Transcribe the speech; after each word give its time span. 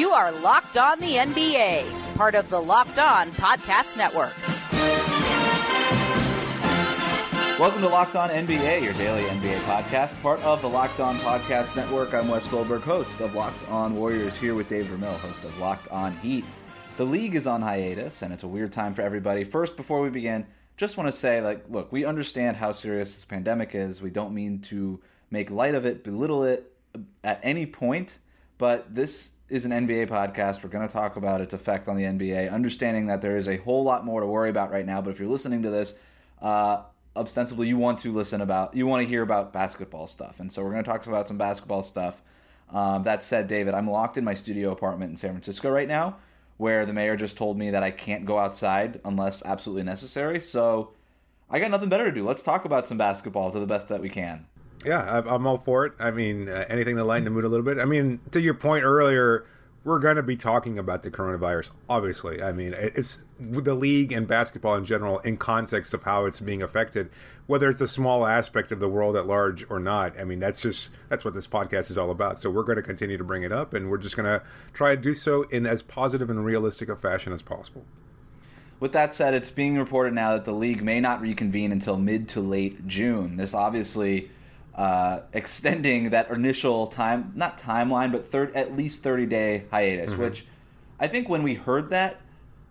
You 0.00 0.12
are 0.12 0.32
Locked 0.32 0.78
On 0.78 0.98
the 0.98 1.16
NBA, 1.16 2.14
part 2.14 2.34
of 2.34 2.48
the 2.48 2.58
Locked 2.58 2.98
On 2.98 3.30
Podcast 3.32 3.98
Network. 3.98 4.32
Welcome 7.60 7.82
to 7.82 7.88
Locked 7.88 8.16
On 8.16 8.30
NBA, 8.30 8.82
your 8.82 8.94
daily 8.94 9.24
NBA 9.24 9.58
podcast, 9.64 10.18
part 10.22 10.42
of 10.42 10.62
the 10.62 10.70
Locked 10.70 11.00
On 11.00 11.16
Podcast 11.16 11.76
Network. 11.76 12.14
I'm 12.14 12.28
Wes 12.28 12.48
Goldberg, 12.48 12.80
host 12.80 13.20
of 13.20 13.34
Locked 13.34 13.68
On 13.68 13.94
Warriors, 13.94 14.34
here 14.38 14.54
with 14.54 14.70
Dave 14.70 14.86
Ramil, 14.86 15.12
host 15.18 15.44
of 15.44 15.58
Locked 15.58 15.88
On 15.88 16.16
Heat. 16.20 16.46
The 16.96 17.04
league 17.04 17.34
is 17.34 17.46
on 17.46 17.60
hiatus, 17.60 18.22
and 18.22 18.32
it's 18.32 18.42
a 18.42 18.48
weird 18.48 18.72
time 18.72 18.94
for 18.94 19.02
everybody. 19.02 19.44
First, 19.44 19.76
before 19.76 20.00
we 20.00 20.08
begin, 20.08 20.46
just 20.78 20.96
want 20.96 21.12
to 21.12 21.18
say, 21.18 21.42
like, 21.42 21.66
look, 21.68 21.92
we 21.92 22.06
understand 22.06 22.56
how 22.56 22.72
serious 22.72 23.12
this 23.12 23.26
pandemic 23.26 23.74
is. 23.74 24.00
We 24.00 24.08
don't 24.08 24.32
mean 24.32 24.60
to 24.60 24.98
make 25.30 25.50
light 25.50 25.74
of 25.74 25.84
it, 25.84 26.02
belittle 26.02 26.44
it 26.44 26.72
at 27.22 27.40
any 27.42 27.66
point, 27.66 28.16
but 28.56 28.94
this 28.94 29.32
is 29.50 29.64
an 29.64 29.72
NBA 29.72 30.08
podcast. 30.08 30.62
We're 30.62 30.70
going 30.70 30.86
to 30.86 30.92
talk 30.92 31.16
about 31.16 31.40
its 31.40 31.52
effect 31.52 31.88
on 31.88 31.96
the 31.96 32.04
NBA, 32.04 32.50
understanding 32.50 33.06
that 33.06 33.20
there 33.20 33.36
is 33.36 33.48
a 33.48 33.56
whole 33.58 33.82
lot 33.82 34.04
more 34.04 34.20
to 34.20 34.26
worry 34.26 34.48
about 34.48 34.70
right 34.70 34.86
now. 34.86 35.02
But 35.02 35.10
if 35.10 35.18
you're 35.18 35.28
listening 35.28 35.62
to 35.64 35.70
this, 35.70 35.94
uh, 36.40 36.82
ostensibly 37.16 37.66
you 37.66 37.76
want 37.76 37.98
to 38.00 38.12
listen 38.12 38.40
about, 38.40 38.74
you 38.76 38.86
want 38.86 39.02
to 39.02 39.08
hear 39.08 39.22
about 39.22 39.52
basketball 39.52 40.06
stuff, 40.06 40.38
and 40.38 40.52
so 40.52 40.62
we're 40.62 40.70
going 40.70 40.84
to 40.84 40.88
talk 40.88 41.04
about 41.06 41.26
some 41.26 41.36
basketball 41.36 41.82
stuff. 41.82 42.22
Um, 42.72 43.02
that 43.02 43.24
said, 43.24 43.48
David, 43.48 43.74
I'm 43.74 43.90
locked 43.90 44.16
in 44.16 44.22
my 44.22 44.34
studio 44.34 44.70
apartment 44.70 45.10
in 45.10 45.16
San 45.16 45.30
Francisco 45.32 45.68
right 45.68 45.88
now, 45.88 46.18
where 46.56 46.86
the 46.86 46.92
mayor 46.92 47.16
just 47.16 47.36
told 47.36 47.58
me 47.58 47.70
that 47.70 47.82
I 47.82 47.90
can't 47.90 48.24
go 48.24 48.38
outside 48.38 49.00
unless 49.04 49.44
absolutely 49.44 49.82
necessary. 49.82 50.40
So 50.40 50.92
I 51.50 51.58
got 51.58 51.72
nothing 51.72 51.88
better 51.88 52.04
to 52.04 52.12
do. 52.12 52.24
Let's 52.24 52.42
talk 52.42 52.64
about 52.64 52.86
some 52.86 52.96
basketball 52.96 53.50
to 53.50 53.58
the 53.58 53.66
best 53.66 53.88
that 53.88 54.00
we 54.00 54.08
can. 54.08 54.46
Yeah, 54.84 55.22
I'm 55.26 55.46
all 55.46 55.58
for 55.58 55.84
it. 55.86 55.92
I 55.98 56.10
mean, 56.10 56.48
uh, 56.48 56.64
anything 56.68 56.96
to 56.96 57.04
lighten 57.04 57.24
the 57.24 57.30
mood 57.30 57.44
a 57.44 57.48
little 57.48 57.64
bit. 57.64 57.78
I 57.78 57.84
mean, 57.84 58.20
to 58.30 58.40
your 58.40 58.54
point 58.54 58.84
earlier, 58.84 59.44
we're 59.84 59.98
going 59.98 60.16
to 60.16 60.22
be 60.22 60.36
talking 60.36 60.78
about 60.78 61.02
the 61.02 61.10
coronavirus. 61.10 61.70
Obviously, 61.88 62.42
I 62.42 62.52
mean, 62.52 62.74
it's 62.76 63.18
the 63.38 63.74
league 63.74 64.12
and 64.12 64.28
basketball 64.28 64.74
in 64.76 64.84
general 64.84 65.18
in 65.20 65.36
context 65.36 65.94
of 65.94 66.02
how 66.02 66.26
it's 66.26 66.40
being 66.40 66.62
affected, 66.62 67.10
whether 67.46 67.68
it's 67.68 67.80
a 67.80 67.88
small 67.88 68.26
aspect 68.26 68.72
of 68.72 68.80
the 68.80 68.88
world 68.88 69.16
at 69.16 69.26
large 69.26 69.68
or 69.70 69.80
not. 69.80 70.18
I 70.18 70.24
mean, 70.24 70.38
that's 70.38 70.60
just 70.60 70.90
that's 71.08 71.24
what 71.24 71.34
this 71.34 71.46
podcast 71.46 71.90
is 71.90 71.96
all 71.96 72.10
about. 72.10 72.38
So 72.38 72.50
we're 72.50 72.62
going 72.62 72.76
to 72.76 72.82
continue 72.82 73.16
to 73.16 73.24
bring 73.24 73.42
it 73.42 73.52
up, 73.52 73.72
and 73.72 73.90
we're 73.90 73.98
just 73.98 74.16
going 74.16 74.26
to 74.26 74.44
try 74.72 74.94
to 74.94 75.00
do 75.00 75.14
so 75.14 75.42
in 75.44 75.66
as 75.66 75.82
positive 75.82 76.28
and 76.28 76.44
realistic 76.44 76.88
a 76.88 76.96
fashion 76.96 77.32
as 77.32 77.42
possible. 77.42 77.84
With 78.80 78.92
that 78.92 79.14
said, 79.14 79.34
it's 79.34 79.50
being 79.50 79.76
reported 79.76 80.14
now 80.14 80.32
that 80.32 80.46
the 80.46 80.54
league 80.54 80.82
may 80.82 81.00
not 81.00 81.20
reconvene 81.20 81.70
until 81.70 81.98
mid 81.98 82.30
to 82.30 82.40
late 82.40 82.86
June. 82.86 83.36
This 83.36 83.52
obviously 83.52 84.30
uh, 84.74 85.20
extending 85.32 86.10
that 86.10 86.30
initial 86.30 86.86
time, 86.86 87.32
not 87.34 87.58
timeline, 87.58 88.12
but 88.12 88.26
third, 88.26 88.54
at 88.54 88.76
least 88.76 89.02
30 89.02 89.26
day 89.26 89.64
hiatus, 89.70 90.12
mm-hmm. 90.12 90.22
which 90.22 90.46
I 90.98 91.08
think 91.08 91.28
when 91.28 91.42
we 91.42 91.54
heard 91.54 91.90
that, 91.90 92.20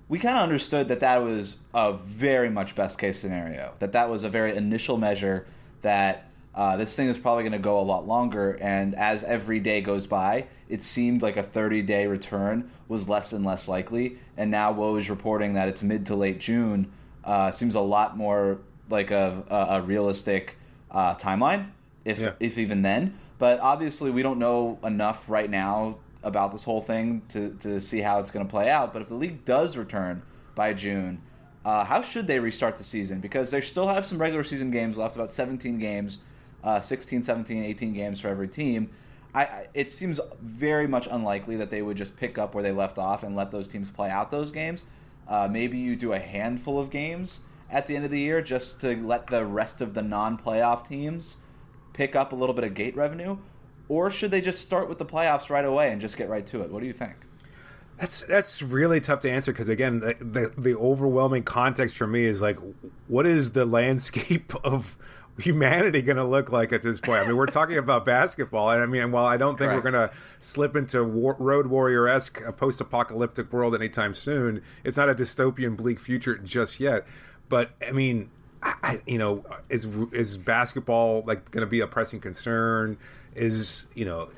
we 0.08 0.18
kind 0.18 0.38
of 0.38 0.44
understood 0.44 0.88
that 0.88 1.02
that 1.02 1.24
was 1.24 1.58
a 1.74 1.94
very 1.94 2.50
much 2.50 2.76
best 2.76 2.98
case 2.98 3.20
scenario, 3.20 3.74
that 3.80 3.92
that 3.92 4.10
was 4.10 4.24
a 4.24 4.30
very 4.30 4.56
initial 4.56 4.98
measure 4.98 5.46
that 5.82 6.30
uh, 6.56 6.78
this 6.78 6.96
thing 6.96 7.10
is 7.10 7.18
probably 7.18 7.44
going 7.44 7.54
to 7.54 7.60
go 7.60 7.80
a 7.80 7.82
lot 7.82 8.08
longer. 8.08 8.58
And 8.60 8.96
as 8.96 9.24
every 9.24 9.60
day 9.60 9.82
goes 9.82 10.08
by, 10.08 10.48
it 10.68 10.82
seemed 10.82 11.22
like 11.22 11.38
a 11.38 11.44
30 11.44 11.84
day 11.84 12.08
return 12.08 12.72
was 12.88 13.08
less 13.08 13.34
and 13.34 13.46
less 13.46 13.68
likely. 13.68 14.18
And 14.36 14.50
now 14.50 14.74
Woj 14.74 15.10
reporting 15.10 15.54
that 15.54 15.70
it's 15.70 15.84
mid 15.84 16.08
to 16.08 16.16
late 16.16 16.40
June 16.40 16.92
uh, 17.24 17.52
seems 17.52 17.76
a 17.76 17.82
lot 17.82 18.18
more 18.18 18.58
like 18.90 19.12
a, 19.12 19.44
a, 19.48 19.76
a 19.78 19.82
realistic 19.84 20.58
uh, 20.90 21.14
timeline 21.16 21.68
if 22.06 22.20
yeah. 22.20 22.34
if 22.40 22.58
even 22.58 22.82
then. 22.82 23.20
But 23.38 23.60
obviously, 23.60 24.12
we 24.12 24.22
don't 24.22 24.40
know 24.40 24.80
enough 24.84 25.30
right 25.30 25.50
now 25.50 25.98
about 26.24 26.52
this 26.52 26.64
whole 26.64 26.82
thing 26.82 27.22
to 27.30 27.56
to 27.62 27.80
see 27.80 28.00
how 28.00 28.20
it's 28.20 28.32
going 28.32 28.46
to 28.46 28.50
play 28.50 28.70
out. 28.70 28.94
But 28.94 29.02
if 29.02 29.08
the 29.08 29.16
league 29.16 29.46
does 29.46 29.78
return 29.78 30.22
by 30.56 30.74
June, 30.74 31.22
uh, 31.64 31.86
how 31.86 32.02
should 32.02 32.28
they 32.28 32.40
restart 32.40 32.78
the 32.78 32.84
season? 32.84 33.20
Because 33.20 33.52
they 33.52 33.62
still 33.62 33.88
have 33.88 34.06
some 34.06 34.20
regular 34.20 34.44
season 34.44 34.72
games 34.72 34.98
left, 34.98 35.16
about 35.16 35.32
17 35.32 35.78
games, 35.78 36.20
uh, 36.64 36.82
16, 36.82 37.24
17, 37.24 37.64
18 37.64 37.94
games 37.94 38.20
for 38.20 38.30
every 38.30 38.48
team. 38.48 38.90
I, 39.34 39.44
I, 39.44 39.68
it 39.74 39.92
seems 39.92 40.20
very 40.42 40.88
much 40.88 41.08
unlikely 41.10 41.58
that 41.58 41.70
they 41.70 41.82
would 41.82 41.98
just 41.98 42.18
pick 42.18 42.38
up 42.38 42.56
where 42.56 42.64
they 42.64 42.72
left 42.72 42.98
off 42.98 43.24
and 43.24 43.36
let 43.36 43.52
those 43.52 43.68
teams 43.68 43.92
play 43.92 44.10
out 44.10 44.32
those 44.32 44.52
games. 44.52 44.84
Uh, 45.28 45.48
maybe 45.50 45.78
you 45.78 45.96
do 45.96 46.14
a 46.14 46.20
handful 46.20 46.80
of 46.80 46.90
games 46.90 47.42
at 47.70 47.86
the 47.86 47.96
end 47.96 48.04
of 48.04 48.12
the 48.12 48.20
year 48.20 48.42
just 48.42 48.82
to 48.82 48.96
let 49.06 49.28
the 49.28 49.46
rest 49.46 49.82
of 49.82 49.94
the 49.94 50.02
non-playoff 50.02 50.88
teams 50.88 51.38
pick 52.00 52.16
up 52.16 52.32
a 52.32 52.36
little 52.36 52.56
bit 52.56 52.64
of 52.64 52.74
gate 52.74 52.96
revenue, 52.96 53.36
or 53.90 54.10
should 54.10 54.32
they 54.32 54.40
just 54.40 54.62
start 54.62 54.88
with 54.88 55.00
the 55.00 55.06
playoffs 55.06 55.50
right 55.50 55.66
away 55.66 55.92
and 55.92 56.00
just 56.00 56.16
get 56.16 56.30
right 56.30 56.46
to 56.48 56.62
it? 56.62 56.72
What 56.72 56.80
do 56.80 56.88
you 56.88 56.94
think? 56.94 57.16
That's 57.98 58.22
that's 58.24 58.62
really 58.62 59.02
tough 59.02 59.20
to 59.22 59.30
answer 59.30 59.52
because 59.52 59.68
again, 59.68 60.00
the, 60.00 60.16
the, 60.18 60.54
the 60.58 60.78
overwhelming 60.78 61.44
context 61.44 61.98
for 61.98 62.08
me 62.08 62.24
is 62.24 62.40
like, 62.40 62.58
what 63.10 63.26
is 63.26 63.52
the 63.52 63.66
landscape 63.66 64.54
of 64.64 64.98
humanity 65.38 66.02
going 66.02 66.16
to 66.16 66.24
look 66.24 66.54
like 66.54 66.72
at 66.72 66.84
this 66.84 67.02
point? 67.02 67.22
I 67.22 67.28
mean, 67.28 67.36
we're 67.36 67.48
talking 67.48 67.78
about 67.86 68.06
basketball, 68.06 68.72
and 68.72 68.82
I 68.82 68.86
mean, 68.86 69.12
while 69.12 69.26
I 69.26 69.36
don't 69.36 69.58
think 69.58 69.72
Correct. 69.72 69.84
we're 69.84 69.92
going 69.92 70.10
to 70.10 70.16
slip 70.40 70.78
into 70.78 71.04
war, 71.04 71.36
Road 71.38 71.68
Warrior 71.68 72.08
esque 72.08 72.42
uh, 72.48 72.54
post-apocalyptic 72.54 73.52
world 73.52 73.76
anytime 73.76 74.14
soon, 74.14 74.62
it's 74.86 74.96
not 74.96 75.10
a 75.10 75.16
dystopian, 75.16 75.76
bleak 75.76 76.00
future 76.00 76.38
just 76.38 76.80
yet. 76.80 77.06
But 77.50 77.72
I 77.86 77.92
mean, 77.92 78.30
I, 78.62 79.02
you 79.06 79.18
know, 79.18 79.46
is 79.70 79.88
is 80.12 80.38
basketball 80.38 81.24
like 81.26 81.50
going 81.52 81.66
to 81.66 81.70
be 81.70 81.80
a 81.80 81.88
pressing 81.88 82.20
concern? 82.20 82.98
Is 83.36 83.88
you 83.96 84.06
know, 84.06 84.30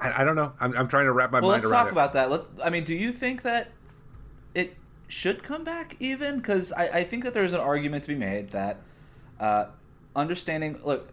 I, 0.00 0.22
I 0.22 0.24
don't 0.24 0.36
know. 0.36 0.52
I'm, 0.60 0.76
I'm, 0.76 0.88
trying 0.88 1.06
to 1.06 1.12
wrap 1.12 1.32
my 1.32 1.40
well, 1.40 1.50
mind 1.50 1.64
around. 1.64 1.72
Let's 1.72 1.82
talk 1.84 1.92
about 1.92 2.12
that. 2.12 2.30
Let, 2.30 2.42
I 2.62 2.70
mean, 2.70 2.84
do 2.84 2.94
you 2.94 3.12
think 3.12 3.42
that 3.42 3.72
it 4.54 4.76
should 5.08 5.42
come 5.42 5.64
back 5.64 5.96
even? 5.98 6.36
Because 6.36 6.72
I, 6.72 6.88
I, 6.88 7.04
think 7.04 7.24
that 7.24 7.34
there's 7.34 7.52
an 7.52 7.60
argument 7.60 8.04
to 8.04 8.08
be 8.08 8.14
made 8.14 8.50
that 8.50 8.78
uh, 9.40 9.66
understanding. 10.14 10.78
Look, 10.84 11.08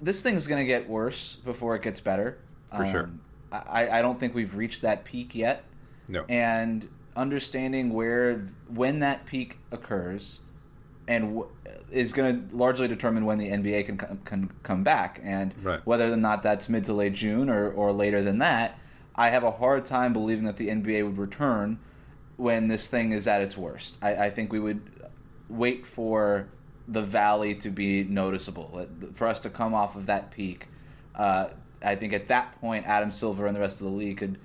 this 0.00 0.20
thing's 0.22 0.46
going 0.46 0.60
to 0.60 0.66
get 0.66 0.88
worse 0.88 1.36
before 1.44 1.76
it 1.76 1.82
gets 1.82 2.00
better. 2.00 2.38
For 2.70 2.84
um, 2.84 2.90
sure. 2.90 3.10
I, 3.52 3.98
I 3.98 4.02
don't 4.02 4.18
think 4.18 4.34
we've 4.34 4.56
reached 4.56 4.82
that 4.82 5.04
peak 5.04 5.34
yet. 5.34 5.64
No. 6.08 6.24
And 6.28 6.88
understanding 7.16 7.92
where 7.92 8.48
when 8.68 8.98
that 9.00 9.26
peak 9.26 9.58
occurs 9.70 10.40
and 11.06 11.36
w- 11.36 11.48
is 11.90 12.12
going 12.12 12.48
to 12.48 12.56
largely 12.56 12.88
determine 12.88 13.24
when 13.24 13.38
the 13.38 13.48
NBA 13.48 13.86
can 13.86 13.96
com- 13.96 14.20
can 14.24 14.50
come 14.62 14.82
back, 14.82 15.20
and 15.22 15.54
right. 15.62 15.80
whether 15.86 16.12
or 16.12 16.16
not 16.16 16.42
that's 16.42 16.68
mid 16.68 16.84
to 16.84 16.92
late 16.92 17.14
June 17.14 17.48
or, 17.48 17.70
or 17.70 17.92
later 17.92 18.22
than 18.22 18.38
that. 18.38 18.78
I 19.14 19.30
have 19.30 19.44
a 19.44 19.52
hard 19.52 19.84
time 19.84 20.12
believing 20.12 20.44
that 20.44 20.56
the 20.56 20.68
NBA 20.68 21.04
would 21.04 21.18
return 21.18 21.78
when 22.36 22.66
this 22.66 22.88
thing 22.88 23.12
is 23.12 23.28
at 23.28 23.42
its 23.42 23.56
worst. 23.56 23.96
I, 24.02 24.26
I 24.26 24.30
think 24.30 24.52
we 24.52 24.58
would 24.58 24.82
wait 25.48 25.86
for 25.86 26.48
the 26.88 27.02
valley 27.02 27.54
to 27.54 27.70
be 27.70 28.02
noticeable, 28.04 28.86
for 29.14 29.28
us 29.28 29.38
to 29.40 29.50
come 29.50 29.72
off 29.72 29.94
of 29.94 30.06
that 30.06 30.32
peak. 30.32 30.66
Uh, 31.14 31.48
I 31.80 31.94
think 31.94 32.12
at 32.12 32.28
that 32.28 32.60
point, 32.60 32.86
Adam 32.86 33.12
Silver 33.12 33.46
and 33.46 33.54
the 33.54 33.60
rest 33.60 33.80
of 33.80 33.86
the 33.86 33.92
league 33.92 34.18
could 34.18 34.38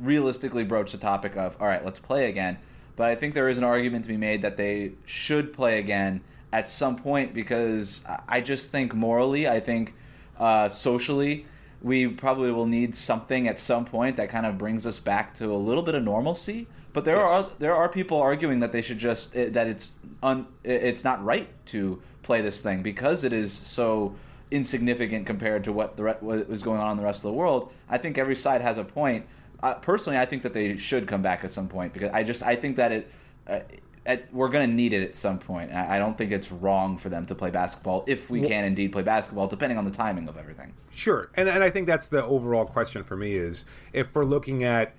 realistically 0.00 0.64
broach 0.64 0.92
the 0.92 0.98
topic 0.98 1.36
of, 1.36 1.60
all 1.60 1.66
right, 1.66 1.84
let's 1.84 2.00
play 2.00 2.28
again 2.30 2.58
but 2.96 3.08
I 3.08 3.14
think 3.14 3.34
there 3.34 3.48
is 3.48 3.58
an 3.58 3.64
argument 3.64 4.04
to 4.04 4.08
be 4.08 4.16
made 4.16 4.42
that 4.42 4.56
they 4.56 4.92
should 5.06 5.52
play 5.52 5.78
again 5.78 6.20
at 6.52 6.68
some 6.68 6.96
point 6.96 7.32
because 7.32 8.04
I 8.28 8.40
just 8.40 8.70
think 8.70 8.94
morally, 8.94 9.48
I 9.48 9.60
think 9.60 9.94
uh, 10.38 10.68
socially, 10.68 11.46
we 11.80 12.06
probably 12.06 12.52
will 12.52 12.66
need 12.66 12.94
something 12.94 13.48
at 13.48 13.58
some 13.58 13.84
point 13.84 14.16
that 14.16 14.28
kind 14.28 14.46
of 14.46 14.58
brings 14.58 14.86
us 14.86 14.98
back 14.98 15.34
to 15.38 15.52
a 15.52 15.56
little 15.56 15.82
bit 15.82 15.94
of 15.94 16.02
normalcy. 16.04 16.68
But 16.92 17.04
there 17.04 17.16
yes. 17.16 17.28
are 17.28 17.50
there 17.58 17.74
are 17.74 17.88
people 17.88 18.18
arguing 18.18 18.60
that 18.60 18.70
they 18.70 18.82
should 18.82 18.98
just 18.98 19.32
that 19.32 19.66
it's 19.66 19.96
un, 20.22 20.46
it's 20.62 21.04
not 21.04 21.24
right 21.24 21.48
to 21.66 22.02
play 22.22 22.42
this 22.42 22.60
thing 22.60 22.82
because 22.82 23.24
it 23.24 23.32
is 23.32 23.52
so 23.52 24.14
insignificant 24.50 25.26
compared 25.26 25.64
to 25.64 25.72
what 25.72 25.96
the 25.96 26.16
what 26.20 26.38
is 26.50 26.62
going 26.62 26.80
on 26.80 26.92
in 26.92 26.96
the 26.98 27.02
rest 27.02 27.20
of 27.20 27.30
the 27.30 27.32
world. 27.32 27.72
I 27.88 27.96
think 27.96 28.18
every 28.18 28.36
side 28.36 28.60
has 28.60 28.76
a 28.76 28.84
point 28.84 29.26
uh, 29.62 29.74
personally, 29.74 30.18
I 30.18 30.26
think 30.26 30.42
that 30.42 30.52
they 30.52 30.76
should 30.76 31.06
come 31.06 31.22
back 31.22 31.44
at 31.44 31.52
some 31.52 31.68
point 31.68 31.92
because 31.92 32.10
I 32.12 32.22
just 32.22 32.42
I 32.42 32.56
think 32.56 32.76
that 32.76 32.92
it. 32.92 33.10
Uh, 33.46 33.60
at, 34.04 34.34
we're 34.34 34.48
going 34.48 34.68
to 34.68 34.74
need 34.74 34.92
it 34.92 35.04
at 35.04 35.14
some 35.14 35.38
point. 35.38 35.72
I, 35.72 35.94
I 35.94 35.98
don't 36.00 36.18
think 36.18 36.32
it's 36.32 36.50
wrong 36.50 36.98
for 36.98 37.08
them 37.08 37.24
to 37.26 37.36
play 37.36 37.50
basketball 37.50 38.02
if 38.08 38.28
we 38.28 38.40
well, 38.40 38.48
can 38.48 38.64
indeed 38.64 38.90
play 38.90 39.02
basketball, 39.02 39.46
depending 39.46 39.78
on 39.78 39.84
the 39.84 39.92
timing 39.92 40.28
of 40.28 40.36
everything. 40.36 40.72
Sure, 40.92 41.30
and 41.36 41.48
and 41.48 41.62
I 41.62 41.70
think 41.70 41.86
that's 41.86 42.08
the 42.08 42.24
overall 42.24 42.64
question 42.64 43.04
for 43.04 43.16
me 43.16 43.34
is 43.34 43.64
if 43.92 44.12
we're 44.12 44.24
looking 44.24 44.64
at 44.64 44.94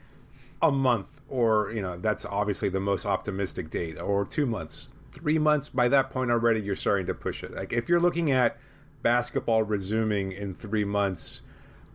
a 0.61 0.71
month 0.71 1.21
or 1.27 1.71
you 1.73 1.81
know 1.81 1.97
that's 1.97 2.25
obviously 2.25 2.69
the 2.69 2.79
most 2.79 3.05
optimistic 3.05 3.69
date 3.69 3.99
or 3.99 4.25
two 4.25 4.45
months, 4.45 4.93
three 5.11 5.37
months. 5.37 5.67
By 5.67 5.89
that 5.89 6.09
point 6.09 6.31
already, 6.31 6.61
you're 6.61 6.77
starting 6.77 7.07
to 7.07 7.13
push 7.13 7.43
it. 7.43 7.51
Like 7.53 7.73
if 7.73 7.89
you're 7.89 7.99
looking 7.99 8.31
at 8.31 8.57
basketball 9.01 9.63
resuming 9.63 10.31
in 10.31 10.53
three 10.55 10.85
months 10.85 11.41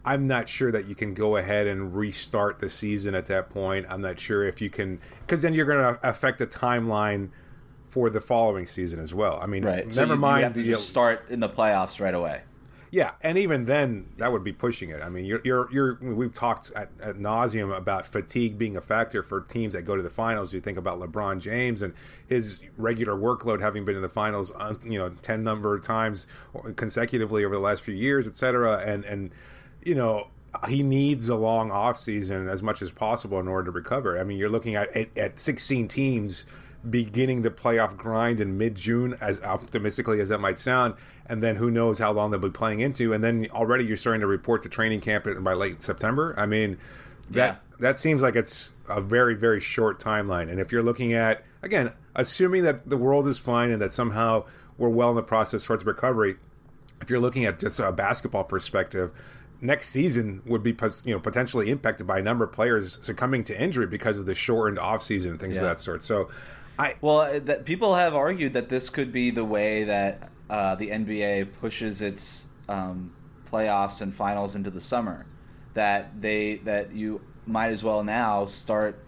I'm 0.09 0.25
not 0.25 0.49
sure 0.49 0.73
that 0.73 0.87
you 0.87 0.95
can 0.95 1.13
go 1.13 1.37
ahead 1.37 1.67
and 1.67 1.95
restart 1.95 2.61
the 2.61 2.71
season 2.71 3.15
at 3.15 3.27
that 3.27 3.51
point. 3.51 3.85
I'm 3.91 4.01
not 4.01 4.19
sure 4.19 4.43
if 4.47 4.63
you 4.63 4.71
can, 4.71 5.01
because 5.21 5.43
then 5.43 5.53
you're 5.53 5.67
going 5.67 5.97
to 5.97 6.09
affect 6.09 6.39
the 6.39 6.47
timeline 6.47 7.29
for 7.91 8.09
the 8.09 8.21
following 8.21 8.67
season 8.67 9.01
as 9.01 9.13
well. 9.13 9.39
I 9.43 9.47
mean, 9.47 9.67
right. 9.67 9.85
never 9.85 9.91
so 9.91 10.05
you, 10.07 10.17
mind. 10.17 10.39
You 10.39 10.45
have 10.45 10.55
to 10.55 10.65
just 10.65 10.89
start 10.89 11.27
in 11.29 11.41
the 11.41 11.49
playoffs 11.49 12.01
right 12.01 12.15
away. 12.15 12.41
Yeah, 12.91 13.13
and 13.21 13.37
even 13.37 13.67
then, 13.67 14.07
that 14.17 14.33
would 14.33 14.43
be 14.43 14.53
pushing 14.55 14.89
it. 14.89 15.03
I 15.03 15.11
mean, 15.11 15.27
you're 15.27 15.43
you're, 15.45 15.71
you're 15.71 15.99
we've 16.01 16.33
talked 16.33 16.73
at, 16.75 16.89
at 17.03 17.17
nauseum 17.17 17.77
about 17.77 18.07
fatigue 18.07 18.57
being 18.57 18.79
a 18.79 18.81
factor 18.81 19.23
for 19.23 19.43
teams 19.43 19.75
that 19.75 19.83
go 19.83 19.95
to 19.95 20.03
the 20.03 20.09
finals. 20.09 20.55
You 20.55 20.63
think 20.63 20.79
about 20.79 20.99
LeBron 20.99 21.41
James 21.41 21.83
and 21.83 21.93
his 22.27 22.63
regular 22.79 23.15
workload, 23.15 23.61
having 23.61 23.85
been 23.85 23.95
in 23.95 24.01
the 24.01 24.09
finals, 24.09 24.53
uh, 24.57 24.73
you 24.83 24.99
know, 24.99 25.11
ten 25.21 25.45
number 25.45 25.75
of 25.75 25.85
times 25.85 26.27
consecutively 26.77 27.45
over 27.45 27.55
the 27.55 27.61
last 27.61 27.83
few 27.83 27.95
years, 27.95 28.27
et 28.27 28.37
cetera, 28.37 28.79
and 28.79 29.05
and 29.05 29.33
you 29.83 29.95
know 29.95 30.29
he 30.69 30.83
needs 30.83 31.29
a 31.29 31.37
long 31.37 31.71
off 31.71 31.99
season 31.99 32.49
as 32.49 32.63
much 32.63 32.83
as 32.83 32.91
possible 32.91 33.39
in 33.39 33.49
order 33.49 33.67
to 33.67 33.71
recover. 33.71 34.19
I 34.19 34.25
mean, 34.25 34.39
you're 34.39 34.49
looking 34.49 34.75
at 34.75 34.95
at, 34.97 35.17
at 35.17 35.39
16 35.39 35.89
teams 35.89 36.47
beginning 36.89 37.43
the 37.43 37.51
playoff 37.51 37.97
grind 37.97 38.41
in 38.41 38.57
mid 38.57 38.75
June, 38.75 39.17
as 39.21 39.43
optimistically 39.43 40.21
as 40.21 40.29
that 40.29 40.41
might 40.41 40.59
sound, 40.59 40.95
and 41.27 41.43
then 41.43 41.57
who 41.57 41.71
knows 41.71 41.99
how 41.99 42.13
long 42.13 42.31
they'll 42.31 42.41
be 42.41 42.51
playing 42.51 42.81
into, 42.81 43.13
and 43.13 43.23
then 43.23 43.49
already 43.53 43.85
you're 43.85 43.97
starting 43.97 44.21
to 44.21 44.27
report 44.27 44.63
to 44.63 44.69
training 44.69 45.01
camp 45.01 45.27
by 45.41 45.53
late 45.53 45.83
September. 45.83 46.35
I 46.39 46.47
mean, 46.47 46.79
that 47.31 47.37
yeah. 47.37 47.57
that 47.81 47.99
seems 47.99 48.23
like 48.23 48.37
it's 48.37 48.73
a 48.89 49.01
very 49.01 49.35
very 49.35 49.61
short 49.61 50.01
timeline. 50.01 50.51
And 50.51 50.61
if 50.61 50.73
you're 50.73 50.83
looking 50.83 51.13
at 51.13 51.43
again, 51.63 51.93
assuming 52.15 52.63
that 52.65 52.89
the 52.89 52.97
world 52.97 53.27
is 53.27 53.39
fine 53.39 53.71
and 53.71 53.83
that 53.83 53.93
somehow 53.93 54.45
we're 54.77 54.89
well 54.89 55.11
in 55.11 55.17
the 55.17 55.23
process 55.23 55.65
towards 55.65 55.85
recovery, 55.85 56.37
if 57.01 57.11
you're 57.11 57.21
looking 57.21 57.45
at 57.45 57.59
just 57.59 57.81
a 57.81 57.93
basketball 57.93 58.45
perspective, 58.45 59.11
next 59.61 59.91
season 59.91 60.43
would 60.47 60.63
be 60.63 60.77
you 61.05 61.15
know 61.15 61.21
potentially 61.21 61.71
impacted 61.71 62.07
by 62.07 62.19
a 62.19 62.23
number 62.23 62.45
of 62.45 62.53
players 62.53 62.99
succumbing 63.03 63.45
to 63.45 63.61
injury 63.61 63.87
because 63.87 64.19
of 64.19 64.27
the 64.27 64.35
shortened 64.35 64.79
offseason 64.79 65.31
and 65.31 65.41
things 65.41 65.57
yeah. 65.57 65.63
of 65.63 65.69
that 65.69 65.81
sort. 65.81 66.03
So 66.03 66.29
I 66.79 66.95
well, 67.01 67.21
uh, 67.21 67.39
that 67.41 67.65
people 67.65 67.95
have 67.95 68.15
argued 68.15 68.53
that 68.53 68.69
this 68.69 68.89
could 68.89 69.13
be 69.13 69.31
the 69.31 69.45
way 69.45 69.85
that 69.85 70.31
uh, 70.49 70.75
the 70.77 70.91
NBA 70.91 71.55
pushes 71.61 72.03
its 72.03 72.47
um, 72.69 73.13
playoffs 73.51 74.01
and 74.01 74.15
finals 74.15 74.55
into 74.55 74.71
the 74.71 74.81
summer. 74.81 75.27
That 75.75 76.21
they 76.21 76.57
that 76.65 76.93
you 76.93 77.21
might 77.47 77.73
as 77.73 77.83
well 77.83 78.05
now 78.05 78.47
start 78.47 78.99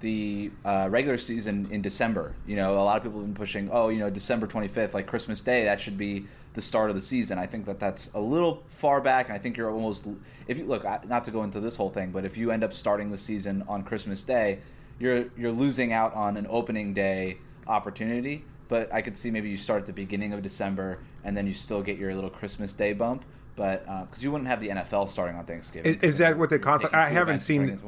the 0.00 0.50
uh, 0.64 0.88
regular 0.90 1.16
season 1.16 1.68
in 1.70 1.80
December. 1.80 2.34
You 2.46 2.56
know, 2.56 2.74
a 2.74 2.82
lot 2.82 2.96
of 2.96 3.04
people 3.04 3.20
have 3.20 3.28
been 3.28 3.36
pushing, 3.36 3.70
oh, 3.70 3.88
you 3.88 4.00
know, 4.00 4.10
December 4.10 4.48
25th, 4.48 4.94
like 4.94 5.06
Christmas 5.06 5.40
Day, 5.40 5.64
that 5.64 5.80
should 5.80 5.96
be 5.96 6.26
the 6.54 6.60
start 6.60 6.90
of 6.90 6.96
the 6.96 7.02
season. 7.02 7.38
I 7.38 7.46
think 7.46 7.66
that 7.66 7.78
that's 7.78 8.10
a 8.14 8.20
little 8.20 8.62
far 8.68 9.00
back, 9.00 9.26
and 9.26 9.34
I 9.34 9.38
think 9.38 9.56
you're 9.56 9.70
almost 9.70 10.06
if 10.46 10.58
you 10.58 10.66
look 10.66 10.84
not 10.84 11.24
to 11.24 11.30
go 11.30 11.42
into 11.44 11.60
this 11.60 11.76
whole 11.76 11.90
thing, 11.90 12.10
but 12.10 12.24
if 12.24 12.36
you 12.36 12.50
end 12.50 12.64
up 12.64 12.74
starting 12.74 13.10
the 13.10 13.18
season 13.18 13.64
on 13.68 13.84
Christmas 13.84 14.20
Day, 14.22 14.60
you're 14.98 15.26
you're 15.36 15.52
losing 15.52 15.92
out 15.92 16.14
on 16.14 16.36
an 16.36 16.46
opening 16.48 16.94
day 16.94 17.38
opportunity. 17.66 18.44
But 18.68 18.92
I 18.92 19.02
could 19.02 19.18
see 19.18 19.30
maybe 19.30 19.50
you 19.50 19.58
start 19.58 19.80
at 19.82 19.86
the 19.86 19.92
beginning 19.92 20.32
of 20.32 20.42
December 20.42 20.98
and 21.24 21.36
then 21.36 21.46
you 21.46 21.52
still 21.52 21.82
get 21.82 21.98
your 21.98 22.14
little 22.14 22.30
Christmas 22.30 22.72
Day 22.72 22.94
bump. 22.94 23.24
But 23.54 23.80
because 23.84 24.20
uh, 24.20 24.22
you 24.22 24.32
wouldn't 24.32 24.48
have 24.48 24.62
the 24.62 24.70
NFL 24.70 25.10
starting 25.10 25.36
on 25.36 25.44
Thanksgiving, 25.44 25.94
is, 25.96 26.02
is 26.02 26.18
that 26.18 26.38
what 26.38 26.48
the 26.48 26.58
conflict? 26.58 26.94
I 26.94 27.10
haven't 27.10 27.40
seen. 27.40 27.78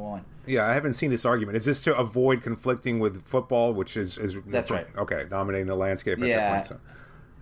Yeah, 0.46 0.66
I 0.66 0.75
haven't 0.75 0.93
seen 0.93 1.11
this 1.11 1.25
argument. 1.25 1.56
Is 1.56 1.64
this 1.64 1.81
to 1.82 1.96
avoid 1.96 2.43
conflicting 2.43 2.99
with 2.99 3.25
football, 3.25 3.72
which 3.72 3.96
is 3.96 4.19
is 4.19 4.37
that's 4.46 4.70
right? 4.70 4.87
Okay, 4.94 5.25
dominating 5.31 5.66
the 5.66 5.75
landscape 5.75 6.19
at 6.19 6.28
yeah. 6.28 6.37
that 6.37 6.69
point. 6.69 6.69
So. 6.69 6.90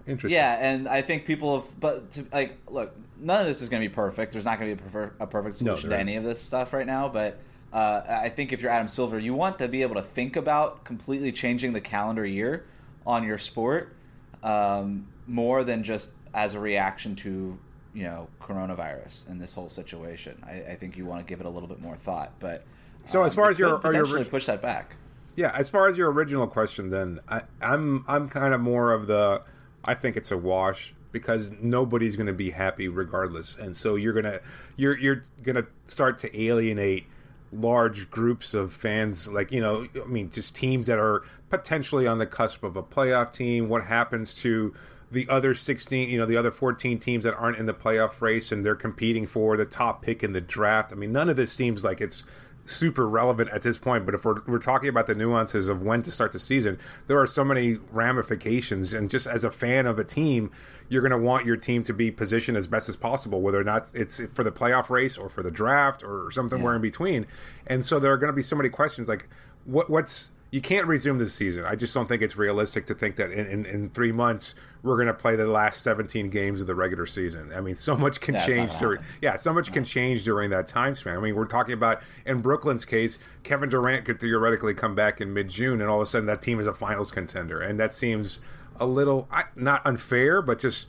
Interesting. 0.06 0.36
Yeah, 0.36 0.54
and 0.54 0.88
I 0.88 1.02
think 1.02 1.26
people 1.26 1.60
have, 1.60 1.80
but 1.80 2.10
to, 2.12 2.26
like, 2.32 2.58
look, 2.68 2.94
none 3.20 3.40
of 3.40 3.46
this 3.46 3.62
is 3.62 3.68
going 3.68 3.82
to 3.82 3.88
be 3.88 3.94
perfect. 3.94 4.32
There's 4.32 4.44
not 4.44 4.58
going 4.58 4.76
to 4.76 4.82
be 4.82 4.98
a, 4.98 5.10
a 5.20 5.26
perfect 5.26 5.56
solution 5.56 5.90
no, 5.90 5.96
to 5.96 6.00
any 6.00 6.16
of 6.16 6.24
this 6.24 6.40
stuff 6.40 6.72
right 6.72 6.86
now. 6.86 7.08
But 7.08 7.38
uh, 7.72 8.02
I 8.08 8.28
think 8.28 8.52
if 8.52 8.60
you're 8.60 8.70
Adam 8.70 8.88
Silver, 8.88 9.18
you 9.18 9.34
want 9.34 9.58
to 9.58 9.68
be 9.68 9.82
able 9.82 9.94
to 9.94 10.02
think 10.02 10.36
about 10.36 10.84
completely 10.84 11.32
changing 11.32 11.72
the 11.72 11.80
calendar 11.80 12.26
year 12.26 12.64
on 13.06 13.24
your 13.24 13.38
sport 13.38 13.94
um, 14.42 15.06
more 15.26 15.64
than 15.64 15.82
just 15.82 16.10
as 16.34 16.54
a 16.54 16.60
reaction 16.60 17.14
to 17.14 17.58
you 17.94 18.04
know 18.04 18.26
coronavirus 18.40 19.28
and 19.28 19.40
this 19.40 19.54
whole 19.54 19.68
situation. 19.68 20.42
I, 20.46 20.72
I, 20.72 20.76
think 20.76 20.96
you 20.96 21.04
want 21.04 21.24
to 21.24 21.28
give 21.28 21.40
it 21.40 21.46
a 21.46 21.50
little 21.50 21.68
bit 21.68 21.80
more 21.80 21.96
thought. 21.96 22.32
But 22.40 22.64
so 23.04 23.20
um, 23.20 23.26
as 23.26 23.34
far 23.34 23.50
as 23.50 23.58
your 23.58 23.78
potentially 23.78 24.20
your 24.20 24.28
push 24.28 24.46
that 24.46 24.62
back. 24.62 24.96
Yeah, 25.34 25.52
as 25.54 25.70
far 25.70 25.88
as 25.88 25.96
your 25.96 26.10
original 26.10 26.46
question, 26.46 26.90
then 26.90 27.20
I, 27.28 27.42
I'm 27.60 28.04
I'm 28.08 28.28
kind 28.28 28.54
of 28.54 28.60
more 28.60 28.92
of 28.92 29.06
the 29.06 29.42
I 29.84 29.94
think 29.94 30.16
it's 30.16 30.30
a 30.30 30.38
wash 30.38 30.94
because 31.10 31.50
nobody's 31.60 32.16
going 32.16 32.26
to 32.26 32.32
be 32.32 32.50
happy 32.50 32.88
regardless, 32.88 33.56
and 33.56 33.76
so 33.76 33.96
you're 33.96 34.14
gonna 34.14 34.40
you're 34.76 34.98
you're 34.98 35.22
gonna 35.42 35.66
start 35.86 36.18
to 36.18 36.40
alienate 36.40 37.06
large 37.52 38.10
groups 38.10 38.54
of 38.54 38.72
fans 38.72 39.28
like 39.28 39.52
you 39.52 39.60
know 39.60 39.86
i 40.02 40.08
mean 40.08 40.30
just 40.30 40.56
teams 40.56 40.86
that 40.86 40.98
are 40.98 41.22
potentially 41.52 42.06
on 42.06 42.16
the 42.16 42.26
cusp 42.26 42.64
of 42.64 42.76
a 42.76 42.82
playoff 42.82 43.30
team. 43.30 43.68
What 43.68 43.84
happens 43.84 44.34
to 44.36 44.74
the 45.10 45.28
other 45.28 45.54
16 45.54 46.08
you 46.08 46.18
know 46.18 46.24
the 46.24 46.36
other 46.38 46.50
14 46.50 46.98
teams 46.98 47.24
that 47.24 47.34
aren't 47.34 47.58
in 47.58 47.66
the 47.66 47.74
playoff 47.74 48.22
race 48.22 48.50
and 48.50 48.64
they're 48.64 48.74
competing 48.74 49.26
for 49.26 49.56
the 49.58 49.66
top 49.66 50.02
pick 50.02 50.24
in 50.24 50.32
the 50.32 50.40
draft? 50.40 50.90
I 50.90 50.94
mean 50.96 51.12
none 51.12 51.28
of 51.28 51.36
this 51.36 51.52
seems 51.52 51.84
like 51.84 52.00
it's 52.00 52.24
super 52.64 53.08
relevant 53.08 53.50
at 53.50 53.62
this 53.62 53.76
point 53.76 54.06
but 54.06 54.14
if 54.14 54.24
we're, 54.24 54.40
we're 54.46 54.58
talking 54.58 54.88
about 54.88 55.06
the 55.06 55.14
nuances 55.14 55.68
of 55.68 55.82
when 55.82 56.02
to 56.02 56.10
start 56.10 56.32
the 56.32 56.38
season 56.38 56.78
there 57.08 57.18
are 57.18 57.26
so 57.26 57.44
many 57.44 57.74
ramifications 57.90 58.92
and 58.92 59.10
just 59.10 59.26
as 59.26 59.42
a 59.42 59.50
fan 59.50 59.86
of 59.86 59.98
a 59.98 60.04
team 60.04 60.50
you're 60.92 61.00
going 61.00 61.10
to 61.10 61.18
want 61.18 61.46
your 61.46 61.56
team 61.56 61.82
to 61.84 61.94
be 61.94 62.10
positioned 62.10 62.58
as 62.58 62.66
best 62.66 62.86
as 62.90 62.96
possible, 62.96 63.40
whether 63.40 63.58
or 63.58 63.64
not 63.64 63.90
it's 63.94 64.20
for 64.34 64.44
the 64.44 64.52
playoff 64.52 64.90
race 64.90 65.16
or 65.16 65.30
for 65.30 65.42
the 65.42 65.50
draft 65.50 66.04
or 66.04 66.30
something 66.30 66.58
yeah. 66.58 66.64
where 66.64 66.74
in 66.74 66.82
between. 66.82 67.26
And 67.66 67.82
so 67.84 67.98
there 67.98 68.12
are 68.12 68.18
going 68.18 68.28
to 68.28 68.36
be 68.36 68.42
so 68.42 68.56
many 68.56 68.68
questions 68.68 69.08
like, 69.08 69.26
what, 69.64 69.88
what's 69.88 70.32
you 70.52 70.60
can't 70.60 70.86
resume 70.86 71.16
this 71.16 71.32
season. 71.32 71.64
I 71.64 71.74
just 71.76 71.94
don't 71.94 72.06
think 72.06 72.20
it's 72.20 72.36
realistic 72.36 72.84
to 72.86 72.94
think 72.94 73.16
that 73.16 73.32
in, 73.32 73.46
in, 73.46 73.64
in 73.64 73.88
three 73.88 74.12
months 74.12 74.54
we're 74.82 74.96
going 74.96 75.06
to 75.06 75.14
play 75.14 75.34
the 75.34 75.46
last 75.46 75.82
17 75.82 76.28
games 76.28 76.60
of 76.60 76.66
the 76.66 76.74
regular 76.74 77.06
season. 77.06 77.50
I 77.54 77.62
mean, 77.62 77.74
so 77.74 77.96
much 77.96 78.20
can 78.20 78.38
change 78.38 78.78
during 78.78 79.00
yeah, 79.22 79.36
so 79.36 79.54
much 79.54 79.72
can 79.72 79.84
change 79.84 80.24
during 80.24 80.50
that 80.50 80.68
time 80.68 80.94
span. 80.94 81.16
I 81.16 81.20
mean, 81.20 81.34
we're 81.34 81.46
talking 81.46 81.72
about 81.72 82.02
in 82.26 82.42
Brooklyn's 82.42 82.84
case, 82.84 83.18
Kevin 83.42 83.70
Durant 83.70 84.04
could 84.04 84.20
theoretically 84.20 84.74
come 84.74 84.94
back 84.94 85.22
in 85.22 85.32
mid 85.32 85.48
June, 85.48 85.80
and 85.80 85.88
all 85.88 85.96
of 85.96 86.02
a 86.02 86.06
sudden 86.06 86.26
that 86.26 86.42
team 86.42 86.60
is 86.60 86.66
a 86.66 86.74
finals 86.74 87.10
contender, 87.10 87.58
and 87.58 87.80
that 87.80 87.94
seems 87.94 88.40
a 88.76 88.86
little 88.86 89.30
not 89.56 89.80
unfair, 89.86 90.42
but 90.42 90.58
just 90.58 90.86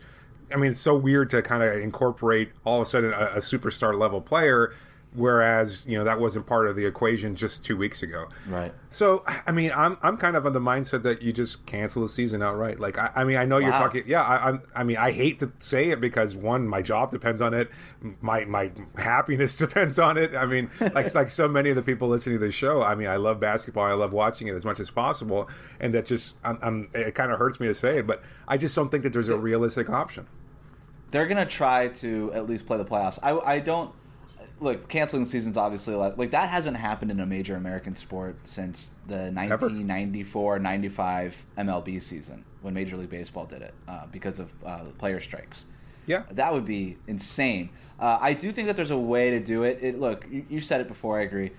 I 0.53 0.57
mean, 0.57 0.71
it's 0.71 0.81
so 0.81 0.93
weird 0.93 1.29
to 1.29 1.41
kind 1.41 1.63
of 1.63 1.81
incorporate 1.81 2.51
all 2.65 2.81
of 2.81 2.87
a 2.87 2.89
sudden 2.89 3.13
a, 3.13 3.31
a 3.35 3.39
superstar 3.39 3.97
level 3.97 4.19
player 4.19 4.73
whereas 5.15 5.85
you 5.85 5.97
know 5.97 6.03
that 6.03 6.19
wasn't 6.19 6.45
part 6.45 6.67
of 6.67 6.75
the 6.75 6.85
equation 6.85 7.35
just 7.35 7.65
two 7.65 7.77
weeks 7.77 8.03
ago. 8.03 8.27
Right. 8.47 8.73
So 8.89 9.23
I 9.27 9.51
mean, 9.51 9.71
I'm 9.75 9.97
I'm 10.01 10.17
kind 10.17 10.35
of 10.35 10.45
on 10.45 10.53
the 10.53 10.59
mindset 10.59 11.03
that 11.03 11.21
you 11.21 11.31
just 11.31 11.65
cancel 11.65 12.01
the 12.01 12.09
season 12.09 12.41
outright. 12.41 12.79
Like 12.79 12.97
I, 12.97 13.11
I 13.15 13.23
mean, 13.23 13.37
I 13.37 13.45
know 13.45 13.55
wow. 13.55 13.61
you're 13.61 13.71
talking. 13.71 14.03
Yeah, 14.05 14.23
I, 14.23 14.49
am 14.49 14.61
I 14.75 14.83
mean, 14.83 14.97
I 14.97 15.11
hate 15.11 15.39
to 15.39 15.51
say 15.59 15.89
it 15.89 16.01
because 16.01 16.35
one, 16.35 16.67
my 16.67 16.81
job 16.81 17.11
depends 17.11 17.41
on 17.41 17.53
it. 17.53 17.69
My 18.21 18.45
my 18.45 18.71
happiness 18.97 19.55
depends 19.57 19.99
on 19.99 20.17
it. 20.17 20.35
I 20.35 20.45
mean, 20.45 20.69
like 20.79 21.13
like 21.13 21.29
so 21.29 21.47
many 21.47 21.69
of 21.69 21.75
the 21.75 21.83
people 21.83 22.07
listening 22.07 22.39
to 22.39 22.45
the 22.45 22.51
show. 22.51 22.81
I 22.81 22.95
mean, 22.95 23.07
I 23.07 23.17
love 23.17 23.39
basketball. 23.39 23.85
I 23.85 23.93
love 23.93 24.13
watching 24.13 24.47
it 24.47 24.53
as 24.53 24.65
much 24.65 24.79
as 24.79 24.89
possible, 24.89 25.49
and 25.79 25.93
that 25.93 26.05
just 26.05 26.35
I'm, 26.43 26.57
I'm 26.61 26.87
it 26.93 27.15
kind 27.15 27.31
of 27.31 27.39
hurts 27.39 27.59
me 27.59 27.67
to 27.67 27.75
say 27.75 27.99
it, 27.99 28.07
but 28.07 28.23
I 28.47 28.57
just 28.57 28.75
don't 28.75 28.89
think 28.89 29.03
that 29.03 29.13
there's 29.13 29.29
a 29.29 29.37
realistic 29.37 29.89
option. 29.89 30.27
They're 31.11 31.27
gonna 31.27 31.45
try 31.45 31.89
to 31.89 32.31
at 32.33 32.47
least 32.47 32.65
play 32.65 32.77
the 32.77 32.85
playoffs. 32.85 33.19
I 33.21 33.37
I 33.37 33.59
don't 33.59 33.93
look, 34.59 34.87
canceling 34.87 35.25
season's 35.25 35.57
obviously 35.57 35.95
like 35.95 36.17
like 36.17 36.31
that 36.31 36.49
hasn't 36.49 36.77
happened 36.77 37.11
in 37.11 37.19
a 37.19 37.25
major 37.25 37.55
American 37.55 37.95
sport 37.95 38.35
since 38.45 38.93
the 39.07 39.31
1994-95 39.35 41.35
MLB 41.57 42.01
season 42.01 42.45
when 42.61 42.73
Major 42.73 42.97
League 42.97 43.09
Baseball 43.09 43.45
did 43.45 43.61
it 43.61 43.73
uh, 43.87 44.05
because 44.11 44.39
of 44.39 44.51
uh, 44.65 44.79
player 44.97 45.19
strikes. 45.19 45.65
Yeah, 46.05 46.23
that 46.31 46.53
would 46.53 46.65
be 46.65 46.97
insane. 47.07 47.69
Uh, 47.99 48.17
I 48.19 48.33
do 48.33 48.51
think 48.51 48.67
that 48.67 48.75
there's 48.75 48.91
a 48.91 48.97
way 48.97 49.31
to 49.31 49.39
do 49.39 49.63
it. 49.63 49.79
it 49.81 49.99
look, 49.99 50.25
you, 50.29 50.45
you, 50.49 50.59
said 50.59 50.81
it 50.81 50.87
before. 50.87 51.19
I 51.19 51.23
agree. 51.23 51.51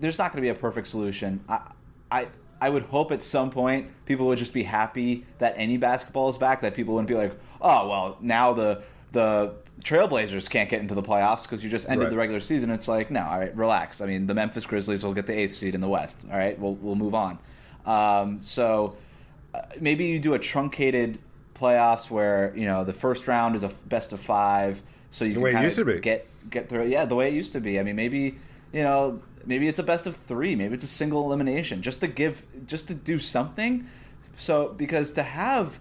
There's 0.00 0.18
not 0.18 0.32
going 0.32 0.36
to 0.36 0.42
be 0.42 0.48
a 0.48 0.54
perfect 0.54 0.88
solution. 0.88 1.44
I, 1.48 1.72
I 2.10 2.28
I 2.60 2.70
would 2.70 2.84
hope 2.84 3.10
at 3.10 3.22
some 3.22 3.50
point 3.50 3.90
people 4.06 4.26
would 4.26 4.38
just 4.38 4.54
be 4.54 4.62
happy 4.62 5.26
that 5.38 5.54
any 5.56 5.76
basketball 5.76 6.28
is 6.28 6.38
back. 6.38 6.60
That 6.60 6.74
people 6.74 6.94
wouldn't 6.94 7.08
be 7.08 7.14
like, 7.14 7.38
oh 7.60 7.88
well, 7.88 8.16
now 8.20 8.52
the 8.52 8.82
the 9.12 9.54
Trailblazers 9.82 10.48
can't 10.48 10.70
get 10.70 10.80
into 10.80 10.94
the 10.94 11.02
playoffs 11.02 11.42
because 11.42 11.62
you 11.62 11.70
just 11.70 11.88
ended 11.88 12.04
right. 12.04 12.10
the 12.10 12.16
regular 12.16 12.40
season. 12.40 12.70
It's 12.70 12.88
like, 12.88 13.10
no, 13.10 13.24
all 13.24 13.38
right, 13.38 13.54
relax. 13.56 14.00
I 14.00 14.06
mean, 14.06 14.26
the 14.26 14.34
Memphis 14.34 14.66
Grizzlies 14.66 15.04
will 15.04 15.14
get 15.14 15.26
the 15.26 15.38
eighth 15.38 15.54
seed 15.54 15.74
in 15.74 15.80
the 15.80 15.88
West. 15.88 16.26
All 16.30 16.36
right, 16.36 16.58
we'll 16.58 16.74
we'll 16.74 16.94
move 16.94 17.14
on. 17.14 17.38
Um, 17.86 18.40
so 18.40 18.96
uh, 19.54 19.62
maybe 19.80 20.06
you 20.06 20.20
do 20.20 20.34
a 20.34 20.38
truncated 20.38 21.18
playoffs 21.54 22.10
where 22.10 22.52
you 22.56 22.66
know 22.66 22.84
the 22.84 22.92
first 22.92 23.28
round 23.28 23.56
is 23.56 23.62
a 23.62 23.68
best 23.86 24.12
of 24.12 24.20
five, 24.20 24.82
so 25.10 25.24
you 25.24 25.34
the 25.34 25.52
can 25.52 25.62
used 25.62 25.76
to 25.76 25.84
be. 25.84 26.00
get 26.00 26.26
get 26.50 26.68
through. 26.68 26.86
Yeah, 26.86 27.04
the 27.04 27.14
way 27.14 27.28
it 27.28 27.34
used 27.34 27.52
to 27.52 27.60
be. 27.60 27.78
I 27.78 27.82
mean, 27.82 27.96
maybe 27.96 28.38
you 28.72 28.82
know 28.82 29.22
maybe 29.44 29.68
it's 29.68 29.78
a 29.78 29.82
best 29.82 30.06
of 30.06 30.16
three. 30.16 30.54
Maybe 30.54 30.74
it's 30.74 30.84
a 30.84 30.88
single 30.88 31.24
elimination, 31.24 31.82
just 31.82 32.00
to 32.00 32.08
give, 32.08 32.44
just 32.66 32.88
to 32.88 32.94
do 32.94 33.18
something. 33.18 33.86
So 34.36 34.68
because 34.68 35.12
to 35.12 35.22
have 35.22 35.78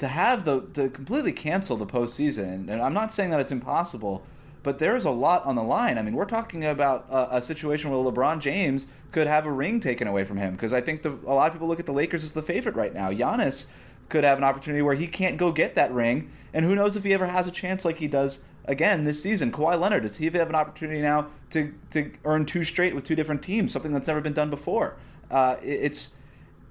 to 0.00 0.08
have 0.08 0.44
the 0.46 0.62
to 0.74 0.88
completely 0.88 1.32
cancel 1.32 1.76
the 1.76 1.86
postseason, 1.86 2.68
and 2.68 2.82
I'm 2.82 2.94
not 2.94 3.12
saying 3.12 3.30
that 3.30 3.40
it's 3.40 3.52
impossible, 3.52 4.24
but 4.62 4.78
there's 4.78 5.04
a 5.04 5.10
lot 5.10 5.44
on 5.44 5.56
the 5.56 5.62
line. 5.62 5.98
I 5.98 6.02
mean, 6.02 6.14
we're 6.14 6.24
talking 6.24 6.64
about 6.64 7.06
a, 7.10 7.36
a 7.36 7.42
situation 7.42 7.90
where 7.90 8.12
LeBron 8.12 8.40
James 8.40 8.86
could 9.12 9.26
have 9.26 9.44
a 9.44 9.52
ring 9.52 9.78
taken 9.78 10.08
away 10.08 10.24
from 10.24 10.38
him 10.38 10.54
because 10.54 10.72
I 10.72 10.80
think 10.80 11.02
the, 11.02 11.10
a 11.26 11.34
lot 11.34 11.48
of 11.48 11.52
people 11.52 11.68
look 11.68 11.80
at 11.80 11.86
the 11.86 11.92
Lakers 11.92 12.24
as 12.24 12.32
the 12.32 12.42
favorite 12.42 12.76
right 12.76 12.94
now. 12.94 13.10
Giannis 13.10 13.66
could 14.08 14.24
have 14.24 14.38
an 14.38 14.44
opportunity 14.44 14.82
where 14.82 14.94
he 14.94 15.06
can't 15.06 15.36
go 15.36 15.52
get 15.52 15.74
that 15.74 15.92
ring, 15.92 16.30
and 16.54 16.64
who 16.64 16.74
knows 16.74 16.96
if 16.96 17.04
he 17.04 17.12
ever 17.12 17.26
has 17.26 17.46
a 17.46 17.52
chance 17.52 17.84
like 17.84 17.98
he 17.98 18.08
does 18.08 18.44
again 18.64 19.04
this 19.04 19.22
season. 19.22 19.52
Kawhi 19.52 19.78
Leonard 19.78 20.04
does 20.04 20.16
he 20.16 20.24
have 20.24 20.48
an 20.48 20.54
opportunity 20.54 21.02
now 21.02 21.26
to 21.50 21.74
to 21.90 22.10
earn 22.24 22.46
two 22.46 22.64
straight 22.64 22.94
with 22.94 23.04
two 23.04 23.14
different 23.14 23.42
teams, 23.42 23.70
something 23.70 23.92
that's 23.92 24.08
never 24.08 24.22
been 24.22 24.32
done 24.32 24.48
before? 24.48 24.96
Uh, 25.30 25.56
it, 25.62 25.80
it's 25.82 26.10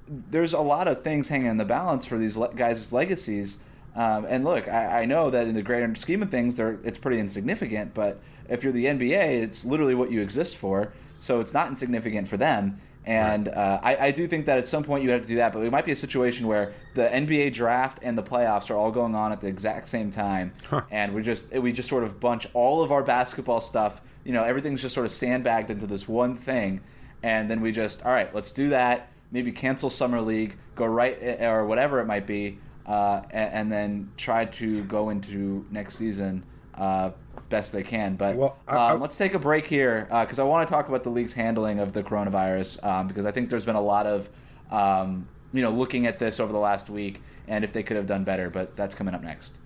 there's 0.10 0.54
a 0.54 0.62
lot 0.62 0.88
of 0.88 1.04
things 1.04 1.28
hanging 1.28 1.48
in 1.48 1.58
the 1.58 1.66
balance 1.66 2.06
for 2.06 2.18
these 2.18 2.36
le- 2.36 2.54
guys' 2.54 2.92
legacies. 2.92 3.60
Um, 3.96 4.26
and 4.28 4.44
look, 4.44 4.68
I, 4.68 5.02
I, 5.02 5.06
know 5.06 5.30
that 5.30 5.48
in 5.48 5.56
the 5.56 5.62
greater 5.62 5.94
scheme 5.96 6.22
of 6.22 6.32
things, 6.32 6.60
it's 6.60 6.98
pretty 6.98 7.20
insignificant. 7.20 7.94
But 7.94 8.20
if 8.48 8.64
you're 8.64 8.74
the 8.74 8.86
NBA, 8.86 9.44
it's 9.44 9.66
literally 9.66 9.96
what 9.96 10.12
you 10.12 10.22
exist 10.22 10.58
for. 10.58 10.94
So 11.20 11.40
it's 11.40 11.54
not 11.54 11.68
insignificant 11.68 12.28
for 12.28 12.38
them. 12.38 12.82
And 13.06 13.48
right. 13.48 13.58
uh, 13.58 13.80
I, 13.82 13.96
I, 14.08 14.12
do 14.12 14.28
think 14.28 14.46
that 14.46 14.58
at 14.58 14.68
some 14.68 14.84
point 14.84 15.04
you 15.04 15.10
have 15.10 15.22
to 15.22 15.28
do 15.28 15.38
that. 15.38 15.54
But 15.54 15.64
it 15.64 15.72
might 15.72 15.86
be 15.86 15.92
a 15.92 15.96
situation 15.96 16.48
where 16.48 16.74
the 16.96 17.04
NBA 17.04 17.54
draft 17.54 18.00
and 18.04 18.18
the 18.18 18.24
playoffs 18.24 18.70
are 18.70 18.76
all 18.76 18.92
going 18.92 19.16
on 19.16 19.32
at 19.32 19.42
the 19.42 19.48
exact 19.48 19.88
same 19.88 20.12
time, 20.12 20.54
huh. 20.70 20.82
and 20.92 21.16
we 21.16 21.24
just 21.24 21.52
we 21.52 21.72
just 21.72 21.90
sort 21.90 22.04
of 22.04 22.20
bunch 22.20 22.48
all 22.54 22.84
of 22.84 22.92
our 22.92 23.02
basketball 23.02 23.62
stuff. 23.62 24.02
You 24.26 24.34
know, 24.34 24.44
everything's 24.44 24.82
just 24.82 24.94
sort 24.94 25.06
of 25.06 25.12
sandbagged 25.12 25.72
into 25.72 25.88
this 25.88 26.08
one 26.08 26.36
thing, 26.36 26.82
and 27.24 27.50
then 27.50 27.62
we 27.62 27.72
just 27.72 28.06
all 28.06 28.12
right, 28.12 28.34
let's 28.36 28.52
do 28.52 28.70
that 28.70 29.10
maybe 29.32 29.52
cancel 29.52 29.90
summer 29.90 30.22
league, 30.22 30.56
go 30.76 30.86
right 30.86 31.18
eh, 31.22 31.46
or 31.46 31.66
whatever 31.66 32.00
it 32.00 32.06
might 32.06 32.26
be, 32.26 32.58
uh, 32.86 33.22
and, 33.32 33.54
and, 33.54 33.72
then 33.72 34.12
try 34.18 34.46
to 34.46 34.84
go 34.86 35.10
into 35.10 35.66
next 35.70 35.96
season 35.96 36.44
uh, 36.74 37.12
best 37.50 37.72
they 37.72 37.84
can. 37.84 38.16
But 38.16 38.36
well, 38.36 38.58
I, 38.68 38.76
I, 38.76 38.92
um, 38.94 39.02
let's 39.02 39.18
take 39.18 39.36
a 39.36 39.40
break 39.40 39.68
here 39.68 40.08
because 40.10 40.40
uh, 40.40 40.44
I 40.44 40.48
want 40.48 40.68
to 40.68 40.74
talk 40.74 40.90
about 40.90 41.04
the 41.04 41.12
league's 41.12 41.34
handling 41.34 41.80
of 41.80 41.94
the 41.94 42.02
coronavirus 42.02 42.84
um, 42.84 43.08
because 43.08 43.26
I 43.26 43.32
think 43.32 43.50
there's 43.50 43.66
been 43.66 43.76
a 43.76 43.82
lot 43.82 44.08
of 44.08 44.30
um, 44.72 45.28
you 45.54 45.62
know 45.62 45.72
looking 45.72 46.08
at 46.08 46.18
this 46.18 46.40
over 46.40 46.52
the 46.52 46.60
last 46.60 46.90
week 46.90 47.22
and 47.48 47.64
if 47.64 47.74
they 47.74 47.84
could 47.84 47.98
have 47.98 48.08
done 48.08 48.24
better. 48.24 48.50
But 48.50 48.76
that's 48.76 48.96
coming 48.96 49.14
up 49.14 49.22
next. 49.22 49.59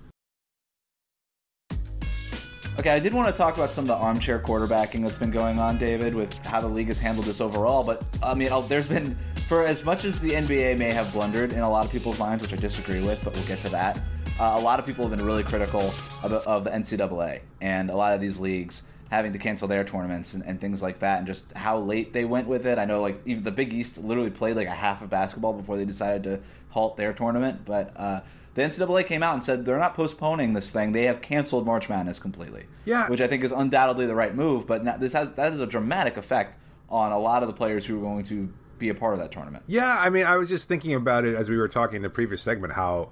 Okay, 2.79 2.89
I 2.89 2.97
did 2.97 3.13
want 3.13 3.33
to 3.33 3.37
talk 3.37 3.55
about 3.55 3.71
some 3.71 3.83
of 3.83 3.87
the 3.89 3.95
armchair 3.95 4.39
quarterbacking 4.39 5.05
that's 5.05 5.19
been 5.19 5.29
going 5.29 5.59
on, 5.59 5.77
David, 5.77 6.15
with 6.15 6.35
how 6.39 6.59
the 6.59 6.67
league 6.67 6.87
has 6.87 6.97
handled 6.97 7.27
this 7.27 7.39
overall. 7.39 7.83
But 7.83 8.03
I 8.23 8.33
mean, 8.33 8.49
there's 8.67 8.87
been 8.87 9.15
for 9.47 9.63
as 9.63 9.85
much 9.85 10.05
as 10.05 10.19
the 10.19 10.31
NBA 10.31 10.79
may 10.79 10.89
have 10.89 11.13
blundered 11.13 11.53
in 11.53 11.59
a 11.59 11.69
lot 11.69 11.85
of 11.85 11.91
people's 11.91 12.17
minds, 12.17 12.41
which 12.41 12.51
I 12.51 12.55
disagree 12.55 13.01
with, 13.01 13.23
but 13.23 13.35
we'll 13.35 13.45
get 13.45 13.61
to 13.61 13.69
that. 13.69 13.97
Uh, 14.39 14.55
a 14.55 14.59
lot 14.59 14.79
of 14.79 14.87
people 14.87 15.07
have 15.07 15.15
been 15.15 15.23
really 15.23 15.43
critical 15.43 15.93
of 16.23 16.31
the, 16.31 16.37
of 16.37 16.63
the 16.63 16.71
NCAA 16.71 17.41
and 17.61 17.91
a 17.91 17.95
lot 17.95 18.15
of 18.15 18.21
these 18.21 18.39
leagues 18.39 18.81
having 19.11 19.33
to 19.33 19.37
cancel 19.37 19.67
their 19.67 19.83
tournaments 19.83 20.33
and, 20.33 20.43
and, 20.43 20.59
things 20.59 20.81
like 20.81 20.97
that, 20.97 21.19
and 21.19 21.27
just 21.27 21.51
how 21.51 21.77
late 21.77 22.11
they 22.11 22.25
went 22.25 22.47
with 22.47 22.65
it. 22.65 22.79
I 22.79 22.85
know, 22.85 23.03
like 23.03 23.21
even 23.27 23.43
the 23.43 23.51
Big 23.51 23.71
East 23.71 23.99
literally 23.99 24.31
played 24.31 24.55
like 24.55 24.67
a 24.67 24.71
half 24.71 25.03
of 25.03 25.11
basketball 25.11 25.53
before 25.53 25.77
they 25.77 25.85
decided 25.85 26.23
to 26.23 26.39
halt 26.69 26.97
their 26.97 27.13
tournament, 27.13 27.65
but. 27.65 27.93
Uh, 27.95 28.21
the 28.55 28.61
NCAA 28.61 29.05
came 29.05 29.23
out 29.23 29.33
and 29.33 29.43
said 29.43 29.65
they're 29.65 29.79
not 29.79 29.95
postponing 29.95 30.53
this 30.53 30.71
thing; 30.71 30.91
they 30.91 31.03
have 31.03 31.21
canceled 31.21 31.65
March 31.65 31.89
Madness 31.89 32.19
completely. 32.19 32.65
Yeah, 32.85 33.07
which 33.09 33.21
I 33.21 33.27
think 33.27 33.43
is 33.43 33.51
undoubtedly 33.51 34.05
the 34.05 34.15
right 34.15 34.35
move. 34.35 34.67
But 34.67 34.99
this 34.99 35.13
has 35.13 35.33
that 35.33 35.51
has 35.51 35.59
a 35.59 35.67
dramatic 35.67 36.17
effect 36.17 36.59
on 36.89 37.11
a 37.11 37.19
lot 37.19 37.43
of 37.43 37.47
the 37.47 37.53
players 37.53 37.85
who 37.85 37.97
are 37.99 38.01
going 38.01 38.23
to 38.25 38.53
be 38.77 38.89
a 38.89 38.95
part 38.95 39.13
of 39.13 39.19
that 39.19 39.31
tournament. 39.31 39.63
Yeah, 39.67 39.97
I 39.99 40.09
mean, 40.09 40.25
I 40.25 40.37
was 40.37 40.49
just 40.49 40.67
thinking 40.67 40.93
about 40.93 41.25
it 41.25 41.35
as 41.35 41.49
we 41.49 41.57
were 41.57 41.67
talking 41.67 41.97
in 41.97 42.01
the 42.01 42.09
previous 42.09 42.41
segment 42.41 42.73
how 42.73 43.09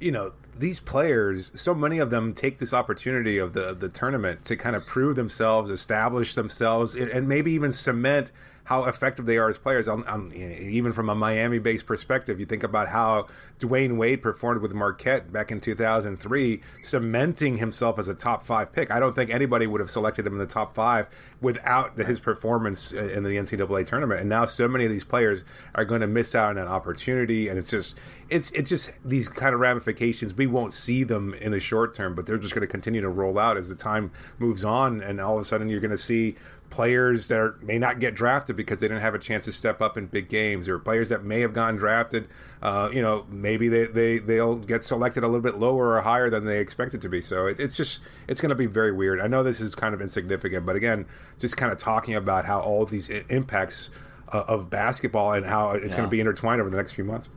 you 0.00 0.10
know 0.10 0.32
these 0.58 0.80
players 0.80 1.50
so 1.58 1.74
many 1.74 1.98
of 1.98 2.10
them 2.10 2.34
take 2.34 2.58
this 2.58 2.74
opportunity 2.74 3.38
of 3.38 3.54
the 3.54 3.72
the 3.72 3.88
tournament 3.88 4.44
to 4.44 4.56
kind 4.56 4.76
of 4.76 4.84
prove 4.86 5.16
themselves 5.16 5.70
establish 5.70 6.34
themselves 6.34 6.94
and 6.94 7.26
maybe 7.28 7.52
even 7.52 7.72
cement 7.72 8.32
how 8.64 8.84
effective 8.84 9.26
they 9.26 9.38
are 9.38 9.48
as 9.48 9.58
players. 9.58 9.88
Even 9.88 10.92
from 10.92 11.08
a 11.08 11.14
Miami-based 11.14 11.86
perspective, 11.86 12.38
you 12.38 12.46
think 12.46 12.62
about 12.62 12.88
how 12.88 13.26
Dwyane 13.58 13.96
Wade 13.96 14.22
performed 14.22 14.62
with 14.62 14.72
Marquette 14.72 15.32
back 15.32 15.50
in 15.50 15.60
2003, 15.60 16.60
cementing 16.82 17.58
himself 17.58 17.98
as 17.98 18.08
a 18.08 18.14
top 18.14 18.44
five 18.44 18.72
pick. 18.72 18.90
I 18.90 19.00
don't 19.00 19.14
think 19.14 19.30
anybody 19.30 19.66
would 19.66 19.80
have 19.80 19.90
selected 19.90 20.26
him 20.26 20.34
in 20.34 20.38
the 20.38 20.46
top 20.46 20.74
five 20.74 21.08
without 21.40 21.96
his 21.98 22.20
performance 22.20 22.92
in 22.92 23.24
the 23.24 23.30
NCAA 23.30 23.84
tournament. 23.86 24.20
And 24.20 24.28
now 24.28 24.46
so 24.46 24.68
many 24.68 24.84
of 24.84 24.90
these 24.90 25.04
players 25.04 25.44
are 25.74 25.84
going 25.84 26.00
to 26.00 26.06
miss 26.06 26.34
out 26.34 26.50
on 26.50 26.58
an 26.58 26.68
opportunity, 26.68 27.48
and 27.48 27.58
it's 27.58 27.70
just 27.70 27.98
it's 28.28 28.50
it's 28.52 28.68
just 28.68 28.90
these 29.04 29.28
kind 29.28 29.54
of 29.54 29.60
ramifications. 29.60 30.34
We 30.34 30.46
won't 30.46 30.72
see 30.72 31.02
them 31.04 31.34
in 31.34 31.50
the 31.50 31.60
short 31.60 31.94
term, 31.94 32.14
but 32.14 32.26
they're 32.26 32.38
just 32.38 32.54
going 32.54 32.66
to 32.66 32.70
continue 32.70 33.00
to 33.00 33.08
roll 33.08 33.38
out 33.38 33.56
as 33.56 33.68
the 33.68 33.74
time 33.74 34.12
moves 34.38 34.64
on, 34.64 35.00
and 35.00 35.20
all 35.20 35.36
of 35.36 35.42
a 35.42 35.44
sudden 35.44 35.68
you're 35.68 35.80
going 35.80 35.90
to 35.90 35.98
see 35.98 36.36
players 36.72 37.28
that 37.28 37.38
are, 37.38 37.56
may 37.60 37.78
not 37.78 38.00
get 38.00 38.14
drafted 38.14 38.56
because 38.56 38.80
they 38.80 38.88
didn't 38.88 39.02
have 39.02 39.14
a 39.14 39.18
chance 39.18 39.44
to 39.44 39.52
step 39.52 39.82
up 39.82 39.98
in 39.98 40.06
big 40.06 40.30
games, 40.30 40.68
or 40.68 40.78
players 40.78 41.10
that 41.10 41.22
may 41.22 41.40
have 41.40 41.52
gotten 41.52 41.76
drafted. 41.76 42.26
Uh, 42.62 42.88
you 42.92 43.02
know, 43.02 43.26
maybe 43.28 43.68
they, 43.68 43.84
they 43.84 44.18
they'll 44.18 44.56
get 44.56 44.82
selected 44.82 45.22
a 45.22 45.26
little 45.26 45.42
bit 45.42 45.58
lower 45.58 45.94
or 45.94 46.00
higher 46.00 46.30
than 46.30 46.46
they 46.46 46.58
expected 46.58 47.02
to 47.02 47.08
be. 47.10 47.20
So 47.20 47.46
it, 47.46 47.60
it's 47.60 47.76
just 47.76 48.00
it's 48.26 48.40
going 48.40 48.50
to 48.50 48.56
be 48.56 48.66
very 48.66 48.90
weird. 48.90 49.20
I 49.20 49.26
know 49.26 49.42
this 49.42 49.60
is 49.60 49.74
kind 49.74 49.94
of 49.94 50.00
insignificant, 50.00 50.64
but 50.64 50.74
again, 50.74 51.04
just 51.38 51.56
kind 51.58 51.70
of 51.70 51.78
talking 51.78 52.14
about 52.14 52.46
how 52.46 52.60
all 52.60 52.82
of 52.82 52.90
these 52.90 53.10
impacts 53.10 53.90
uh, 54.32 54.44
of 54.48 54.70
basketball 54.70 55.34
and 55.34 55.44
how 55.44 55.72
it's 55.72 55.90
yeah. 55.90 55.98
going 55.98 56.04
to 56.04 56.10
be 56.10 56.20
intertwined 56.20 56.60
over 56.60 56.70
the 56.70 56.76
next 56.78 56.92
few 56.92 57.04
months. 57.04 57.28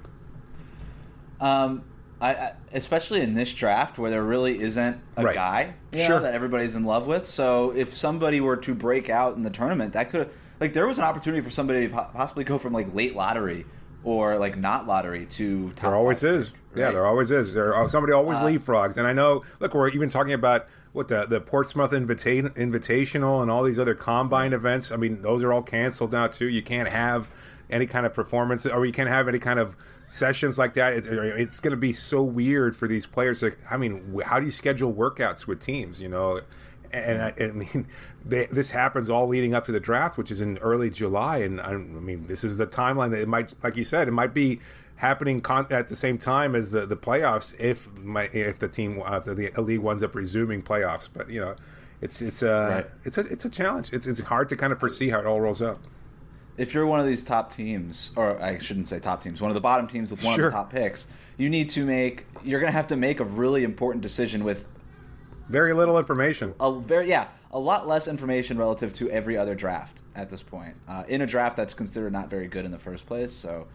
Um, 1.42 1.84
I, 2.26 2.54
especially 2.74 3.22
in 3.22 3.34
this 3.34 3.54
draft 3.54 4.00
where 4.00 4.10
there 4.10 4.24
really 4.24 4.60
isn't 4.62 5.00
a 5.16 5.24
right. 5.24 5.36
guy 5.36 5.74
sure. 5.94 6.10
know, 6.10 6.22
that 6.22 6.34
everybody's 6.34 6.76
in 6.76 6.84
love 6.84 7.06
with. 7.06 7.26
So 7.28 7.72
if 7.72 7.96
somebody 7.96 8.42
were 8.42 8.58
to 8.58 8.74
break 8.74 9.10
out 9.10 9.36
in 9.36 9.44
the 9.44 9.50
tournament, 9.50 9.94
that 9.94 10.10
could 10.10 10.30
like 10.60 10.74
there 10.74 10.88
was 10.88 10.98
an 10.98 11.04
opportunity 11.04 11.42
for 11.42 11.50
somebody 11.50 11.88
to 11.88 11.94
possibly 11.94 12.44
go 12.44 12.58
from 12.58 12.74
like 12.74 12.94
late 12.94 13.16
lottery 13.16 13.66
or 14.04 14.38
like 14.38 14.58
not 14.58 14.88
lottery 14.88 15.26
to 15.26 15.72
top. 15.72 15.92
There 15.92 15.96
always 15.96 16.24
is. 16.24 16.50
Pick, 16.50 16.60
right? 16.72 16.80
Yeah, 16.80 16.92
there 16.92 17.06
always 17.06 17.32
is. 17.32 17.54
There 17.54 17.76
uh, 17.76 17.88
somebody 17.88 18.14
always 18.14 18.40
uh, 18.40 18.44
leapfrogs, 18.44 18.98
and 18.98 19.06
I 19.06 19.14
know. 19.14 19.44
Look, 19.60 19.74
we're 19.74 19.90
even 19.90 20.10
talking 20.10 20.34
about 20.34 20.68
what 20.94 21.08
the 21.10 21.26
the 21.26 21.42
Portsmouth 21.42 21.94
Invita- 21.94 22.54
Invitational 22.56 23.42
and 23.42 23.52
all 23.52 23.64
these 23.64 23.80
other 23.80 23.96
combine 23.96 24.54
events. 24.54 24.92
I 24.92 24.96
mean, 24.96 25.22
those 25.22 25.44
are 25.44 25.54
all 25.54 25.64
canceled 25.64 26.12
now 26.12 26.28
too. 26.28 26.48
You 26.48 26.62
can't 26.62 26.90
have 26.90 27.30
any 27.70 27.86
kind 27.86 28.06
of 28.06 28.14
performance, 28.14 28.66
or 28.66 28.86
you 28.86 28.92
can't 28.92 29.10
have 29.10 29.28
any 29.28 29.40
kind 29.40 29.60
of 29.60 29.76
sessions 30.08 30.58
like 30.58 30.74
that. 30.74 30.94
It's, 30.94 31.08
it's 31.08 31.60
going 31.60 31.72
to 31.72 31.78
be 31.78 31.94
so 31.94 32.22
weird 32.22 32.76
for 32.76 32.88
these 32.88 33.06
players. 33.06 33.42
Like, 33.42 33.58
I 33.70 33.78
mean, 33.78 34.20
how 34.26 34.40
do 34.40 34.46
you 34.46 34.52
schedule 34.52 34.94
workouts 34.94 35.48
with 35.48 35.60
teams? 35.60 36.02
You 36.02 36.10
know, 36.10 36.42
and 36.92 37.22
I, 37.22 37.34
I 37.40 37.52
mean, 37.52 37.88
they, 38.26 38.46
this 38.48 38.70
happens 38.72 39.10
all 39.10 39.28
leading 39.28 39.54
up 39.54 39.66
to 39.66 39.72
the 39.72 39.80
draft, 39.80 40.18
which 40.18 40.32
is 40.32 40.42
in 40.42 40.58
early 40.60 40.90
July. 40.90 41.38
And 41.38 41.60
I, 41.60 41.72
I 41.72 41.78
mean, 41.78 42.28
this 42.28 42.44
is 42.44 42.58
the 42.58 42.68
timeline 42.68 43.12
that 43.12 43.22
it 43.22 43.28
might, 43.28 43.54
like 43.64 43.76
you 43.76 43.84
said, 43.84 44.08
it 44.08 44.12
might 44.12 44.34
be 44.34 44.60
happening 44.98 45.42
con- 45.42 45.68
at 45.72 45.90
the 45.90 45.96
same 45.96 46.18
time 46.18 46.56
as 46.56 46.72
the, 46.72 46.86
the 46.86 46.96
playoffs 46.96 47.54
if 47.60 47.92
my 47.98 48.24
if 48.32 48.60
the 48.60 48.68
team 48.70 49.02
uh, 49.04 49.20
the, 49.20 49.52
the 49.54 49.62
league 49.62 49.80
winds 49.80 50.04
up 50.04 50.16
resuming 50.16 50.62
playoffs. 50.62 51.10
But 51.12 51.30
you 51.30 51.42
know, 51.42 51.56
it's 52.02 52.22
it's 52.22 52.42
a 52.42 52.56
uh, 52.56 52.70
right. 52.70 52.86
it's 53.04 53.18
a 53.18 53.22
it's 53.22 53.46
a 53.46 53.50
challenge. 53.50 53.92
It's 53.92 54.08
it's 54.08 54.22
hard 54.22 54.50
to 54.50 54.56
kind 54.56 54.72
of 54.72 54.80
foresee 54.80 55.10
how 55.10 55.20
it 55.20 55.26
all 55.26 55.42
rolls 55.42 55.62
out 55.62 55.80
if 56.58 56.74
you're 56.74 56.86
one 56.86 57.00
of 57.00 57.06
these 57.06 57.24
top 57.24 57.54
teams, 57.54 58.12
or 58.16 58.42
I 58.42 58.58
shouldn't 58.58 58.88
say 58.88 59.00
top 59.00 59.22
teams, 59.22 59.42
one 59.42 59.52
of 59.52 59.56
the 59.56 59.62
bottom 59.62 59.88
teams 59.88 60.12
with 60.12 60.24
one 60.24 60.36
sure. 60.36 60.48
of 60.48 60.52
the 60.52 60.58
top 60.58 60.72
picks, 60.72 61.08
you 61.38 61.50
need 61.50 61.70
to 61.72 61.86
make. 61.86 62.26
You're 62.44 62.60
going 62.60 62.72
to 62.72 62.76
have 62.76 62.88
to 62.88 62.96
make 62.96 63.20
a 63.20 63.26
really 63.26 63.64
important 63.64 64.02
decision 64.02 64.44
with 64.44 64.66
very 65.50 65.74
little 65.74 65.98
information. 65.98 66.54
A 66.60 66.80
very 66.80 67.10
yeah, 67.10 67.28
a 67.52 67.60
lot 67.60 67.88
less 67.88 68.08
information 68.08 68.58
relative 68.58 68.94
to 68.94 69.10
every 69.10 69.38
other 69.38 69.56
draft 69.56 70.02
at 70.16 70.30
this 70.30 70.42
point. 70.42 70.76
Uh, 70.88 71.04
in 71.08 71.22
a 71.22 71.28
draft 71.28 71.58
that's 71.58 71.74
considered 71.74 72.14
not 72.14 72.30
very 72.30 72.48
good 72.48 72.66
in 72.66 72.72
the 72.72 72.80
first 72.80 73.06
place, 73.06 73.34
so 73.34 73.68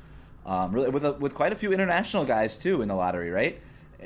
um, 0.46 0.72
really 0.72 0.88
with 0.88 1.04
a, 1.04 1.12
with 1.12 1.34
quite 1.34 1.52
a 1.52 1.56
few 1.56 1.72
international 1.72 2.24
guys 2.24 2.56
too 2.56 2.82
in 2.82 2.88
the 2.88 2.94
lottery, 2.94 3.30
right? 3.30 3.60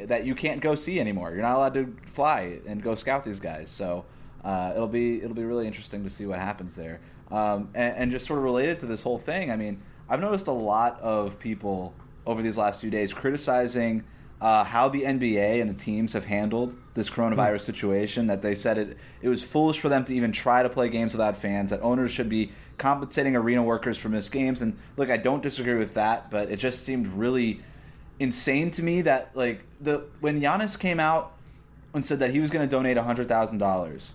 That 0.07 0.26
you 0.26 0.35
can't 0.35 0.61
go 0.61 0.75
see 0.75 0.99
anymore. 0.99 1.31
You're 1.31 1.43
not 1.43 1.54
allowed 1.54 1.75
to 1.75 1.95
fly 2.12 2.59
and 2.66 2.83
go 2.83 2.97
scout 2.97 3.25
these 3.25 3.38
guys. 3.38 3.71
So 3.71 4.04
uh, 4.45 4.73
it'll 4.75 4.88
be 4.88 5.23
it'll 5.23 5.37
be 5.37 5.45
really 5.45 5.69
interesting 5.69 6.02
to 6.02 6.11
see 6.11 6.26
what 6.26 6.40
happens 6.40 6.75
there. 6.75 7.00
Um, 7.31 7.71
and, 7.75 7.97
and, 7.97 8.12
just 8.12 8.26
sort 8.26 8.38
of 8.38 8.45
related 8.45 8.81
to 8.81 8.87
this 8.87 9.02
whole 9.02 9.19
thing, 9.19 9.50
I 9.50 9.57
mean, 9.57 9.81
I've 10.09 10.21
noticed 10.21 10.47
a 10.47 10.52
lot 10.52 11.00
of 11.00 11.38
people 11.38 11.95
over 12.26 12.43
these 12.43 12.57
last 12.57 12.81
few 12.81 12.90
days 12.90 13.14
criticizing 13.14 14.04
uh, 14.40 14.62
how 14.62 14.88
the 14.88 15.02
NBA 15.02 15.61
and 15.61 15.71
the 15.71 15.75
teams 15.75 16.12
have 16.12 16.26
handled 16.26 16.76
this 16.93 17.09
coronavirus 17.09 17.57
mm. 17.57 17.61
situation. 17.62 18.26
That 18.26 18.43
they 18.43 18.54
said 18.54 18.78
it 18.78 18.99
it 19.23 19.28
was 19.28 19.43
foolish 19.43 19.78
for 19.78 19.88
them 19.88 20.04
to 20.04 20.14
even 20.14 20.33
try 20.33 20.62
to 20.62 20.69
play 20.69 20.90
games 20.90 21.12
without 21.12 21.37
fans. 21.37 21.71
That 21.71 21.81
owners 21.81 22.11
should 22.11 22.28
be 22.28 22.52
compensating 22.76 23.37
arena 23.37 23.62
workers 23.62 23.97
for 23.97 24.09
missed 24.11 24.33
games. 24.33 24.61
And 24.61 24.76
look, 24.97 25.09
I 25.09 25.16
don't 25.16 25.43
disagree 25.43 25.76
with 25.76 25.95
that, 25.95 26.31
but 26.31 26.50
it 26.50 26.57
just 26.59 26.85
seemed 26.85 27.07
really 27.07 27.61
insane 28.19 28.71
to 28.73 28.83
me 28.83 29.02
that 29.02 29.31
like 29.35 29.61
the 29.81 30.04
when 30.21 30.40
Giannis 30.40 30.78
came 30.78 31.00
out 31.00 31.33
and 31.95 32.04
said 32.04 32.19
that 32.19 32.31
he 32.31 32.40
was 32.40 32.50
going 32.50 32.69
to 32.69 32.71
donate 32.71 32.97
hundred 32.99 33.28
thousand 33.28 33.62
uh, 33.62 33.66
dollars 33.66 34.12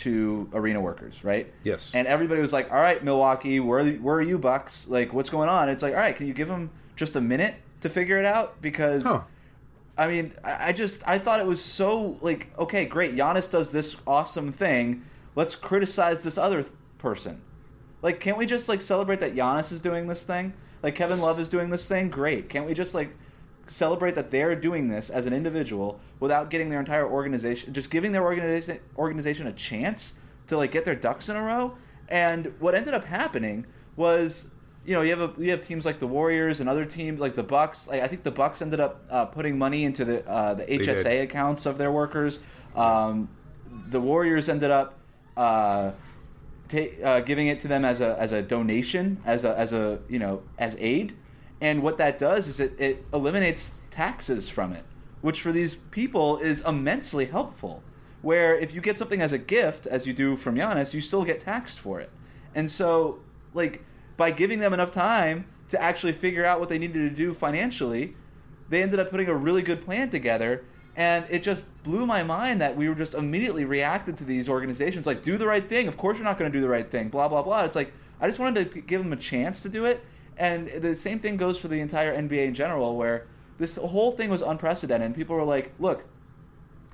to 0.00 0.48
arena 0.52 0.80
workers, 0.80 1.24
right? 1.24 1.52
Yes. 1.62 1.92
And 1.94 2.06
everybody 2.06 2.40
was 2.40 2.52
like, 2.52 2.70
"All 2.70 2.80
right, 2.80 3.02
Milwaukee, 3.02 3.60
where 3.60 3.84
where 3.92 4.16
are 4.16 4.22
you, 4.22 4.38
Bucks? 4.38 4.88
Like, 4.88 5.12
what's 5.12 5.30
going 5.30 5.48
on?" 5.48 5.68
It's 5.68 5.82
like, 5.82 5.94
"All 5.94 6.00
right, 6.00 6.16
can 6.16 6.26
you 6.26 6.34
give 6.34 6.48
them 6.48 6.70
just 6.96 7.16
a 7.16 7.20
minute 7.20 7.54
to 7.82 7.88
figure 7.88 8.18
it 8.18 8.24
out?" 8.24 8.60
Because, 8.60 9.04
huh. 9.04 9.22
I 9.96 10.08
mean, 10.08 10.32
I, 10.42 10.68
I 10.68 10.72
just 10.72 11.06
I 11.06 11.18
thought 11.18 11.40
it 11.40 11.46
was 11.46 11.62
so 11.62 12.16
like, 12.20 12.48
okay, 12.58 12.86
great, 12.86 13.14
Giannis 13.14 13.50
does 13.50 13.70
this 13.70 13.96
awesome 14.06 14.52
thing. 14.52 15.04
Let's 15.34 15.54
criticize 15.54 16.22
this 16.22 16.38
other 16.38 16.64
person. 16.98 17.40
Like, 18.02 18.20
can't 18.20 18.38
we 18.38 18.46
just 18.46 18.68
like 18.68 18.80
celebrate 18.80 19.20
that 19.20 19.34
Giannis 19.34 19.72
is 19.72 19.80
doing 19.80 20.06
this 20.06 20.24
thing? 20.24 20.54
Like 20.82 20.94
Kevin 20.94 21.20
Love 21.20 21.38
is 21.38 21.48
doing 21.48 21.70
this 21.70 21.86
thing. 21.86 22.08
Great. 22.08 22.48
Can't 22.48 22.66
we 22.66 22.74
just 22.74 22.94
like 22.94 23.14
celebrate 23.70 24.14
that 24.16 24.30
they're 24.30 24.56
doing 24.56 24.88
this 24.88 25.10
as 25.10 25.26
an 25.26 25.32
individual 25.32 26.00
without 26.18 26.50
getting 26.50 26.70
their 26.70 26.80
entire 26.80 27.08
organization, 27.08 27.72
just 27.72 27.90
giving 27.90 28.12
their 28.12 28.24
organization 28.24 28.80
organization 28.96 29.46
a 29.46 29.52
chance 29.52 30.14
to 30.48 30.56
like 30.56 30.72
get 30.72 30.84
their 30.84 30.94
ducks 30.94 31.28
in 31.28 31.36
a 31.36 31.42
row. 31.42 31.76
And 32.08 32.52
what 32.58 32.74
ended 32.74 32.94
up 32.94 33.04
happening 33.04 33.66
was, 33.96 34.50
you 34.84 34.94
know, 34.94 35.02
you 35.02 35.16
have 35.16 35.20
a, 35.20 35.42
you 35.42 35.50
have 35.52 35.60
teams 35.60 35.86
like 35.86 36.00
the 36.00 36.06
Warriors 36.06 36.60
and 36.60 36.68
other 36.68 36.84
teams 36.84 37.20
like 37.20 37.34
the 37.34 37.42
Bucks. 37.42 37.86
Like 37.86 38.02
I 38.02 38.08
think 38.08 38.24
the 38.24 38.32
Bucks 38.32 38.60
ended 38.60 38.80
up 38.80 39.04
uh, 39.08 39.26
putting 39.26 39.56
money 39.56 39.84
into 39.84 40.04
the 40.04 40.28
uh, 40.28 40.54
the 40.54 40.64
HSA 40.64 41.22
accounts 41.22 41.66
of 41.66 41.78
their 41.78 41.92
workers. 41.92 42.40
Um, 42.74 43.28
the 43.88 44.00
Warriors 44.00 44.48
ended 44.48 44.70
up. 44.70 44.98
Uh, 45.36 45.92
ta- 46.68 47.02
uh, 47.04 47.20
giving 47.20 47.48
it 47.48 47.60
to 47.60 47.68
them 47.68 47.84
as 47.84 48.00
a 48.00 48.18
as 48.18 48.32
a 48.32 48.42
donation, 48.42 49.20
as 49.24 49.44
a 49.44 49.56
as 49.56 49.72
a 49.72 50.00
you 50.08 50.18
know 50.18 50.42
as 50.58 50.76
aid, 50.78 51.14
and 51.60 51.82
what 51.82 51.98
that 51.98 52.18
does 52.18 52.48
is 52.48 52.60
it, 52.60 52.74
it 52.78 53.04
eliminates 53.12 53.72
taxes 53.90 54.48
from 54.48 54.72
it, 54.72 54.84
which 55.20 55.40
for 55.40 55.52
these 55.52 55.74
people 55.74 56.38
is 56.38 56.62
immensely 56.62 57.26
helpful. 57.26 57.82
Where 58.22 58.58
if 58.58 58.74
you 58.74 58.80
get 58.80 58.98
something 58.98 59.22
as 59.22 59.32
a 59.32 59.38
gift, 59.38 59.86
as 59.86 60.06
you 60.06 60.12
do 60.12 60.36
from 60.36 60.56
Giannis, 60.56 60.92
you 60.92 61.00
still 61.00 61.24
get 61.24 61.40
taxed 61.40 61.78
for 61.78 62.00
it, 62.00 62.10
and 62.54 62.70
so 62.70 63.20
like 63.54 63.84
by 64.16 64.30
giving 64.30 64.58
them 64.58 64.72
enough 64.72 64.90
time 64.90 65.46
to 65.70 65.80
actually 65.80 66.12
figure 66.12 66.44
out 66.44 66.60
what 66.60 66.68
they 66.68 66.78
needed 66.78 67.08
to 67.08 67.10
do 67.10 67.32
financially, 67.32 68.14
they 68.68 68.82
ended 68.82 69.00
up 69.00 69.10
putting 69.10 69.28
a 69.28 69.34
really 69.34 69.62
good 69.62 69.84
plan 69.84 70.10
together. 70.10 70.64
And 70.96 71.24
it 71.30 71.42
just 71.42 71.62
blew 71.84 72.04
my 72.04 72.22
mind 72.22 72.60
that 72.60 72.76
we 72.76 72.88
were 72.88 72.94
just 72.94 73.14
immediately 73.14 73.64
reacted 73.64 74.18
to 74.18 74.24
these 74.24 74.48
organizations 74.48 75.06
like 75.06 75.22
do 75.22 75.38
the 75.38 75.46
right 75.46 75.66
thing. 75.66 75.88
Of 75.88 75.96
course 75.96 76.18
you're 76.18 76.24
not 76.24 76.38
going 76.38 76.50
to 76.50 76.58
do 76.58 76.60
the 76.60 76.68
right 76.68 76.90
thing 76.90 77.08
blah 77.08 77.28
blah 77.28 77.42
blah. 77.42 77.64
It's 77.64 77.76
like 77.76 77.92
i 78.20 78.26
just 78.26 78.38
wanted 78.38 78.72
to 78.72 78.80
give 78.82 79.02
them 79.02 79.12
a 79.12 79.16
chance 79.16 79.62
to 79.62 79.68
do 79.68 79.86
it 79.86 80.04
and 80.40 80.68
the 80.68 80.96
same 80.96 81.20
thing 81.20 81.36
goes 81.36 81.60
for 81.60 81.68
the 81.68 81.80
entire 81.80 82.16
nba 82.16 82.46
in 82.46 82.54
general 82.54 82.96
where 82.96 83.26
this 83.58 83.76
whole 83.76 84.10
thing 84.10 84.30
was 84.30 84.42
unprecedented. 84.42 85.06
And 85.06 85.14
people 85.14 85.36
were 85.36 85.44
like 85.44 85.72
look 85.78 86.04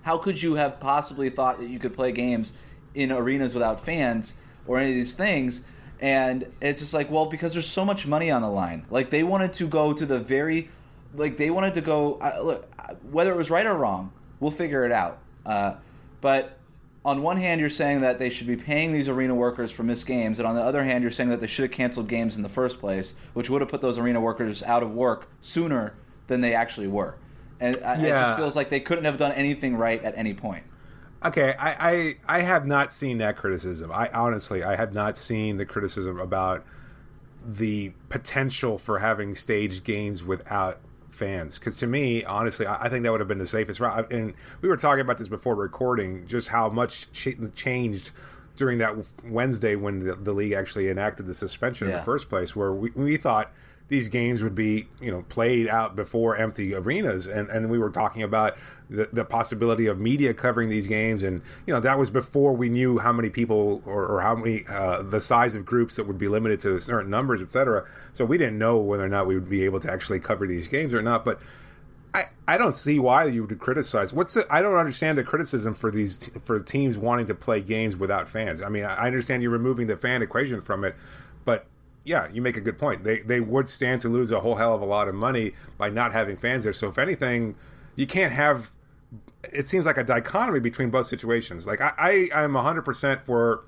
how 0.02 0.18
could 0.18 0.42
you 0.42 0.54
have 0.54 0.78
possibly 0.80 1.30
thought 1.30 1.58
that 1.58 1.68
you 1.68 1.78
could 1.78 1.94
play 1.94 2.12
games 2.12 2.52
in 2.94 3.10
arenas 3.10 3.54
without 3.54 3.80
fans 3.80 4.34
or 4.66 4.78
any 4.78 4.90
of 4.90 4.96
these 4.96 5.14
things? 5.14 5.62
And 6.00 6.52
it's 6.60 6.80
just 6.80 6.92
like 6.92 7.10
well 7.10 7.26
because 7.26 7.52
there's 7.52 7.68
so 7.68 7.84
much 7.84 8.06
money 8.06 8.30
on 8.30 8.42
the 8.42 8.50
line. 8.50 8.84
Like 8.90 9.10
they 9.10 9.22
wanted 9.22 9.54
to 9.54 9.68
go 9.68 9.92
to 9.92 10.04
the 10.04 10.18
very 10.18 10.68
like 11.14 11.36
they 11.36 11.50
wanted 11.50 11.74
to 11.74 11.80
go 11.80 12.14
uh, 12.14 12.40
look 12.42 12.68
whether 13.10 13.32
it 13.32 13.36
was 13.36 13.48
right 13.48 13.64
or 13.64 13.74
wrong 13.74 14.12
we'll 14.40 14.50
figure 14.50 14.84
it 14.84 14.92
out. 14.92 15.18
Uh, 15.44 15.74
but 16.20 16.55
on 17.06 17.22
one 17.22 17.38
hand 17.38 17.60
you're 17.60 17.70
saying 17.70 18.02
that 18.02 18.18
they 18.18 18.28
should 18.28 18.46
be 18.48 18.56
paying 18.56 18.92
these 18.92 19.08
arena 19.08 19.34
workers 19.34 19.72
for 19.72 19.82
missed 19.82 20.06
games 20.06 20.38
and 20.38 20.46
on 20.46 20.54
the 20.54 20.60
other 20.60 20.84
hand 20.84 21.02
you're 21.02 21.10
saying 21.10 21.30
that 21.30 21.40
they 21.40 21.46
should 21.46 21.62
have 21.62 21.70
canceled 21.70 22.08
games 22.08 22.36
in 22.36 22.42
the 22.42 22.48
first 22.48 22.80
place 22.80 23.14
which 23.32 23.48
would 23.48 23.62
have 23.62 23.70
put 23.70 23.80
those 23.80 23.96
arena 23.96 24.20
workers 24.20 24.62
out 24.64 24.82
of 24.82 24.90
work 24.90 25.28
sooner 25.40 25.94
than 26.26 26.40
they 26.40 26.54
actually 26.54 26.88
were. 26.88 27.16
And 27.60 27.76
I, 27.82 27.94
it 27.94 28.10
just 28.10 28.36
feels 28.36 28.56
like 28.56 28.68
they 28.68 28.80
couldn't 28.80 29.04
have 29.04 29.16
done 29.16 29.32
anything 29.32 29.76
right 29.76 30.02
at 30.02 30.16
any 30.16 30.34
point. 30.34 30.64
Okay, 31.24 31.54
I, 31.58 32.16
I 32.28 32.38
I 32.38 32.40
have 32.42 32.66
not 32.66 32.92
seen 32.92 33.18
that 33.18 33.36
criticism. 33.36 33.90
I 33.90 34.10
honestly 34.10 34.62
I 34.62 34.76
have 34.76 34.92
not 34.92 35.16
seen 35.16 35.56
the 35.56 35.64
criticism 35.64 36.20
about 36.20 36.64
the 37.44 37.92
potential 38.10 38.76
for 38.76 38.98
having 38.98 39.34
staged 39.34 39.84
games 39.84 40.22
without 40.22 40.80
fans. 41.16 41.58
Because 41.58 41.76
to 41.78 41.86
me, 41.86 42.24
honestly, 42.24 42.66
I, 42.66 42.84
I 42.84 42.88
think 42.88 43.02
that 43.04 43.10
would 43.10 43.20
have 43.20 43.28
been 43.28 43.38
the 43.38 43.46
safest 43.46 43.80
route. 43.80 44.12
And 44.12 44.34
we 44.60 44.68
were 44.68 44.76
talking 44.76 45.00
about 45.00 45.18
this 45.18 45.28
before 45.28 45.54
recording, 45.54 46.26
just 46.26 46.48
how 46.48 46.68
much 46.68 47.10
ch- 47.12 47.36
changed 47.54 48.10
during 48.56 48.78
that 48.78 48.96
Wednesday 49.24 49.76
when 49.76 50.00
the, 50.00 50.14
the 50.14 50.32
league 50.32 50.52
actually 50.52 50.88
enacted 50.88 51.26
the 51.26 51.34
suspension 51.34 51.88
in 51.88 51.92
the 51.98 52.04
first 52.04 52.28
place, 52.28 52.54
where 52.54 52.72
we, 52.72 52.90
we 52.90 53.16
thought 53.16 53.50
these 53.88 54.08
games 54.08 54.42
would 54.42 54.54
be 54.54 54.88
you 55.00 55.10
know 55.10 55.22
played 55.28 55.68
out 55.68 55.94
before 55.94 56.36
empty 56.36 56.74
arenas 56.74 57.26
and 57.26 57.48
and 57.48 57.70
we 57.70 57.78
were 57.78 57.90
talking 57.90 58.22
about 58.22 58.56
the, 58.90 59.08
the 59.12 59.24
possibility 59.24 59.86
of 59.86 59.98
media 59.98 60.34
covering 60.34 60.68
these 60.68 60.86
games 60.86 61.22
and 61.22 61.40
you 61.66 61.74
know 61.74 61.80
that 61.80 61.98
was 61.98 62.10
before 62.10 62.52
we 62.52 62.68
knew 62.68 62.98
how 62.98 63.12
many 63.12 63.30
people 63.30 63.82
or, 63.86 64.06
or 64.06 64.20
how 64.20 64.34
many 64.34 64.64
uh, 64.68 65.02
the 65.02 65.20
size 65.20 65.54
of 65.54 65.64
groups 65.64 65.96
that 65.96 66.06
would 66.06 66.18
be 66.18 66.28
limited 66.28 66.60
to 66.60 66.78
certain 66.80 67.10
numbers 67.10 67.40
etc 67.40 67.84
so 68.12 68.24
we 68.24 68.36
didn't 68.38 68.58
know 68.58 68.76
whether 68.78 69.04
or 69.04 69.08
not 69.08 69.26
we 69.26 69.34
would 69.34 69.48
be 69.48 69.64
able 69.64 69.80
to 69.80 69.90
actually 69.90 70.20
cover 70.20 70.46
these 70.46 70.68
games 70.68 70.92
or 70.92 71.02
not 71.02 71.24
but 71.24 71.40
I, 72.14 72.28
I 72.48 72.56
don't 72.56 72.74
see 72.74 72.98
why 72.98 73.26
you 73.26 73.44
would 73.44 73.58
criticize. 73.58 74.10
What's 74.10 74.32
the? 74.32 74.46
I 74.48 74.62
don't 74.62 74.76
understand 74.76 75.18
the 75.18 75.24
criticism 75.24 75.74
for 75.74 75.90
these 75.90 76.30
for 76.44 76.58
teams 76.60 76.96
wanting 76.96 77.26
to 77.26 77.34
play 77.34 77.60
games 77.60 77.94
without 77.94 78.26
fans. 78.26 78.62
I 78.62 78.70
mean, 78.70 78.84
I 78.84 79.06
understand 79.06 79.42
you're 79.42 79.52
removing 79.52 79.86
the 79.86 79.98
fan 79.98 80.22
equation 80.22 80.62
from 80.62 80.84
it, 80.84 80.96
but 81.44 81.66
yeah, 82.06 82.28
you 82.32 82.40
make 82.40 82.56
a 82.56 82.60
good 82.60 82.78
point. 82.78 83.04
They 83.04 83.18
they 83.18 83.40
would 83.40 83.68
stand 83.68 84.00
to 84.02 84.08
lose 84.08 84.30
a 84.30 84.40
whole 84.40 84.54
hell 84.54 84.74
of 84.74 84.80
a 84.80 84.86
lot 84.86 85.08
of 85.08 85.14
money 85.14 85.52
by 85.76 85.90
not 85.90 86.12
having 86.12 86.36
fans 86.36 86.64
there. 86.64 86.72
So 86.72 86.88
if 86.88 86.98
anything, 86.98 87.56
you 87.96 88.06
can't 88.06 88.32
have. 88.32 88.72
It 89.52 89.66
seems 89.66 89.86
like 89.86 89.96
a 89.98 90.04
dichotomy 90.04 90.60
between 90.60 90.90
both 90.90 91.08
situations. 91.08 91.66
Like 91.66 91.80
I, 91.80 91.92
I 91.98 92.44
I'm 92.44 92.54
100 92.54 92.82
percent 92.82 93.26
for 93.26 93.64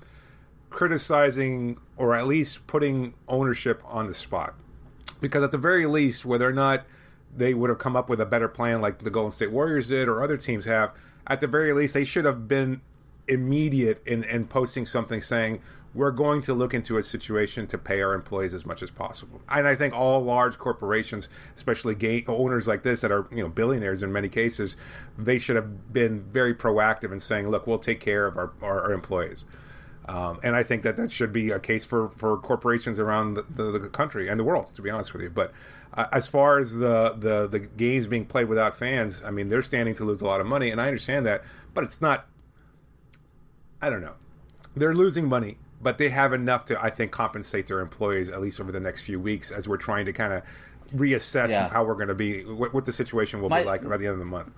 criticizing 0.69 1.77
or 1.97 2.15
at 2.15 2.27
least 2.27 2.65
putting 2.65 3.13
ownership 3.27 3.81
on 3.85 4.07
the 4.07 4.13
spot 4.13 4.53
because 5.19 5.43
at 5.43 5.51
the 5.51 5.57
very 5.57 5.85
least, 5.85 6.25
whether 6.25 6.47
or 6.47 6.53
not 6.53 6.85
they 7.35 7.53
would 7.53 7.69
have 7.69 7.79
come 7.79 7.95
up 7.95 8.09
with 8.09 8.21
a 8.21 8.25
better 8.25 8.47
plan 8.47 8.81
like 8.81 8.99
the 8.99 9.09
Golden 9.09 9.31
State 9.31 9.51
Warriors 9.51 9.89
did 9.89 10.07
or 10.07 10.23
other 10.23 10.37
teams 10.37 10.65
have, 10.65 10.91
at 11.27 11.39
the 11.39 11.47
very 11.47 11.73
least, 11.73 11.93
they 11.93 12.05
should 12.05 12.25
have 12.25 12.47
been 12.47 12.81
immediate 13.27 14.05
in, 14.07 14.23
in 14.23 14.45
posting 14.45 14.85
something 14.85 15.21
saying, 15.21 15.61
we're 15.93 16.11
going 16.11 16.41
to 16.43 16.53
look 16.53 16.73
into 16.73 16.97
a 16.97 17.03
situation 17.03 17.65
to 17.67 17.77
pay 17.77 18.01
our 18.01 18.13
employees 18.13 18.53
as 18.53 18.65
much 18.65 18.83
as 18.83 18.91
possible. 18.91 19.41
And 19.49 19.67
I 19.67 19.75
think 19.75 19.93
all 19.93 20.23
large 20.23 20.57
corporations, 20.57 21.27
especially 21.55 21.95
gay 21.95 22.23
owners 22.27 22.67
like 22.67 22.83
this 22.83 23.01
that 23.01 23.11
are 23.11 23.27
you 23.31 23.43
know 23.43 23.49
billionaires 23.49 24.03
in 24.03 24.11
many 24.11 24.29
cases, 24.29 24.75
they 25.17 25.39
should 25.39 25.55
have 25.55 25.91
been 25.91 26.23
very 26.23 26.53
proactive 26.53 27.11
in 27.11 27.19
saying, 27.19 27.49
look, 27.49 27.65
we'll 27.65 27.79
take 27.79 27.99
care 27.99 28.27
of 28.27 28.37
our, 28.37 28.51
our, 28.61 28.81
our 28.81 28.93
employees. 28.93 29.45
Um, 30.09 30.39
and 30.41 30.55
I 30.55 30.63
think 30.63 30.81
that 30.83 30.95
that 30.95 31.11
should 31.11 31.31
be 31.31 31.51
a 31.51 31.59
case 31.59 31.85
for, 31.85 32.09
for 32.09 32.35
corporations 32.37 32.97
around 32.97 33.35
the, 33.35 33.43
the, 33.43 33.77
the 33.77 33.89
country 33.89 34.27
and 34.27 34.39
the 34.39 34.43
world, 34.43 34.73
to 34.73 34.81
be 34.81 34.89
honest 34.89 35.13
with 35.13 35.21
you. 35.21 35.29
But 35.29 35.51
uh, 35.93 36.07
as 36.11 36.27
far 36.27 36.57
as 36.57 36.77
the, 36.77 37.13
the, 37.15 37.47
the 37.47 37.59
games 37.59 38.07
being 38.07 38.25
played 38.25 38.47
without 38.47 38.75
fans, 38.75 39.21
I 39.23 39.29
mean, 39.29 39.49
they're 39.49 39.61
standing 39.61 39.93
to 39.95 40.03
lose 40.03 40.21
a 40.21 40.25
lot 40.25 40.41
of 40.41 40.47
money, 40.47 40.71
and 40.71 40.81
I 40.81 40.87
understand 40.87 41.27
that. 41.27 41.43
But 41.75 41.83
it's 41.83 42.01
not, 42.01 42.25
I 43.83 43.91
don't 43.91 44.01
know. 44.01 44.15
They're 44.75 44.95
losing 44.95 45.27
money, 45.27 45.59
but 45.81 45.97
they 45.97 46.09
have 46.09 46.33
enough 46.33 46.65
to, 46.65 46.81
I 46.81 46.89
think, 46.89 47.11
compensate 47.11 47.67
their 47.67 47.79
employees, 47.79 48.29
at 48.29 48.41
least 48.41 48.59
over 48.59 48.71
the 48.71 48.79
next 48.79 49.01
few 49.01 49.19
weeks, 49.19 49.49
as 49.51 49.67
we're 49.67 49.77
trying 49.77 50.05
to 50.05 50.13
kind 50.13 50.33
of 50.33 50.43
reassess 50.95 51.49
Yeah. 51.49 51.69
how 51.69 51.83
we're 51.85 51.93
going 51.95 52.07
to 52.09 52.15
be, 52.15 52.43
what, 52.43 52.73
what 52.73 52.85
the 52.85 52.91
situation 52.93 53.41
will 53.41 53.49
My- 53.49 53.61
be 53.61 53.65
like 53.67 53.87
by 53.87 53.97
the 53.97 54.05
end 54.05 54.13
of 54.13 54.19
the 54.19 54.25
month. 54.25 54.51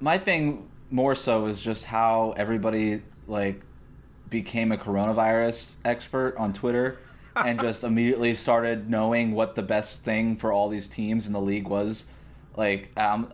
my 0.00 0.18
thing 0.18 0.68
more 0.90 1.14
so 1.14 1.46
is 1.46 1.60
just 1.60 1.84
how 1.86 2.32
everybody 2.36 3.02
like 3.26 3.60
became 4.30 4.70
a 4.70 4.76
coronavirus 4.76 5.74
expert 5.84 6.36
on 6.36 6.52
Twitter 6.52 6.98
and 7.36 7.60
just 7.60 7.82
immediately 7.82 8.34
started 8.34 8.88
knowing 8.90 9.32
what 9.32 9.54
the 9.56 9.62
best 9.62 10.04
thing 10.04 10.36
for 10.36 10.52
all 10.52 10.68
these 10.68 10.86
teams 10.86 11.26
in 11.26 11.32
the 11.32 11.40
league 11.40 11.66
was. 11.68 12.06
Like 12.56 12.90
um, 12.96 13.30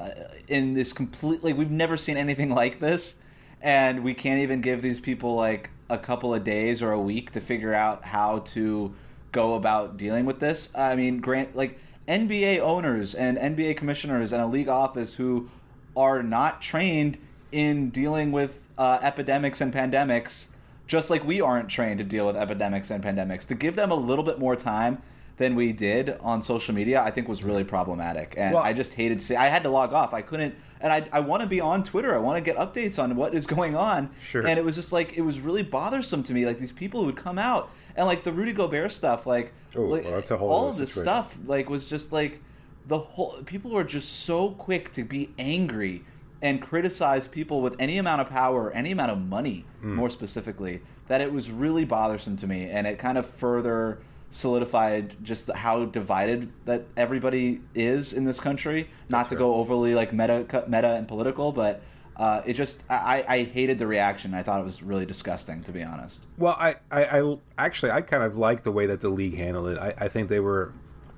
in 0.48 0.74
this 0.74 0.92
completely, 0.92 1.52
we've 1.52 1.70
never 1.70 1.96
seen 1.96 2.16
anything 2.16 2.50
like 2.50 2.80
this, 2.80 3.20
and 3.60 4.02
we 4.02 4.14
can't 4.14 4.40
even 4.40 4.60
give 4.60 4.82
these 4.82 4.98
people 4.98 5.34
like 5.36 5.70
a 5.92 5.98
couple 5.98 6.34
of 6.34 6.42
days 6.42 6.82
or 6.82 6.92
a 6.92 7.00
week 7.00 7.32
to 7.32 7.40
figure 7.40 7.74
out 7.74 8.04
how 8.04 8.40
to 8.40 8.94
go 9.30 9.54
about 9.54 9.96
dealing 9.96 10.24
with 10.24 10.40
this. 10.40 10.74
I 10.74 10.96
mean, 10.96 11.20
grant 11.20 11.54
like 11.54 11.78
NBA 12.08 12.60
owners 12.60 13.14
and 13.14 13.36
NBA 13.36 13.76
commissioners 13.76 14.32
and 14.32 14.42
a 14.42 14.46
league 14.46 14.68
office 14.68 15.16
who 15.16 15.48
are 15.96 16.22
not 16.22 16.62
trained 16.62 17.18
in 17.52 17.90
dealing 17.90 18.32
with 18.32 18.58
uh, 18.78 18.98
epidemics 19.02 19.60
and 19.60 19.72
pandemics, 19.72 20.46
just 20.86 21.10
like 21.10 21.24
we 21.24 21.40
aren't 21.40 21.68
trained 21.68 21.98
to 21.98 22.04
deal 22.04 22.26
with 22.26 22.36
epidemics 22.36 22.90
and 22.90 23.04
pandemics. 23.04 23.46
To 23.48 23.54
give 23.54 23.76
them 23.76 23.90
a 23.90 23.96
little 23.96 24.24
bit 24.24 24.38
more 24.38 24.56
time 24.56 25.02
than 25.42 25.54
we 25.56 25.72
did 25.72 26.16
on 26.20 26.40
social 26.40 26.74
media, 26.74 27.02
I 27.02 27.10
think 27.10 27.28
was 27.28 27.42
really 27.44 27.64
problematic. 27.64 28.34
And 28.36 28.54
Well- 28.54 28.62
I 28.62 28.72
just 28.72 28.94
hated. 28.94 29.20
See, 29.20 29.34
I 29.36 29.46
had 29.48 29.62
to 29.64 29.68
log 29.70 29.92
off. 29.92 30.14
I 30.14 30.22
couldn't. 30.22 30.54
And 30.80 30.92
I, 30.92 31.06
I 31.12 31.20
want 31.20 31.42
to 31.42 31.48
be 31.48 31.60
on 31.60 31.84
Twitter. 31.84 32.14
I 32.14 32.18
want 32.18 32.36
to 32.38 32.40
get 32.42 32.56
updates 32.56 32.98
on 33.00 33.14
what 33.16 33.34
is 33.34 33.46
going 33.46 33.76
on. 33.76 34.10
Sure. 34.20 34.46
And 34.46 34.58
it 34.58 34.64
was 34.64 34.74
just 34.74 34.92
like 34.92 35.16
it 35.16 35.22
was 35.22 35.40
really 35.40 35.62
bothersome 35.62 36.22
to 36.24 36.32
me. 36.34 36.46
Like 36.46 36.58
these 36.58 36.72
people 36.72 37.00
who 37.00 37.06
would 37.06 37.16
come 37.16 37.38
out 37.38 37.70
and 37.96 38.06
like 38.06 38.24
the 38.24 38.32
Rudy 38.32 38.52
Gobert 38.52 38.90
stuff. 38.92 39.26
Like, 39.26 39.52
Oh, 39.76 39.82
like, 39.82 40.04
well, 40.04 40.14
that's 40.14 40.30
a 40.30 40.36
whole 40.36 40.50
all 40.50 40.68
of 40.68 40.76
this 40.78 40.90
situation. 40.92 41.04
stuff 41.04 41.38
like 41.46 41.68
was 41.70 41.88
just 41.88 42.12
like 42.12 42.40
the 42.86 42.98
whole 42.98 43.42
people 43.44 43.70
were 43.70 43.84
just 43.84 44.24
so 44.24 44.50
quick 44.50 44.92
to 44.94 45.04
be 45.04 45.30
angry 45.38 46.04
and 46.40 46.60
criticize 46.60 47.26
people 47.28 47.60
with 47.62 47.76
any 47.78 47.96
amount 47.98 48.20
of 48.20 48.28
power 48.28 48.64
or 48.64 48.72
any 48.72 48.90
amount 48.90 49.12
of 49.12 49.18
money 49.24 49.64
Hmm. 49.80 49.94
more 49.94 50.10
specifically 50.10 50.80
that 51.08 51.20
it 51.20 51.32
was 51.32 51.50
really 51.50 51.84
bothersome 51.84 52.36
to 52.38 52.46
me 52.48 52.64
and 52.68 52.86
it 52.86 52.98
kind 52.98 53.16
of 53.16 53.24
further 53.24 53.98
solidified 54.32 55.14
just 55.22 55.50
how 55.52 55.84
divided 55.84 56.50
that 56.64 56.84
everybody 56.96 57.60
is 57.74 58.12
in 58.12 58.24
this 58.24 58.40
country 58.40 58.88
not 59.08 59.28
to 59.28 59.34
right. 59.34 59.40
go 59.40 59.54
overly 59.54 59.94
like 59.94 60.12
meta 60.12 60.64
meta 60.66 60.94
and 60.94 61.06
political 61.06 61.52
but 61.52 61.82
uh, 62.16 62.42
it 62.44 62.54
just 62.54 62.82
I, 62.90 63.24
I 63.28 63.42
hated 63.44 63.78
the 63.78 63.86
reaction 63.86 64.34
i 64.34 64.42
thought 64.42 64.60
it 64.60 64.64
was 64.64 64.82
really 64.82 65.06
disgusting 65.06 65.62
to 65.64 65.72
be 65.72 65.82
honest 65.82 66.24
Well, 66.38 66.56
I, 66.58 66.76
I, 66.90 67.20
I 67.20 67.36
actually, 67.58 67.92
I 67.92 68.00
kind 68.02 68.22
of 68.22 68.36
like 68.36 68.62
the 68.64 68.72
way 68.72 68.86
that 68.86 69.00
the 69.00 69.08
league 69.08 69.36
handled 69.36 69.68
it. 69.68 69.78
I, 69.78 69.94
I 69.98 70.08
think 70.08 70.28
they 70.28 70.40
were 70.40 70.72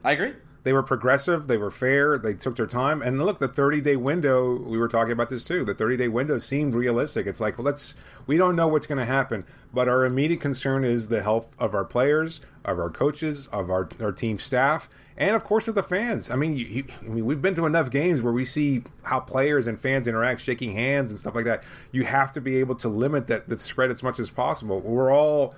i 0.04 0.12
agree 0.12 0.34
they 0.64 0.72
were 0.72 0.82
progressive, 0.82 1.46
they 1.46 1.58
were 1.58 1.70
fair, 1.70 2.18
they 2.18 2.32
took 2.32 2.56
their 2.56 2.66
time, 2.66 3.02
and 3.02 3.22
look, 3.24 3.38
the 3.38 3.48
30 3.48 3.82
day 3.82 3.96
window. 3.96 4.56
We 4.56 4.78
were 4.78 4.88
talking 4.88 5.12
about 5.12 5.28
this 5.28 5.44
too. 5.44 5.64
The 5.64 5.74
30 5.74 5.98
day 5.98 6.08
window 6.08 6.38
seemed 6.38 6.74
realistic. 6.74 7.26
It's 7.26 7.40
like, 7.40 7.58
well, 7.58 7.66
let's. 7.66 7.94
We 8.26 8.38
don't 8.38 8.56
know 8.56 8.66
what's 8.66 8.86
going 8.86 8.98
to 8.98 9.04
happen, 9.04 9.44
but 9.72 9.88
our 9.88 10.06
immediate 10.06 10.40
concern 10.40 10.82
is 10.82 11.08
the 11.08 11.22
health 11.22 11.48
of 11.58 11.74
our 11.74 11.84
players, 11.84 12.40
of 12.64 12.78
our 12.78 12.88
coaches, 12.88 13.46
of 13.48 13.70
our 13.70 13.88
our 14.00 14.10
team 14.10 14.38
staff, 14.38 14.88
and 15.18 15.36
of 15.36 15.44
course 15.44 15.68
of 15.68 15.74
the 15.74 15.82
fans. 15.82 16.30
I 16.30 16.36
mean, 16.36 16.56
you, 16.56 16.64
you, 16.64 16.84
I 17.02 17.08
mean, 17.08 17.26
we've 17.26 17.42
been 17.42 17.54
to 17.56 17.66
enough 17.66 17.90
games 17.90 18.22
where 18.22 18.32
we 18.32 18.46
see 18.46 18.84
how 19.02 19.20
players 19.20 19.66
and 19.66 19.78
fans 19.78 20.08
interact, 20.08 20.40
shaking 20.40 20.72
hands 20.72 21.10
and 21.10 21.20
stuff 21.20 21.34
like 21.34 21.44
that. 21.44 21.62
You 21.92 22.04
have 22.04 22.32
to 22.32 22.40
be 22.40 22.56
able 22.56 22.76
to 22.76 22.88
limit 22.88 23.26
that 23.26 23.48
the 23.48 23.58
spread 23.58 23.90
as 23.90 24.02
much 24.02 24.18
as 24.18 24.30
possible. 24.30 24.80
We're 24.80 25.12
all 25.12 25.54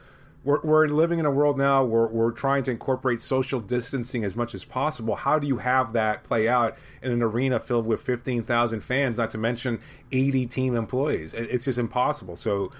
we're, 0.46 0.61
we're 0.62 0.87
living 0.87 1.18
in 1.18 1.26
a 1.26 1.30
world 1.30 1.59
now 1.59 1.85
where 1.85 2.06
we're 2.06 2.30
trying 2.30 2.62
to 2.62 2.70
incorporate 2.70 3.20
social 3.20 3.59
distancing 3.59 4.22
as 4.24 4.37
much 4.37 4.54
as 4.54 4.64
possible. 4.64 5.16
How 5.16 5.40
do 5.40 5.46
you 5.48 5.56
have 5.56 5.92
that 5.94 6.22
play 6.22 6.46
out 6.46 6.76
in 7.02 7.11
an 7.11 7.20
arena 7.20 7.59
filled 7.59 7.85
with 7.85 8.00
15,000 8.00 8.80
fans, 8.80 9.18
not 9.18 9.32
to 9.32 9.38
mention 9.38 9.80
80 10.12 10.46
team 10.46 10.76
employees? 10.76 11.35
It's 11.35 11.64
just 11.64 11.78
impossible. 11.78 12.37
So 12.37 12.70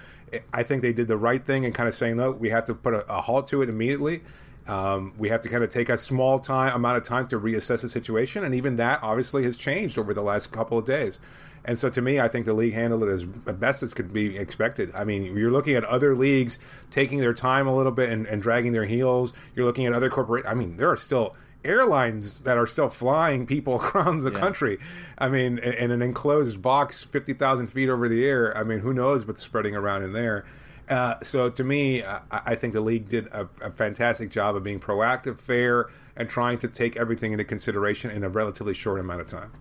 I 0.53 0.63
think 0.63 0.81
they 0.81 0.93
did 0.93 1.09
the 1.09 1.17
right 1.17 1.45
thing 1.45 1.65
and 1.65 1.75
kind 1.75 1.89
of 1.89 1.93
saying, 1.93 2.15
no, 2.15 2.31
we 2.31 2.49
have 2.51 2.65
to 2.67 2.73
put 2.73 2.93
a, 2.93 3.05
a 3.13 3.19
halt 3.19 3.47
to 3.47 3.61
it 3.61 3.67
immediately. 3.67 4.21
Um, 4.65 5.13
we 5.17 5.27
have 5.27 5.41
to 5.41 5.49
kind 5.49 5.61
of 5.61 5.69
take 5.69 5.89
a 5.89 5.97
small 5.97 6.39
time 6.39 6.73
amount 6.73 6.97
of 6.97 7.03
time 7.03 7.27
to 7.27 7.39
reassess 7.39 7.81
the 7.81 7.89
situation, 7.89 8.43
and 8.43 8.55
even 8.55 8.77
that 8.77 8.99
obviously 9.01 9.43
has 9.43 9.57
changed 9.57 9.97
over 9.97 10.13
the 10.13 10.21
last 10.21 10.51
couple 10.51 10.77
of 10.77 10.85
days. 10.85 11.19
And 11.67 11.77
so 11.77 11.89
to 11.89 12.01
me, 12.01 12.19
I 12.19 12.29
think 12.29 12.45
the 12.45 12.53
league 12.53 12.73
handled 12.73 13.03
it 13.03 13.09
as 13.09 13.25
best 13.25 13.83
as 13.83 13.93
could 13.93 14.13
be 14.13 14.37
expected. 14.37 14.89
I 14.95 15.03
mean, 15.03 15.35
you're 15.35 15.51
looking 15.51 15.75
at 15.75 15.83
other 15.83 16.15
leagues 16.15 16.59
taking 16.89 17.19
their 17.19 17.33
time 17.33 17.67
a 17.67 17.75
little 17.75 17.91
bit 17.91 18.09
and, 18.09 18.25
and 18.25 18.41
dragging 18.41 18.71
their 18.71 18.85
heels. 18.85 19.33
You're 19.53 19.65
looking 19.65 19.85
at 19.85 19.93
other 19.93 20.09
corporate. 20.09 20.45
I 20.45 20.53
mean, 20.53 20.77
there 20.77 20.89
are 20.89 20.97
still 20.97 21.35
airlines 21.65 22.39
that 22.39 22.57
are 22.57 22.65
still 22.65 22.89
flying 22.89 23.45
people 23.45 23.81
around 23.95 24.21
the 24.21 24.31
yeah. 24.31 24.39
country. 24.39 24.79
I 25.17 25.27
mean, 25.27 25.57
in 25.57 25.91
an 25.91 26.01
enclosed 26.01 26.61
box, 26.61 27.03
fifty 27.03 27.33
thousand 27.33 27.67
feet 27.67 27.89
over 27.89 28.07
the 28.07 28.25
air. 28.25 28.57
I 28.57 28.63
mean, 28.63 28.79
who 28.79 28.93
knows 28.93 29.27
what's 29.27 29.41
spreading 29.41 29.75
around 29.75 30.03
in 30.03 30.13
there? 30.13 30.45
Uh, 30.89 31.15
so 31.21 31.49
to 31.49 31.65
me, 31.65 32.01
I, 32.01 32.21
I, 32.31 32.55
think 32.55 32.71
the 32.71 32.79
league 32.79 33.09
did 33.09 33.27
a, 33.27 33.49
a, 33.59 33.71
fantastic 33.71 34.29
job 34.29 34.55
of 34.55 34.63
being 34.63 34.79
proactive, 34.79 35.37
fair, 35.37 35.89
and 36.15 36.29
trying 36.29 36.59
to 36.59 36.69
take 36.69 36.95
everything 36.95 37.33
into 37.33 37.43
consideration 37.43 38.09
in 38.09 38.23
a 38.23 38.29
relatively 38.29 38.73
short 38.73 38.97
amount 38.97 39.19
of 39.19 39.27
time. 39.27 39.51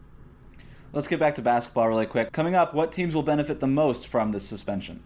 Let's 0.96 1.08
get 1.08 1.20
back 1.20 1.34
to 1.34 1.42
basketball 1.42 1.88
really 1.88 2.06
quick. 2.06 2.32
Coming 2.32 2.54
up, 2.54 2.72
what 2.72 2.90
teams 2.90 3.14
will 3.14 3.22
benefit 3.22 3.60
the 3.60 3.66
most 3.66 4.08
from 4.08 4.30
this 4.30 4.48
suspension? 4.48 5.02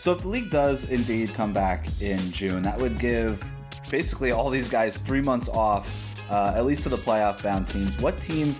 So, 0.00 0.10
if 0.10 0.22
the 0.22 0.28
league 0.28 0.50
does 0.50 0.90
indeed 0.90 1.32
come 1.32 1.52
back 1.52 1.86
in 2.00 2.32
June, 2.32 2.64
that 2.64 2.80
would 2.80 2.98
give 2.98 3.44
basically 3.88 4.32
all 4.32 4.50
these 4.50 4.68
guys 4.68 4.96
three 4.96 5.20
months 5.20 5.48
off, 5.48 5.88
uh, 6.28 6.52
at 6.56 6.66
least 6.66 6.82
to 6.82 6.88
the 6.88 6.96
playoff 6.96 7.40
bound 7.44 7.68
teams. 7.68 7.96
What 8.00 8.20
team 8.20 8.56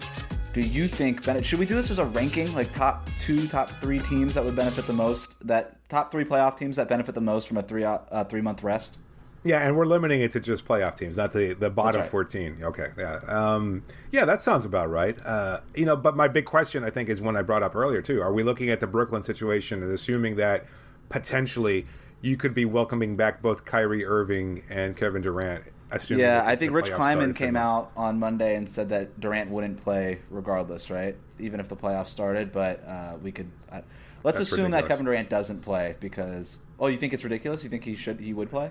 do 0.53 0.61
you 0.61 0.87
think 0.87 1.25
benefit? 1.27 1.45
Should 1.45 1.59
we 1.59 1.67
do 1.67 1.75
this 1.75 1.91
as 1.91 1.99
a 1.99 2.05
ranking, 2.05 2.55
like 2.55 2.71
top 2.71 3.11
two, 3.19 3.49
top 3.49 3.69
three 3.81 3.99
teams 3.99 4.35
that 4.35 4.45
would 4.45 4.55
benefit 4.55 4.87
the 4.87 4.93
most? 4.93 5.45
That 5.45 5.89
top 5.89 6.13
three 6.13 6.25
playoff 6.25 6.57
teams 6.57 6.77
that 6.77 6.89
benefit 6.89 7.17
the 7.17 7.21
most 7.21 7.49
from 7.49 7.57
a 7.57 7.65
three 7.65 7.83
uh, 7.83 8.23
three 8.23 8.43
month 8.43 8.63
rest? 8.63 8.97
Yeah, 9.43 9.67
and 9.67 9.75
we're 9.75 9.87
limiting 9.87 10.21
it 10.21 10.33
to 10.33 10.41
just 10.41 10.67
playoff 10.67 10.97
teams, 10.97 11.17
not 11.17 11.33
the 11.33 11.55
the 11.55 11.71
bottom 11.71 12.03
right. 12.03 12.11
fourteen. 12.11 12.59
Okay, 12.63 12.89
yeah, 12.99 13.21
um, 13.27 13.83
yeah, 14.11 14.27
that 14.27 14.43
sounds 14.43 14.67
about 14.67 14.91
right. 14.91 15.17
Uh, 15.25 15.61
you 15.75 15.87
know, 15.87 15.97
but 15.97 16.15
my 16.15 16.29
big 16.29 16.45
question, 16.45 16.85
I 16.85 16.91
think, 16.91 17.09
is 17.09 17.23
one 17.23 17.37
I 17.37 17.43
brought 17.43 17.63
up 17.63 17.75
earlier 17.75 18.03
too. 18.03 18.21
Are 18.21 18.33
we 18.33 18.43
looking 18.43 18.69
at 18.69 18.81
the 18.81 18.87
Brooklyn 18.87 19.23
situation 19.23 19.83
and 19.83 19.91
assuming 19.93 20.37
that 20.37 20.67
potentially 21.09 21.87
you 22.21 22.37
could 22.37 22.53
be 22.53 22.67
welcoming 22.67 23.17
back 23.17 23.41
both 23.41 23.65
Kyrie 23.65 24.05
Irving 24.05 24.63
and 24.69 24.95
Kevin 24.95 25.23
Durant? 25.23 25.65
Assuming 25.91 26.25
yeah, 26.25 26.45
I 26.47 26.55
think 26.55 26.73
Rich 26.73 26.93
Kleiman 26.93 27.33
came 27.33 27.57
out 27.57 27.93
on 27.97 28.19
Monday 28.19 28.57
and 28.57 28.69
said 28.69 28.91
that 28.91 29.19
Durant 29.19 29.51
wouldn't 29.51 29.83
play 29.83 30.19
regardless, 30.29 30.91
right? 30.91 31.17
Even 31.39 31.61
if 31.61 31.69
the 31.69 31.77
playoffs 31.77 32.09
started, 32.09 32.53
but 32.53 32.87
uh, 32.87 33.17
we 33.23 33.33
could. 33.33 33.51
Uh, 33.73 33.81
let's 34.23 34.39
That's 34.39 34.53
assume 34.53 34.67
ridiculous. 34.67 34.83
that 34.83 34.89
Kevin 34.89 35.07
Durant 35.07 35.31
doesn't 35.31 35.63
play 35.63 35.97
because. 35.99 36.59
Oh, 36.79 36.89
you 36.89 36.99
think 36.99 37.15
it's 37.15 37.25
ridiculous? 37.25 37.65
You 37.65 37.71
think 37.71 37.85
he 37.85 37.97
should? 37.97 38.21
He 38.21 38.35
would 38.35 38.51
play? 38.51 38.71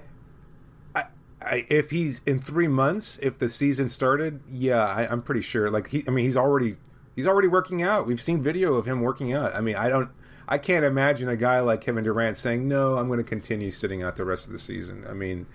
I, 1.42 1.66
if 1.70 1.92
he's 1.92 2.22
in 2.26 2.42
three 2.42 2.68
months, 2.68 3.18
if 3.22 3.38
the 3.38 3.48
season 3.48 3.88
started, 3.90 4.42
yeah, 4.50 4.86
I, 4.86 5.12
am 5.12 5.22
pretty 5.22 5.42
sure. 5.42 5.70
Like 5.70 5.88
he, 5.88 6.04
I 6.08 6.12
mean, 6.12 6.26
he's 6.26 6.36
already 6.36 6.78
he's 7.16 7.28
already 7.28 7.48
working 7.48 7.82
out. 7.82 8.06
We've 8.06 8.20
seen 8.20 8.42
video 8.42 8.76
of 8.76 8.86
him 8.86 9.02
working 9.02 9.34
out. 9.34 9.56
I 9.56 9.62
mean, 9.62 9.76
I 9.76 9.88
don't, 9.88 10.10
I 10.48 10.58
can't 10.58 10.84
imagine 10.84 11.30
a 11.30 11.38
guy 11.38 11.62
like 11.62 11.82
Kevin 11.82 12.04
Durant 12.04 12.36
saying, 12.36 12.68
"No, 12.68 12.98
I'm 12.98 13.08
going 13.08 13.20
to 13.20 13.24
continue 13.24 13.72
sitting 13.72 14.04
out 14.04 14.18
the 14.18 14.26
rest 14.26 14.48
of 14.48 14.54
the 14.54 14.60
season." 14.60 15.06
I 15.08 15.14
mean, 15.14 15.46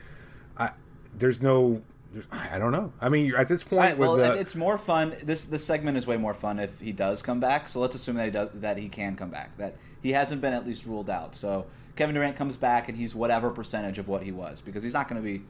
I, 0.57 0.71
there's 1.19 1.43
no, 1.43 1.83
I 2.31 2.59
don't 2.59 2.73
know. 2.73 2.93
I 2.99 3.11
mean, 3.11 3.35
at 3.35 3.49
this 3.49 3.63
point, 3.63 3.81
right, 3.81 3.99
well, 3.99 4.17
the, 4.17 4.39
it's 4.39 4.55
more 4.55 4.79
fun. 4.79 5.15
This 5.23 5.45
this 5.45 5.67
segment 5.67 5.99
is 5.99 6.07
way 6.07 6.17
more 6.17 6.35
fun 6.35 6.61
if 6.61 6.81
he 6.81 6.93
does 6.93 7.21
come 7.21 7.41
back. 7.41 7.69
So 7.69 7.81
let's 7.81 7.95
assume 7.95 8.17
that 8.17 8.25
he 8.25 8.31
does 8.31 8.49
that 8.55 8.79
he 8.79 8.89
can 8.89 9.17
come 9.17 9.29
back. 9.29 9.55
That 9.59 9.77
he 10.03 10.13
hasn't 10.13 10.41
been 10.41 10.55
at 10.55 10.67
least 10.67 10.87
ruled 10.87 11.11
out. 11.11 11.35
So 11.35 11.67
Kevin 11.97 12.15
Durant 12.15 12.37
comes 12.37 12.57
back 12.57 12.89
and 12.89 12.97
he's 12.97 13.15
whatever 13.15 13.51
percentage 13.51 13.99
of 13.99 14.09
what 14.09 14.23
he 14.23 14.33
was 14.33 14.61
because 14.61 14.83
he's 14.83 14.95
not 14.95 15.09
going 15.09 15.21
to 15.21 15.25
be 15.25 15.45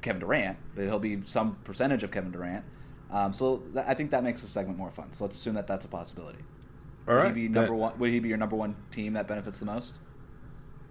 Kevin 0.00 0.20
Durant, 0.20 0.58
but 0.74 0.84
he'll 0.84 0.98
be 0.98 1.22
some 1.24 1.56
percentage 1.64 2.02
of 2.02 2.10
Kevin 2.10 2.30
Durant. 2.30 2.64
Um, 3.10 3.32
so 3.32 3.62
th- 3.74 3.86
I 3.86 3.94
think 3.94 4.10
that 4.10 4.22
makes 4.22 4.42
the 4.42 4.48
segment 4.48 4.78
more 4.78 4.90
fun. 4.90 5.12
So 5.12 5.24
let's 5.24 5.36
assume 5.36 5.54
that 5.54 5.66
that's 5.66 5.84
a 5.84 5.88
possibility. 5.88 6.40
All 7.06 7.14
right. 7.14 7.26
Would 7.28 7.36
he 7.36 7.42
be 7.42 7.48
number 7.48 7.70
that, 7.70 7.74
one? 7.74 7.98
Would 7.98 8.10
he 8.10 8.20
be 8.20 8.28
your 8.28 8.38
number 8.38 8.56
one 8.56 8.76
team 8.90 9.14
that 9.14 9.26
benefits 9.26 9.58
the 9.58 9.66
most? 9.66 9.94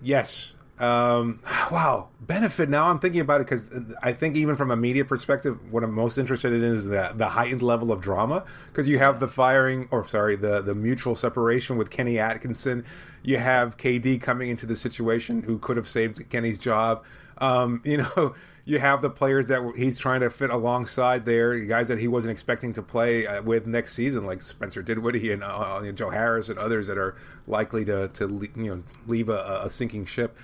Yes. 0.01 0.53
Um, 0.79 1.39
wow, 1.71 2.09
benefit. 2.21 2.69
Now 2.69 2.89
I'm 2.89 2.99
thinking 2.99 3.21
about 3.21 3.41
it 3.41 3.45
because 3.45 3.69
I 4.01 4.13
think 4.13 4.35
even 4.35 4.55
from 4.55 4.71
a 4.71 4.75
media 4.75 5.05
perspective, 5.05 5.71
what 5.71 5.83
I'm 5.83 5.93
most 5.93 6.17
interested 6.17 6.53
in 6.53 6.63
is 6.63 6.85
the 6.85 7.11
the 7.15 7.29
heightened 7.29 7.61
level 7.61 7.91
of 7.91 8.01
drama 8.01 8.45
because 8.67 8.87
you 8.87 8.99
have 8.99 9.19
the 9.19 9.27
firing, 9.27 9.87
or 9.91 10.07
sorry, 10.07 10.35
the 10.35 10.61
the 10.61 10.75
mutual 10.75 11.15
separation 11.15 11.77
with 11.77 11.89
Kenny 11.89 12.19
Atkinson. 12.19 12.85
You 13.23 13.37
have 13.37 13.77
KD 13.77 14.21
coming 14.21 14.49
into 14.49 14.65
the 14.65 14.75
situation 14.75 15.43
who 15.43 15.57
could 15.57 15.77
have 15.77 15.87
saved 15.87 16.29
Kenny's 16.29 16.59
job. 16.59 17.03
Um, 17.37 17.81
you 17.85 17.97
know 17.97 18.35
you 18.67 18.79
have 18.79 19.01
the 19.01 19.09
players 19.09 19.47
that 19.47 19.61
he's 19.77 19.97
trying 19.97 20.19
to 20.19 20.29
fit 20.29 20.49
alongside 20.49 21.23
there, 21.23 21.57
guys 21.57 21.87
that 21.87 21.99
he 21.99 22.07
wasn't 22.09 22.31
expecting 22.31 22.73
to 22.73 22.81
play 22.81 23.25
uh, 23.25 23.41
with 23.41 23.65
next 23.65 23.93
season, 23.93 24.25
like 24.25 24.41
Spencer 24.41 24.81
Dinwiddie 24.81 25.31
and, 25.31 25.41
uh, 25.41 25.79
and 25.81 25.97
Joe 25.97 26.09
Harris 26.09 26.49
and 26.49 26.59
others 26.59 26.85
that 26.87 26.97
are 26.97 27.15
likely 27.47 27.85
to 27.85 28.09
to 28.09 28.49
you 28.57 28.75
know 28.75 28.83
leave 29.07 29.29
a, 29.29 29.61
a 29.63 29.69
sinking 29.69 30.05
ship. 30.05 30.37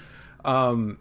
Um, 0.45 0.99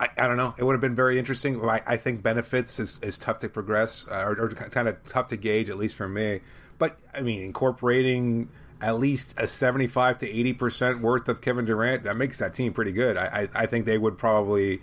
I, 0.00 0.08
I, 0.18 0.26
don't 0.26 0.36
know. 0.36 0.54
It 0.58 0.64
would 0.64 0.72
have 0.72 0.80
been 0.80 0.96
very 0.96 1.20
interesting. 1.20 1.62
I, 1.62 1.82
I 1.86 1.96
think 1.96 2.20
benefits 2.20 2.80
is, 2.80 2.98
is 3.00 3.16
tough 3.16 3.38
to 3.38 3.48
progress 3.48 4.06
uh, 4.10 4.24
or, 4.24 4.40
or 4.40 4.48
kind 4.48 4.88
of 4.88 4.96
tough 5.04 5.28
to 5.28 5.36
gauge, 5.36 5.70
at 5.70 5.76
least 5.76 5.94
for 5.94 6.08
me. 6.08 6.40
But 6.78 6.98
I 7.14 7.20
mean, 7.20 7.42
incorporating 7.42 8.48
at 8.80 8.98
least 8.98 9.34
a 9.38 9.46
75 9.46 10.18
to 10.18 10.28
80 10.28 10.52
percent 10.54 11.00
worth 11.00 11.28
of 11.28 11.40
Kevin 11.40 11.64
Durant 11.64 12.04
that 12.04 12.16
makes 12.16 12.38
that 12.38 12.54
team 12.54 12.72
pretty 12.72 12.92
good. 12.92 13.16
I, 13.16 13.48
I, 13.54 13.62
I 13.62 13.66
think 13.66 13.84
they 13.84 13.98
would 13.98 14.18
probably 14.18 14.80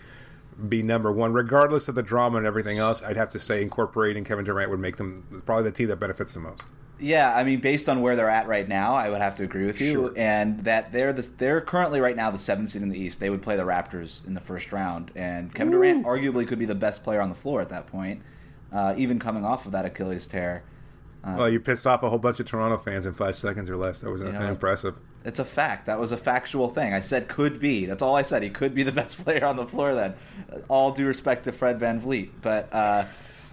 be 0.67 0.81
number 0.81 1.11
one, 1.11 1.33
regardless 1.33 1.87
of 1.87 1.95
the 1.95 2.03
drama 2.03 2.37
and 2.37 2.47
everything 2.47 2.77
else. 2.77 3.01
I'd 3.03 3.17
have 3.17 3.29
to 3.31 3.39
say 3.39 3.61
incorporating 3.61 4.23
Kevin 4.23 4.45
Durant 4.45 4.71
would 4.71 4.79
make 4.79 4.97
them 4.97 5.43
probably 5.45 5.65
the 5.65 5.71
team 5.71 5.87
that 5.87 5.97
benefits 5.97 6.33
the 6.33 6.39
most. 6.39 6.63
Yeah, 6.99 7.35
I 7.35 7.43
mean, 7.43 7.59
based 7.59 7.87
on 7.87 8.01
where 8.01 8.15
they're 8.15 8.29
at 8.29 8.47
right 8.47 8.67
now, 8.67 8.95
I 8.95 9.09
would 9.09 9.21
have 9.21 9.35
to 9.35 9.43
agree 9.43 9.67
with 9.67 9.79
you. 9.79 9.91
Sure. 9.91 10.13
And 10.15 10.59
that 10.61 10.91
they're 10.91 11.13
the, 11.13 11.21
they're 11.21 11.61
currently 11.61 12.01
right 12.01 12.15
now 12.15 12.31
the 12.31 12.39
seventh 12.39 12.69
seed 12.69 12.81
in 12.81 12.89
the 12.89 12.99
East. 12.99 13.19
They 13.19 13.29
would 13.29 13.41
play 13.43 13.55
the 13.55 13.63
Raptors 13.63 14.25
in 14.25 14.33
the 14.33 14.41
first 14.41 14.71
round, 14.71 15.11
and 15.15 15.53
Kevin 15.53 15.73
Ooh. 15.73 15.77
Durant 15.77 16.05
arguably 16.05 16.47
could 16.47 16.59
be 16.59 16.65
the 16.65 16.75
best 16.75 17.03
player 17.03 17.21
on 17.21 17.29
the 17.29 17.35
floor 17.35 17.61
at 17.61 17.69
that 17.69 17.87
point, 17.87 18.23
uh, 18.71 18.95
even 18.97 19.19
coming 19.19 19.45
off 19.45 19.65
of 19.67 19.73
that 19.73 19.85
Achilles 19.85 20.25
tear. 20.25 20.63
Uh, 21.23 21.35
well, 21.37 21.49
you 21.49 21.59
pissed 21.59 21.85
off 21.85 22.03
a 22.03 22.09
whole 22.09 22.19
bunch 22.19 22.39
of 22.39 22.45
Toronto 22.45 22.77
fans 22.77 23.05
in 23.05 23.13
five 23.13 23.35
seconds 23.35 23.69
or 23.69 23.75
less. 23.75 24.01
That 24.01 24.11
was 24.11 24.21
you 24.21 24.31
know, 24.31 24.47
impressive. 24.47 24.97
It's 25.25 25.39
a 25.39 25.45
fact. 25.45 25.87
That 25.87 25.99
was 25.99 26.11
a 26.11 26.17
factual 26.17 26.69
thing. 26.69 26.93
I 26.93 27.01
said 27.01 27.27
could 27.27 27.59
be. 27.59 27.85
That's 27.85 28.01
all 28.01 28.15
I 28.15 28.23
said. 28.23 28.43
He 28.43 28.49
could 28.49 28.73
be 28.73 28.83
the 28.83 28.91
best 28.93 29.23
player 29.23 29.45
on 29.45 29.55
the 29.55 29.65
floor 29.65 29.93
then. 29.93 30.13
All 30.69 30.91
due 30.91 31.05
respect 31.05 31.45
to 31.45 31.51
Fred 31.51 31.79
VanVleet. 31.79 32.29
But 32.41 32.73
uh, 32.73 33.05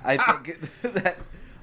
I 0.05 0.17
think 0.17 0.61
that, 0.83 1.19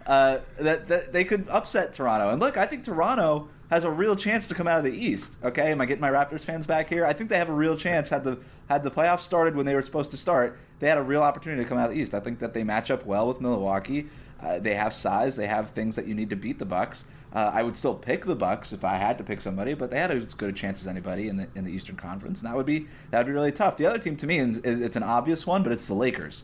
uh, 0.06 0.40
that, 0.60 0.88
that 0.88 1.14
they 1.14 1.24
could 1.24 1.48
upset 1.50 1.94
Toronto. 1.94 2.30
And 2.30 2.40
look, 2.40 2.58
I 2.58 2.66
think 2.66 2.84
Toronto 2.84 3.50
has 3.70 3.86
a 3.86 3.90
real 3.90 4.18
chance 4.18 4.48
to 4.48 4.54
come 4.54 4.68
out 4.68 4.80
of 4.80 4.84
the 4.84 4.92
East. 4.92 5.38
Okay, 5.42 5.72
am 5.72 5.80
I 5.80 5.86
getting 5.86 6.02
my 6.02 6.10
Raptors 6.10 6.44
fans 6.44 6.66
back 6.66 6.90
here? 6.90 7.06
I 7.06 7.14
think 7.14 7.30
they 7.30 7.38
have 7.38 7.50
a 7.50 7.54
real 7.54 7.78
chance. 7.78 8.10
Had 8.10 8.26
the 8.26 8.38
had 8.68 8.84
the 8.84 8.92
playoffs 8.92 9.22
started 9.22 9.56
when 9.56 9.66
they 9.66 9.76
were 9.76 9.82
supposed 9.82 10.12
to 10.12 10.18
start, 10.18 10.60
they 10.80 10.90
had 10.90 10.98
a 10.98 11.04
real 11.04 11.22
opportunity 11.22 11.64
to 11.64 11.70
come 11.70 11.78
out 11.78 11.90
of 11.90 11.96
the 11.96 12.02
East. 12.02 12.14
I 12.14 12.20
think 12.20 12.40
that 12.40 12.54
they 12.54 12.66
match 12.66 12.92
up 12.92 13.06
well 13.06 13.30
with 13.30 13.40
Milwaukee. 13.40 14.10
Uh, 14.42 14.60
they 14.60 14.76
have 14.76 14.94
size. 14.94 15.36
They 15.36 15.48
have 15.48 15.70
things 15.70 15.96
that 15.96 16.08
you 16.08 16.16
need 16.16 16.32
to 16.32 16.36
beat 16.36 16.60
the 16.60 16.66
Bucks. 16.66 17.06
Uh, 17.34 17.52
I 17.54 17.64
would 17.64 17.78
still 17.78 17.94
pick 17.94 18.26
the 18.26 18.36
Bucks 18.36 18.74
if 18.74 18.84
I 18.84 18.98
had 18.98 19.18
to 19.20 19.24
pick 19.24 19.42
somebody, 19.42 19.74
but 19.74 19.90
they 19.90 20.00
had 20.00 20.12
as 20.12 20.34
good 20.34 20.50
a 20.50 20.54
chance 20.54 20.82
as 20.82 20.88
anybody 20.88 21.30
in 21.30 21.38
the 21.38 21.48
in 21.56 21.64
the 21.64 21.72
Eastern 21.72 21.96
Conference, 21.96 22.42
and 22.42 22.50
that 22.50 22.58
would 22.58 22.66
be 22.66 22.88
that 23.12 23.20
would 23.20 23.28
be 23.28 23.32
really 23.32 23.52
tough. 23.52 23.78
The 23.78 23.86
other 23.86 24.00
team 24.00 24.18
to 24.18 24.28
me 24.28 24.40
is, 24.40 24.58
is 24.60 24.82
it's 24.82 24.96
an 24.98 25.04
obvious 25.04 25.48
one, 25.48 25.64
but 25.64 25.72
it's 25.72 25.88
the 25.88 25.94
Lakers 25.94 26.44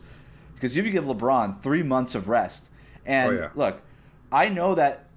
because 0.54 0.76
if 0.76 0.84
you 0.84 0.90
give 0.90 1.04
LeBron 1.04 1.62
three 1.62 1.82
months 1.82 2.14
of 2.14 2.28
rest, 2.28 2.70
and 3.04 3.32
oh, 3.32 3.40
yeah. 3.40 3.50
look, 3.54 3.82
I 4.32 4.48
know 4.48 4.74
that 4.74 5.08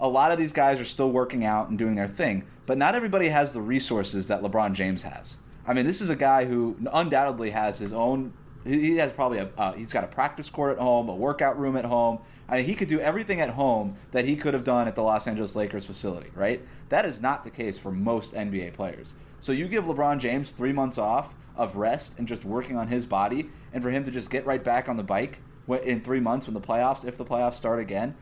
a 0.00 0.08
lot 0.08 0.32
of 0.32 0.38
these 0.38 0.52
guys 0.52 0.80
are 0.80 0.84
still 0.84 1.10
working 1.10 1.44
out 1.44 1.68
and 1.68 1.78
doing 1.78 1.94
their 1.94 2.08
thing, 2.08 2.44
but 2.66 2.78
not 2.78 2.94
everybody 2.94 3.28
has 3.28 3.52
the 3.52 3.60
resources 3.60 4.28
that 4.28 4.42
LeBron 4.42 4.72
James 4.72 5.02
has. 5.02 5.36
I 5.66 5.74
mean, 5.74 5.86
this 5.86 6.00
is 6.00 6.08
a 6.10 6.16
guy 6.16 6.46
who 6.46 6.76
undoubtedly 6.92 7.50
has 7.50 7.78
his 7.78 7.92
own 7.92 8.32
He 8.64 8.96
has 8.96 9.12
probably 9.12 9.38
a 9.38 9.48
uh, 9.56 9.72
he's 9.72 9.92
got 9.92 10.04
a 10.04 10.06
practice 10.06 10.50
court 10.50 10.72
at 10.72 10.78
home, 10.78 11.08
a 11.08 11.14
workout 11.14 11.58
room 11.58 11.76
at 11.76 11.86
home. 11.86 12.18
I 12.48 12.58
mean, 12.58 12.66
he 12.66 12.74
could 12.74 12.88
do 12.88 13.00
everything 13.00 13.40
at 13.40 13.50
home 13.50 13.96
that 14.12 14.24
he 14.24 14.36
could 14.36 14.54
have 14.54 14.64
done 14.64 14.86
at 14.88 14.94
the 14.94 15.02
Los 15.02 15.26
Angeles 15.26 15.56
Lakers 15.56 15.86
facility, 15.86 16.30
right? 16.34 16.60
That 16.88 17.06
is 17.06 17.20
not 17.20 17.44
the 17.44 17.50
case 17.50 17.78
for 17.78 17.90
most 17.90 18.32
NBA 18.32 18.74
players. 18.74 19.14
So 19.40 19.52
you 19.52 19.68
give 19.68 19.84
LeBron 19.84 20.18
James 20.18 20.50
three 20.50 20.72
months 20.72 20.98
off 20.98 21.34
of 21.56 21.76
rest 21.76 22.18
and 22.18 22.28
just 22.28 22.44
working 22.44 22.76
on 22.76 22.88
his 22.88 23.06
body, 23.06 23.48
and 23.72 23.82
for 23.82 23.90
him 23.90 24.04
to 24.04 24.10
just 24.10 24.30
get 24.30 24.44
right 24.46 24.62
back 24.62 24.88
on 24.88 24.96
the 24.96 25.02
bike 25.02 25.38
in 25.68 26.00
three 26.00 26.20
months 26.20 26.46
when 26.46 26.54
the 26.54 26.60
playoffs, 26.60 27.04
if 27.04 27.16
the 27.16 27.24
playoffs 27.24 27.54
start 27.54 27.78
again, 27.78 28.14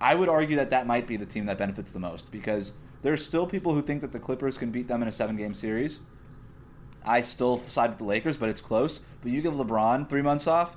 I 0.00 0.14
would 0.14 0.28
argue 0.28 0.56
that 0.56 0.70
that 0.70 0.86
might 0.86 1.06
be 1.06 1.16
the 1.16 1.26
team 1.26 1.46
that 1.46 1.58
benefits 1.58 1.92
the 1.92 1.98
most 1.98 2.30
because 2.30 2.74
there's 3.02 3.24
still 3.24 3.46
people 3.46 3.74
who 3.74 3.82
think 3.82 4.00
that 4.02 4.12
the 4.12 4.18
Clippers 4.18 4.58
can 4.58 4.70
beat 4.70 4.88
them 4.88 5.02
in 5.02 5.08
a 5.08 5.12
seven 5.12 5.36
game 5.36 5.54
series. 5.54 6.00
I 7.06 7.20
still 7.20 7.58
side 7.58 7.90
with 7.90 7.98
the 7.98 8.04
Lakers, 8.04 8.36
but 8.36 8.48
it's 8.48 8.60
close. 8.60 9.00
But 9.22 9.32
you 9.32 9.40
give 9.42 9.54
LeBron 9.54 10.08
three 10.08 10.22
months 10.22 10.46
off, 10.46 10.76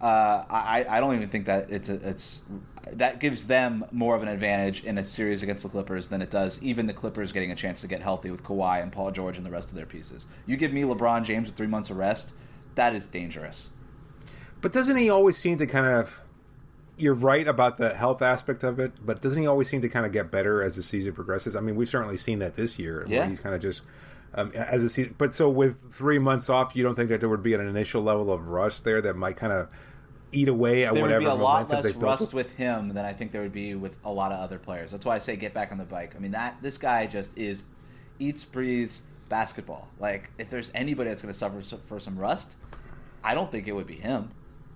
uh, 0.00 0.44
I, 0.48 0.86
I 0.88 1.00
don't 1.00 1.14
even 1.16 1.28
think 1.28 1.46
that 1.46 1.70
it's 1.70 1.88
a, 1.88 1.94
it's 2.08 2.42
that 2.92 3.20
gives 3.20 3.46
them 3.46 3.84
more 3.92 4.14
of 4.16 4.22
an 4.22 4.28
advantage 4.28 4.84
in 4.84 4.96
a 4.96 5.04
series 5.04 5.42
against 5.42 5.62
the 5.62 5.68
Clippers 5.68 6.08
than 6.08 6.22
it 6.22 6.30
does 6.30 6.62
even 6.62 6.86
the 6.86 6.92
Clippers 6.94 7.32
getting 7.32 7.50
a 7.50 7.54
chance 7.56 7.80
to 7.82 7.88
get 7.88 8.00
healthy 8.00 8.30
with 8.30 8.42
Kawhi 8.42 8.82
and 8.82 8.90
Paul 8.92 9.10
George 9.10 9.36
and 9.36 9.44
the 9.44 9.50
rest 9.50 9.68
of 9.68 9.74
their 9.74 9.86
pieces. 9.86 10.26
You 10.46 10.56
give 10.56 10.72
me 10.72 10.82
LeBron 10.82 11.24
James 11.24 11.48
with 11.48 11.56
three 11.56 11.66
months 11.66 11.90
of 11.90 11.96
rest, 11.96 12.32
that 12.76 12.94
is 12.94 13.06
dangerous. 13.06 13.70
But 14.60 14.72
doesn't 14.72 14.96
he 14.96 15.10
always 15.10 15.36
seem 15.36 15.58
to 15.58 15.66
kind 15.66 15.86
of? 15.86 16.20
You're 16.96 17.14
right 17.14 17.46
about 17.46 17.78
the 17.78 17.94
health 17.94 18.22
aspect 18.22 18.64
of 18.64 18.80
it, 18.80 18.92
but 19.04 19.22
doesn't 19.22 19.40
he 19.40 19.46
always 19.46 19.68
seem 19.68 19.82
to 19.82 19.88
kind 19.88 20.04
of 20.04 20.10
get 20.12 20.32
better 20.32 20.62
as 20.64 20.74
the 20.74 20.82
season 20.82 21.12
progresses? 21.12 21.54
I 21.54 21.60
mean, 21.60 21.76
we've 21.76 21.88
certainly 21.88 22.16
seen 22.16 22.40
that 22.40 22.56
this 22.56 22.76
year, 22.76 23.04
Yeah. 23.06 23.20
where 23.20 23.28
he's 23.28 23.38
kind 23.38 23.54
of 23.54 23.60
just 23.60 23.82
um, 24.34 24.52
as 24.52 24.82
a 24.82 24.88
season. 24.88 25.14
But 25.18 25.34
so 25.34 25.48
with 25.48 25.92
three 25.92 26.18
months 26.18 26.48
off, 26.48 26.76
you 26.76 26.82
don't 26.82 26.94
think 26.94 27.08
that 27.10 27.20
there 27.20 27.28
would 27.28 27.42
be 27.42 27.54
an 27.54 27.60
initial 27.60 28.02
level 28.02 28.32
of 28.32 28.48
rust 28.48 28.84
there 28.84 29.00
that 29.02 29.16
might 29.16 29.36
kind 29.36 29.52
of 29.52 29.68
eat 30.32 30.48
away 30.48 30.84
at 30.84 30.92
There 30.92 31.02
would 31.02 31.08
whatever 31.08 31.20
be 31.20 31.26
a 31.26 31.34
lot 31.34 31.70
less 31.70 31.94
rust 31.94 32.34
with 32.34 32.54
him 32.56 32.88
than 32.90 33.04
I 33.04 33.12
think 33.12 33.32
there 33.32 33.42
would 33.42 33.52
be 33.52 33.74
with 33.74 33.96
a 34.04 34.12
lot 34.12 34.32
of 34.32 34.40
other 34.40 34.58
players. 34.58 34.90
That's 34.90 35.06
why 35.06 35.16
I 35.16 35.18
say 35.18 35.36
get 35.36 35.54
back 35.54 35.72
on 35.72 35.78
the 35.78 35.84
bike. 35.84 36.14
I 36.16 36.18
mean 36.18 36.32
that 36.32 36.56
this 36.60 36.76
guy 36.78 37.06
just 37.06 37.36
is 37.36 37.62
eats 38.18 38.44
breathes 38.44 39.02
basketball. 39.28 39.88
Like 39.98 40.30
if 40.38 40.50
there's 40.50 40.70
anybody 40.74 41.10
that's 41.10 41.22
going 41.22 41.32
to 41.32 41.38
suffer 41.38 41.62
for 41.86 41.98
some 42.00 42.18
rust, 42.18 42.56
I 43.24 43.34
don't 43.34 43.50
think 43.50 43.68
it 43.68 43.72
would 43.72 43.86
be 43.86 43.96
him. 43.96 44.30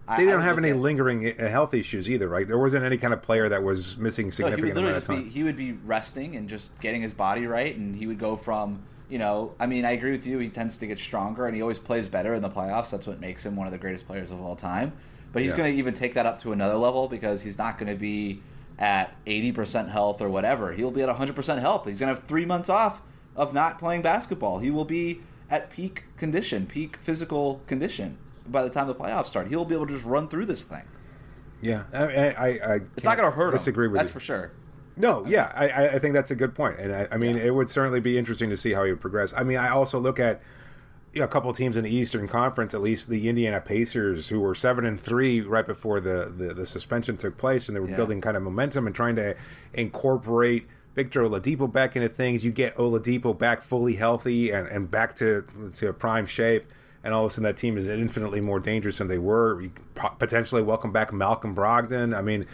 They 0.08 0.14
I 0.14 0.24
don't 0.24 0.34
would 0.36 0.42
have 0.42 0.58
any 0.58 0.72
lingering 0.72 1.40
uh, 1.40 1.48
health 1.48 1.74
issues 1.74 2.08
either, 2.10 2.28
right? 2.28 2.48
There 2.48 2.58
wasn't 2.58 2.84
any 2.84 2.96
kind 2.98 3.14
of 3.14 3.22
player 3.22 3.48
that 3.48 3.62
was 3.62 3.96
missing 3.96 4.26
No, 4.26 4.28
he 4.28 4.32
significant 4.32 4.74
would 4.74 4.76
amount 4.78 4.96
of 4.96 5.00
just 5.02 5.08
be 5.08 5.14
time. 5.16 5.30
he 5.30 5.42
would 5.44 5.56
be 5.56 5.72
resting 5.72 6.34
and 6.34 6.48
just 6.48 6.78
getting 6.80 7.02
his 7.02 7.12
body 7.12 7.46
right, 7.46 7.76
and 7.76 7.94
he 7.94 8.06
would 8.08 8.18
go 8.18 8.36
from 8.36 8.82
you 9.12 9.18
know. 9.18 9.52
I 9.60 9.66
mean, 9.66 9.84
I 9.84 9.90
agree 9.90 10.12
with 10.12 10.26
you. 10.26 10.38
He 10.38 10.48
tends 10.48 10.78
to 10.78 10.86
get 10.86 10.98
stronger, 10.98 11.46
and 11.46 11.54
he 11.54 11.60
always 11.60 11.78
plays 11.78 12.08
better 12.08 12.32
in 12.34 12.40
the 12.40 12.48
playoffs. 12.48 12.90
That's 12.90 13.06
what 13.06 13.20
makes 13.20 13.44
him 13.44 13.54
one 13.56 13.66
of 13.66 13.72
the 13.72 13.78
greatest 13.78 14.06
players 14.06 14.30
of 14.30 14.40
all 14.40 14.56
time. 14.56 14.92
But 15.32 15.42
he's 15.42 15.50
Yeah. 15.52 15.58
going 15.58 15.72
to 15.74 15.78
even 15.78 15.92
take 15.94 16.14
that 16.14 16.24
up 16.24 16.40
to 16.42 16.52
another 16.52 16.76
level 16.76 17.08
because 17.08 17.42
he's 17.42 17.58
not 17.58 17.78
going 17.78 17.92
to 17.92 17.98
be 17.98 18.40
at 18.78 19.14
eighty 19.26 19.52
percent 19.52 19.90
health 19.90 20.22
or 20.22 20.30
whatever. 20.30 20.72
He'll 20.72 20.90
be 20.90 21.02
at 21.02 21.08
hundred 21.10 21.36
percent 21.36 21.60
health. 21.60 21.86
He's 21.86 22.00
going 22.00 22.12
to 22.14 22.18
have 22.18 22.26
three 22.26 22.46
months 22.46 22.70
off 22.70 23.02
of 23.36 23.52
not 23.52 23.78
playing 23.78 24.00
basketball. 24.00 24.58
He 24.60 24.70
will 24.70 24.86
be 24.86 25.20
at 25.50 25.68
peak 25.68 26.04
condition, 26.16 26.64
peak 26.66 26.96
physical 26.96 27.60
condition 27.66 28.16
by 28.48 28.62
the 28.62 28.70
time 28.70 28.86
the 28.86 28.94
playoffs 28.94 29.26
start. 29.26 29.48
He'll 29.48 29.66
be 29.66 29.74
able 29.74 29.86
to 29.86 29.92
just 29.92 30.06
run 30.06 30.26
through 30.28 30.46
this 30.46 30.62
thing. 30.64 30.82
Yeah, 31.60 31.84
I, 31.92 31.98
I, 32.30 32.46
I, 32.48 32.80
It's 32.96 33.04
not 33.04 33.16
going 33.18 33.30
to 33.30 33.36
hurt 33.36 33.48
him. 33.48 33.52
Disagree 33.52 33.86
with 33.88 33.98
That's 33.98 34.10
you. 34.10 34.14
for 34.14 34.20
sure. 34.20 34.50
No, 34.96 35.24
yeah, 35.26 35.50
I, 35.54 35.88
I- 35.88 35.98
think 35.98 36.14
that's 36.14 36.30
a 36.30 36.34
good 36.36 36.54
point, 36.54 36.78
and 36.78 36.92
I, 36.94 37.08
I 37.10 37.16
mean, 37.16 37.36
Yeah. 37.36 37.44
it 37.44 37.54
would 37.54 37.68
certainly 37.70 38.00
be 38.00 38.18
interesting 38.18 38.50
to 38.50 38.56
see 38.56 38.72
how 38.72 38.84
he 38.84 38.90
would 38.92 39.00
progress. 39.00 39.32
I 39.36 39.42
mean, 39.42 39.56
I 39.58 39.70
also 39.70 39.98
look 39.98 40.20
at 40.20 40.42
you 41.14 41.20
know, 41.20 41.24
a 41.26 41.28
couple 41.28 41.50
of 41.50 41.56
teams 41.56 41.76
in 41.76 41.84
the 41.84 41.94
Eastern 41.94 42.26
Conference, 42.28 42.72
at 42.74 42.80
least 42.80 43.08
the 43.08 43.28
Indiana 43.28 43.60
Pacers, 43.60 44.28
who 44.28 44.40
were 44.40 44.54
seven 44.54 44.84
and 44.86 44.98
three 45.00 45.40
right 45.42 45.66
before 45.66 46.00
the, 46.00 46.32
the, 46.34 46.54
the 46.54 46.66
suspension 46.66 47.16
took 47.18 47.36
place, 47.36 47.68
and 47.68 47.76
they 47.76 47.80
were 47.80 47.88
Yeah. 47.90 47.96
building 47.96 48.20
kind 48.22 48.36
of 48.36 48.42
momentum 48.42 48.86
and 48.86 48.94
trying 48.96 49.16
to 49.16 49.34
incorporate 49.74 50.66
Victor 50.94 51.22
Oladipo 51.22 51.70
back 51.70 51.96
into 51.96 52.08
things. 52.08 52.44
You 52.44 52.50
get 52.50 52.76
Oladipo 52.76 53.36
back 53.38 53.62
fully 53.62 53.94
healthy 53.96 54.50
and, 54.50 54.66
and 54.68 54.90
back 54.90 55.16
to 55.16 55.44
to 55.76 55.92
prime 55.92 56.26
shape, 56.26 56.66
and 57.04 57.12
all 57.14 57.24
of 57.24 57.30
a 57.30 57.34
sudden 57.34 57.44
that 57.44 57.56
team 57.56 57.76
is 57.76 57.88
infinitely 57.88 58.40
more 58.40 58.60
dangerous 58.60 58.98
than 58.98 59.08
they 59.08 59.18
were. 59.18 59.60
You 59.60 59.72
potentially 60.18 60.62
welcome 60.62 60.92
back 60.92 61.12
Malcolm 61.12 61.54
Brogdon. 61.54 62.14
I 62.16 62.20
mean, 62.22 62.46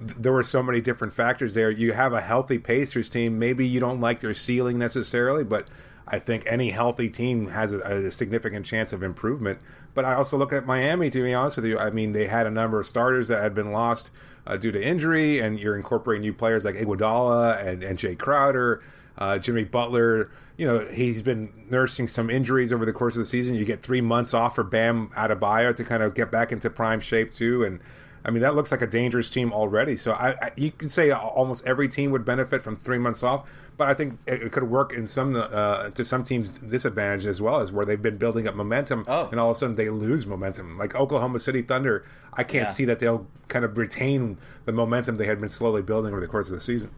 there 0.00 0.32
were 0.32 0.42
so 0.42 0.62
many 0.62 0.80
different 0.80 1.12
factors 1.12 1.54
there. 1.54 1.70
You 1.70 1.92
have 1.92 2.12
a 2.12 2.20
healthy 2.20 2.58
Pacers 2.58 3.10
team. 3.10 3.38
Maybe 3.38 3.66
you 3.66 3.80
don't 3.80 4.00
like 4.00 4.20
their 4.20 4.34
ceiling 4.34 4.78
necessarily, 4.78 5.44
but 5.44 5.68
I 6.06 6.18
think 6.18 6.44
any 6.46 6.70
healthy 6.70 7.08
team 7.08 7.48
has 7.48 7.72
a, 7.72 7.78
a 7.78 8.10
significant 8.10 8.66
chance 8.66 8.92
of 8.92 9.02
improvement. 9.02 9.60
But 9.94 10.04
I 10.04 10.14
also 10.14 10.36
look 10.36 10.52
at 10.52 10.66
Miami, 10.66 11.10
to 11.10 11.22
be 11.22 11.34
honest 11.34 11.56
with 11.56 11.66
you. 11.66 11.78
I 11.78 11.90
mean, 11.90 12.12
they 12.12 12.26
had 12.26 12.46
a 12.46 12.50
number 12.50 12.80
of 12.80 12.86
starters 12.86 13.28
that 13.28 13.42
had 13.42 13.54
been 13.54 13.72
lost 13.72 14.10
uh, 14.46 14.56
due 14.56 14.72
to 14.72 14.82
injury, 14.82 15.38
and 15.38 15.60
you're 15.60 15.76
incorporating 15.76 16.22
new 16.22 16.32
players 16.32 16.64
like 16.64 16.74
Iguodala 16.74 17.64
and, 17.64 17.84
and 17.84 17.98
Jae 17.98 18.18
Crowder, 18.18 18.82
uh, 19.18 19.38
Jimmy 19.38 19.64
Butler. 19.64 20.30
You 20.56 20.66
know, 20.66 20.78
he's 20.86 21.22
been 21.22 21.52
nursing 21.70 22.06
some 22.06 22.30
injuries 22.30 22.72
over 22.72 22.84
the 22.84 22.92
course 22.92 23.14
of 23.14 23.20
the 23.20 23.26
season. 23.26 23.54
You 23.54 23.64
get 23.64 23.82
three 23.82 24.00
months 24.00 24.34
off 24.34 24.54
for 24.54 24.64
Bam 24.64 25.08
Adebayo 25.10 25.76
to 25.76 25.84
kind 25.84 26.02
of 26.02 26.14
get 26.14 26.30
back 26.30 26.50
into 26.50 26.70
prime 26.70 27.00
shape, 27.00 27.30
too. 27.30 27.62
And 27.62 27.80
I 28.24 28.30
mean, 28.30 28.42
that 28.42 28.54
looks 28.54 28.70
like 28.70 28.82
a 28.82 28.86
dangerous 28.86 29.30
team 29.30 29.52
already. 29.52 29.96
So 29.96 30.12
I, 30.12 30.36
I 30.40 30.52
you 30.56 30.70
could 30.70 30.90
say 30.92 31.10
almost 31.10 31.66
every 31.66 31.88
team 31.88 32.10
would 32.12 32.24
benefit 32.24 32.62
from 32.62 32.76
three 32.76 32.98
months 32.98 33.22
off, 33.24 33.48
but 33.76 33.88
I 33.88 33.94
think 33.94 34.18
it, 34.26 34.42
it 34.44 34.52
could 34.52 34.64
work 34.64 34.92
in 34.92 35.06
some 35.08 35.34
uh, 35.34 35.90
to 35.90 36.04
some 36.04 36.22
teams' 36.22 36.50
disadvantage 36.50 37.26
as 37.26 37.40
well, 37.42 37.60
as 37.60 37.72
where 37.72 37.84
they've 37.84 38.00
been 38.00 38.18
building 38.18 38.46
up 38.46 38.54
momentum, 38.54 39.04
Oh. 39.08 39.28
and 39.32 39.40
all 39.40 39.50
of 39.50 39.56
a 39.56 39.58
sudden 39.58 39.74
they 39.74 39.90
lose 39.90 40.24
momentum. 40.26 40.78
Like 40.78 40.94
Oklahoma 40.94 41.40
City 41.40 41.62
Thunder, 41.62 42.04
I 42.32 42.44
can't 42.44 42.68
Yeah. 42.68 42.72
see 42.72 42.84
that 42.84 43.00
they'll 43.00 43.26
kind 43.48 43.64
of 43.64 43.76
retain 43.76 44.38
the 44.66 44.72
momentum 44.72 45.16
they 45.16 45.26
had 45.26 45.40
been 45.40 45.50
slowly 45.50 45.82
building 45.82 46.12
over 46.12 46.20
the 46.20 46.28
course 46.28 46.48
of 46.48 46.54
the 46.54 46.60
season. 46.60 46.90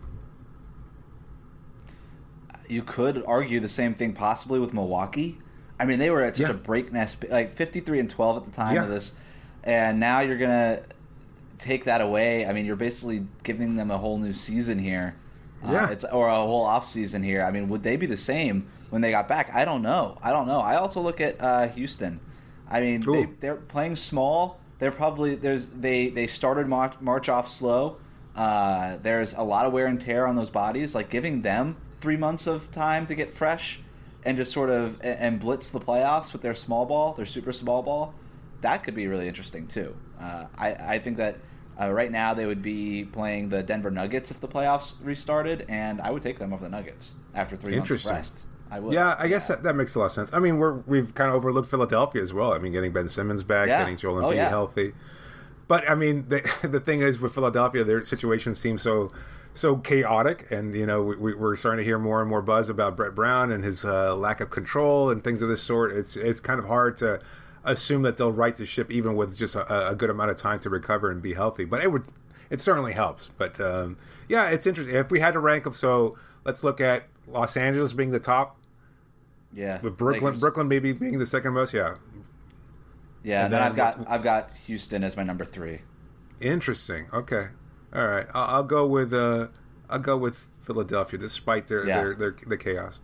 you 2.68 2.82
could 2.82 3.22
argue 3.26 3.60
the 3.60 3.68
same 3.68 3.94
thing 3.94 4.12
possibly 4.14 4.58
with 4.58 4.72
Milwaukee. 4.72 5.38
I 5.78 5.84
mean, 5.87 5.98
they 5.98 6.08
were 6.10 6.22
at 6.22 6.37
such 6.37 6.46
Yeah. 6.48 6.54
a 6.54 6.54
breakneck, 6.54 7.10
like 7.30 7.50
fifty-three 7.52 7.98
and 8.00 8.08
twelve 8.08 8.37
at 8.38 8.44
the 8.44 8.50
time 8.56 8.76
Yeah. 8.76 8.84
of 8.84 8.90
this, 8.90 9.12
and 9.62 10.00
now 10.00 10.20
you're 10.20 10.38
gonna 10.38 10.80
take 11.58 11.84
that 11.84 12.00
away. 12.00 12.46
I 12.46 12.52
mean, 12.52 12.66
you're 12.66 12.76
basically 12.76 13.26
giving 13.42 13.76
them 13.76 13.90
a 13.90 13.98
whole 13.98 14.18
new 14.18 14.32
season 14.32 14.78
here, 14.78 15.14
Uh, 15.66 15.72
Yeah. 15.72 15.90
it's 15.90 16.04
or 16.04 16.28
a 16.28 16.34
whole 16.34 16.64
off 16.64 16.86
season 16.88 17.22
here. 17.22 17.42
I 17.42 17.50
mean, 17.50 17.68
would 17.68 17.82
they 17.82 17.96
be 17.96 18.06
the 18.06 18.16
same 18.16 18.66
when 18.90 19.00
they 19.02 19.10
got 19.10 19.28
back? 19.28 19.50
I 19.54 19.64
don't 19.64 19.82
know. 19.82 20.18
I 20.22 20.30
don't 20.30 20.46
know. 20.46 20.60
I 20.60 20.76
also 20.76 21.00
look 21.00 21.20
at 21.20 21.40
uh, 21.40 21.68
Houston. 21.68 22.20
I 22.70 22.80
mean, 22.80 23.00
they, 23.00 23.28
they're 23.40 23.56
playing 23.56 23.96
small. 23.96 24.58
They're 24.78 24.90
probably 24.92 25.34
there's 25.36 25.68
they 25.68 26.08
they 26.10 26.26
started 26.26 26.66
March, 26.68 26.94
March 27.00 27.28
off 27.28 27.48
slow. 27.48 27.96
Uh, 28.36 28.96
there's 29.02 29.32
a 29.34 29.42
lot 29.42 29.64
of 29.66 29.72
wear 29.72 29.86
and 29.86 30.00
tear 30.00 30.26
on 30.26 30.34
those 30.36 30.50
bodies. 30.50 30.94
Like 30.94 31.08
giving 31.08 31.42
them 31.42 31.76
three 32.00 32.16
months 32.16 32.46
of 32.46 32.70
time 32.72 33.06
to 33.06 33.14
get 33.14 33.32
fresh 33.32 33.80
and 34.24 34.36
just 34.36 34.52
sort 34.52 34.70
of 34.70 34.98
and, 35.00 35.18
and 35.20 35.40
blitz 35.40 35.70
the 35.70 35.80
playoffs 35.80 36.32
with 36.32 36.42
their 36.42 36.54
small 36.54 36.84
ball, 36.84 37.12
their 37.14 37.24
super 37.26 37.52
small 37.52 37.82
ball. 37.82 38.12
That 38.64 38.83
could 38.83 38.94
be 38.94 39.07
really 39.07 39.29
interesting 39.29 39.66
too. 39.68 39.94
Uh, 40.20 40.46
I 40.59 40.74
I 40.94 40.98
think 40.98 41.16
that. 41.18 41.37
Uh, 41.77 41.90
right 41.90 42.12
now, 42.12 42.33
they 42.35 42.46
would 42.46 42.62
be 42.62 43.05
playing 43.05 43.48
the 43.48 43.61
Denver 43.61 43.90
Nuggets 43.90 44.31
if 44.31 44.38
the 44.40 44.46
playoffs 44.46 44.94
restarted, 45.03 45.66
and 45.68 46.00
I 46.00 46.12
would 46.12 46.22
take 46.22 46.38
them 46.38 46.53
over 46.53 46.62
the 46.62 46.70
Nuggets 46.70 47.14
after 47.35 47.57
three 47.57 47.74
months 47.77 47.90
of 47.90 47.96
Interesting. 47.96 48.12
rest. 48.12 48.46
I 48.70 48.79
would. 48.79 48.92
Yeah, 48.94 49.16
I 49.18 49.27
guess 49.27 49.48
that, 49.48 49.64
that 49.64 49.74
makes 49.74 49.92
a 49.96 49.98
lot 49.98 50.05
of 50.05 50.12
sense. 50.12 50.33
I 50.33 50.38
mean, 50.38 50.59
we're 50.59 50.74
we've 50.87 51.12
kind 51.16 51.31
of 51.31 51.35
overlooked 51.35 51.68
Philadelphia 51.68 52.22
as 52.22 52.33
well. 52.33 52.53
I 52.53 52.59
mean, 52.61 52.70
getting 52.70 52.92
Ben 52.92 53.09
Simmons 53.09 53.42
back, 53.42 53.66
Yeah. 53.66 53.81
getting 53.81 53.96
Joel 53.96 54.18
Oh, 54.24 54.29
Embiid 54.31 54.37
yeah. 54.37 54.48
healthy. 54.50 54.92
But 55.66 55.90
I 55.90 55.96
mean, 55.96 56.27
the 56.29 56.48
the 56.62 56.79
thing 56.79 57.00
is 57.03 57.18
with 57.20 57.35
Philadelphia, 57.35 57.83
their 57.83 58.05
situation 58.05 58.55
seems 58.55 58.81
so 58.81 59.11
so 59.53 59.77
chaotic, 59.79 60.46
and 60.53 60.77
you 60.77 60.87
know, 60.87 61.03
we, 61.03 61.35
we're 61.35 61.57
starting 61.57 61.79
to 61.79 61.85
hear 61.85 61.98
more 61.98 62.20
and 62.20 62.31
more 62.31 62.40
buzz 62.40 62.68
about 62.68 62.96
Brett 62.96 63.16
Brown 63.16 63.50
and 63.50 63.64
his 63.64 63.85
uh, 63.85 64.14
lack 64.14 64.40
of 64.40 64.50
control 64.50 65.11
and 65.11 65.24
things 65.24 65.42
of 65.42 65.48
this 65.48 65.62
sort. 65.62 65.90
It's 65.90 66.16
it's 66.16 66.38
kind 66.38 66.61
of 66.61 66.66
hard 66.66 66.96
to 66.98 67.20
assume 67.64 68.03
that 68.03 68.16
they'll 68.16 68.33
right 68.33 68.55
the 68.55 68.66
ship 68.66 68.90
even 68.90 69.16
with 69.16 69.37
just 69.37 69.55
a, 69.55 69.90
a 69.90 69.94
good 69.94 70.11
amount 70.11 70.31
of 70.31 70.37
time 70.37 70.61
to 70.61 70.70
recover 70.70 71.11
and 71.11 71.22
be 71.22 71.35
healthy. 71.35 71.64
But 71.64 71.83
it 71.83 71.90
would 71.90 72.07
it 72.50 72.61
certainly 72.61 72.92
helps. 72.92 73.29
But 73.38 73.61
um, 73.61 73.96
yeah, 74.29 74.48
it's 74.48 74.66
interesting. 74.66 74.94
If 74.94 75.11
we 75.11 75.20
had 75.20 75.33
to 75.33 75.40
rank 75.40 75.64
them, 75.64 75.74
so 75.74 76.16
let's 76.44 76.62
look 76.62 76.81
at 76.81 77.05
Los 77.27 77.57
Angeles 77.57 77.92
being 77.92 78.11
the 78.11 78.20
top 78.20 78.57
yeah. 79.53 79.81
with 79.81 79.96
Brooklyn, 79.96 80.24
Lakers. 80.24 80.40
Brooklyn 80.40 80.68
maybe 80.68 80.92
being 80.92 81.18
the 81.18 81.27
second 81.27 81.53
most. 81.53 81.72
Yeah, 81.72 81.96
Yeah, 83.22 83.44
and 83.44 83.53
then 83.53 83.61
then 83.61 83.62
I've 83.62 83.77
got 83.77 84.05
I've 84.09 84.22
got 84.22 84.57
Houston 84.66 85.05
as 85.05 85.16
my 85.16 85.22
number 85.22 85.44
three. 85.44 85.81
interesting. 86.40 87.07
Okay, 87.12 87.48
all 87.94 88.07
right. 88.07 88.27
I'll, 88.35 88.57
I'll 88.57 88.64
go 88.64 88.87
with 88.87 89.12
uh, 89.12 89.48
I'll 89.88 89.98
go 89.98 90.16
with 90.16 90.46
Philadelphia, 90.62 91.18
despite 91.18 91.68
their 91.68 91.87
Yeah. 91.87 92.03
their, 92.03 92.14
their 92.14 92.37
the 92.46 92.57
chaos. 92.57 93.00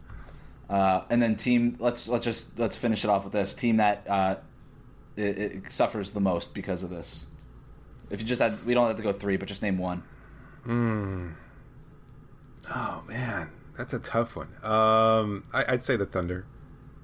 Uh, 0.68 1.02
and 1.10 1.20
then 1.20 1.34
team. 1.34 1.76
Let's 1.80 2.08
let's 2.08 2.24
just 2.24 2.58
let's 2.58 2.76
finish 2.76 3.02
it 3.04 3.10
off 3.10 3.24
with 3.24 3.32
this 3.32 3.54
team 3.54 3.78
that 3.78 4.06
uh, 4.08 4.36
it, 5.16 5.38
it 5.38 5.72
suffers 5.72 6.10
the 6.12 6.20
most 6.20 6.54
because 6.54 6.82
of 6.82 6.90
this. 6.90 7.26
If 8.10 8.20
you 8.20 8.26
just 8.26 8.40
had, 8.42 8.64
we 8.66 8.74
don't 8.74 8.86
have 8.88 8.96
to 8.96 9.02
go 9.02 9.12
three, 9.12 9.36
but 9.36 9.48
just 9.48 9.62
name 9.62 9.78
one. 9.78 10.02
Oh 12.74 13.02
man, 13.08 13.50
that's 13.76 13.92
a 13.94 13.98
tough 13.98 14.36
one. 14.36 14.48
Um, 14.62 15.42
I, 15.52 15.64
I'd 15.68 15.82
say 15.82 15.96
the 15.96 16.06
Thunder. 16.06 16.46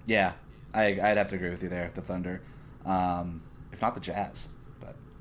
Yeah, 0.07 0.33
I, 0.75 0.87
I'd 0.87 1.17
have 1.17 1.29
to 1.29 1.37
agree 1.37 1.51
with 1.51 1.63
you 1.63 1.69
there. 1.69 1.91
The 1.95 2.03
Thunder. 2.03 2.43
um, 2.85 3.43
if 3.73 3.83
not 3.83 3.95
the 3.95 4.01
Jazz. 4.01 4.49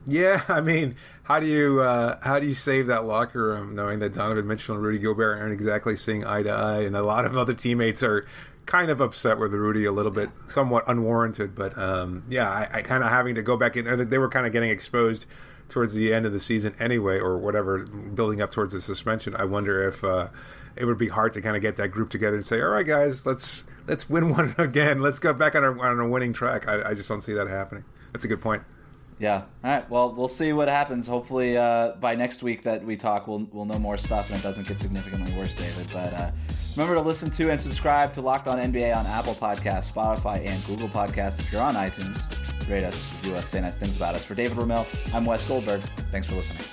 Yeah, 0.08 0.44
I 0.50 0.62
mean, 0.62 0.96
how 1.24 1.40
do 1.40 1.48
you 1.48 1.82
uh, 1.82 2.20
how 2.22 2.40
do 2.40 2.48
you 2.48 2.54
save 2.54 2.88
that 2.88 3.06
locker 3.06 3.44
room 3.44 3.74
knowing 3.76 4.00
that 4.00 4.14
Donovan 4.14 4.46
Mitchell 4.48 4.76
and 4.76 4.84
Rudy 4.84 5.00
Gobert 5.00 5.40
aren't 5.40 5.54
exactly 5.54 5.98
seeing 5.98 6.24
eye 6.26 6.44
to 6.44 6.50
eye, 6.52 6.82
and 6.82 6.96
a 6.96 7.02
lot 7.02 7.26
of 7.26 7.36
other 7.36 7.54
teammates 7.56 8.04
are 8.04 8.28
kind 8.66 8.90
of 8.90 9.02
upset 9.02 9.40
with 9.40 9.54
Rudy 9.54 9.86
a 9.86 9.92
little 9.92 10.12
bit, 10.12 10.30
somewhat 10.48 10.84
unwarranted. 10.88 11.56
But 11.56 11.78
um, 11.78 12.24
yeah, 12.30 12.50
I, 12.50 12.80
I 12.80 12.82
kind 12.82 13.04
of 13.04 13.10
having 13.10 13.36
to 13.36 13.42
go 13.42 13.58
back 13.58 13.76
in. 13.76 14.10
They 14.10 14.18
were 14.18 14.30
kind 14.30 14.46
of 14.46 14.52
getting 14.52 14.70
exposed 14.70 15.26
towards 15.70 15.94
the 15.94 16.14
end 16.14 16.26
of 16.26 16.34
the 16.34 16.40
season 16.40 16.76
anyway, 16.80 17.20
or 17.20 17.38
whatever, 17.38 17.80
building 17.80 18.42
up 18.42 18.52
towards 18.52 18.74
the 18.74 18.82
suspension. 18.82 19.36
I 19.36 19.46
wonder 19.46 19.88
if 19.88 20.04
uh, 20.04 20.30
it 20.76 20.86
would 20.86 20.98
be 20.98 21.08
hard 21.08 21.34
to 21.34 21.42
kind 21.42 21.56
of 21.56 21.62
get 21.62 21.78
that 21.78 21.90
group 21.90 22.10
together 22.10 22.36
and 22.36 22.46
say, 22.46 22.62
"All 22.62 22.70
right, 22.70 22.86
guys, 22.86 23.26
let's 23.26 23.66
let's 23.88 24.10
win 24.10 24.30
one 24.36 24.56
again. 24.58 25.02
Let's 25.02 25.20
go 25.20 25.34
back 25.34 25.56
on 25.56 25.64
a, 25.64 25.80
on 25.80 26.00
a 26.00 26.08
winning 26.08 26.34
track." 26.34 26.68
I, 26.68 26.90
I 26.90 26.94
just 26.94 27.10
don't 27.10 27.22
see 27.22 27.34
that 27.34 27.48
happening. 27.48 27.86
That's 28.14 28.26
a 28.26 28.28
good 28.28 28.42
point. 28.42 28.64
Yeah. 29.18 29.44
All 29.64 29.72
right. 29.72 29.90
Well, 29.90 30.14
we'll 30.14 30.28
see 30.28 30.52
what 30.52 30.68
happens. 30.68 31.08
Hopefully, 31.08 31.58
uh, 31.58 31.94
by 31.94 32.16
next 32.16 32.44
week 32.44 32.64
that 32.64 32.84
we 32.84 32.98
talk, 32.98 33.28
we'll 33.28 33.48
we'll 33.52 33.66
know 33.66 33.80
more 33.80 33.98
stuff 33.98 34.30
and 34.30 34.40
it 34.40 34.44
doesn't 34.44 34.68
get 34.68 34.80
significantly 34.80 35.32
worse, 35.38 35.54
David. 35.54 35.88
But 35.94 36.20
uh, 36.20 36.32
remember 36.76 36.96
to 36.96 37.02
listen 37.02 37.32
to 37.32 37.52
and 37.52 37.62
subscribe 37.62 38.14
to 38.14 38.22
Locked 38.22 38.48
On 38.48 38.60
NBA 38.60 38.96
on 38.96 39.06
Apple 39.06 39.36
Podcasts, 39.36 39.92
Spotify, 39.92 40.46
and 40.46 40.64
Google 40.66 40.90
Podcasts. 40.90 41.40
If 41.40 41.52
you're 41.52 41.62
on 41.62 41.76
iTunes, 41.76 42.20
rate 42.70 42.84
us, 42.84 43.06
review 43.16 43.36
us, 43.36 43.48
say 43.48 43.62
nice 43.62 43.78
things 43.78 43.96
about 43.96 44.16
us. 44.16 44.26
For 44.26 44.36
David 44.36 44.58
Ramil, 44.58 44.86
I'm 45.14 45.26
Wes 45.26 45.46
Goldberg. 45.46 45.82
Thanks 46.12 46.28
for 46.28 46.36
listening. 46.36 46.64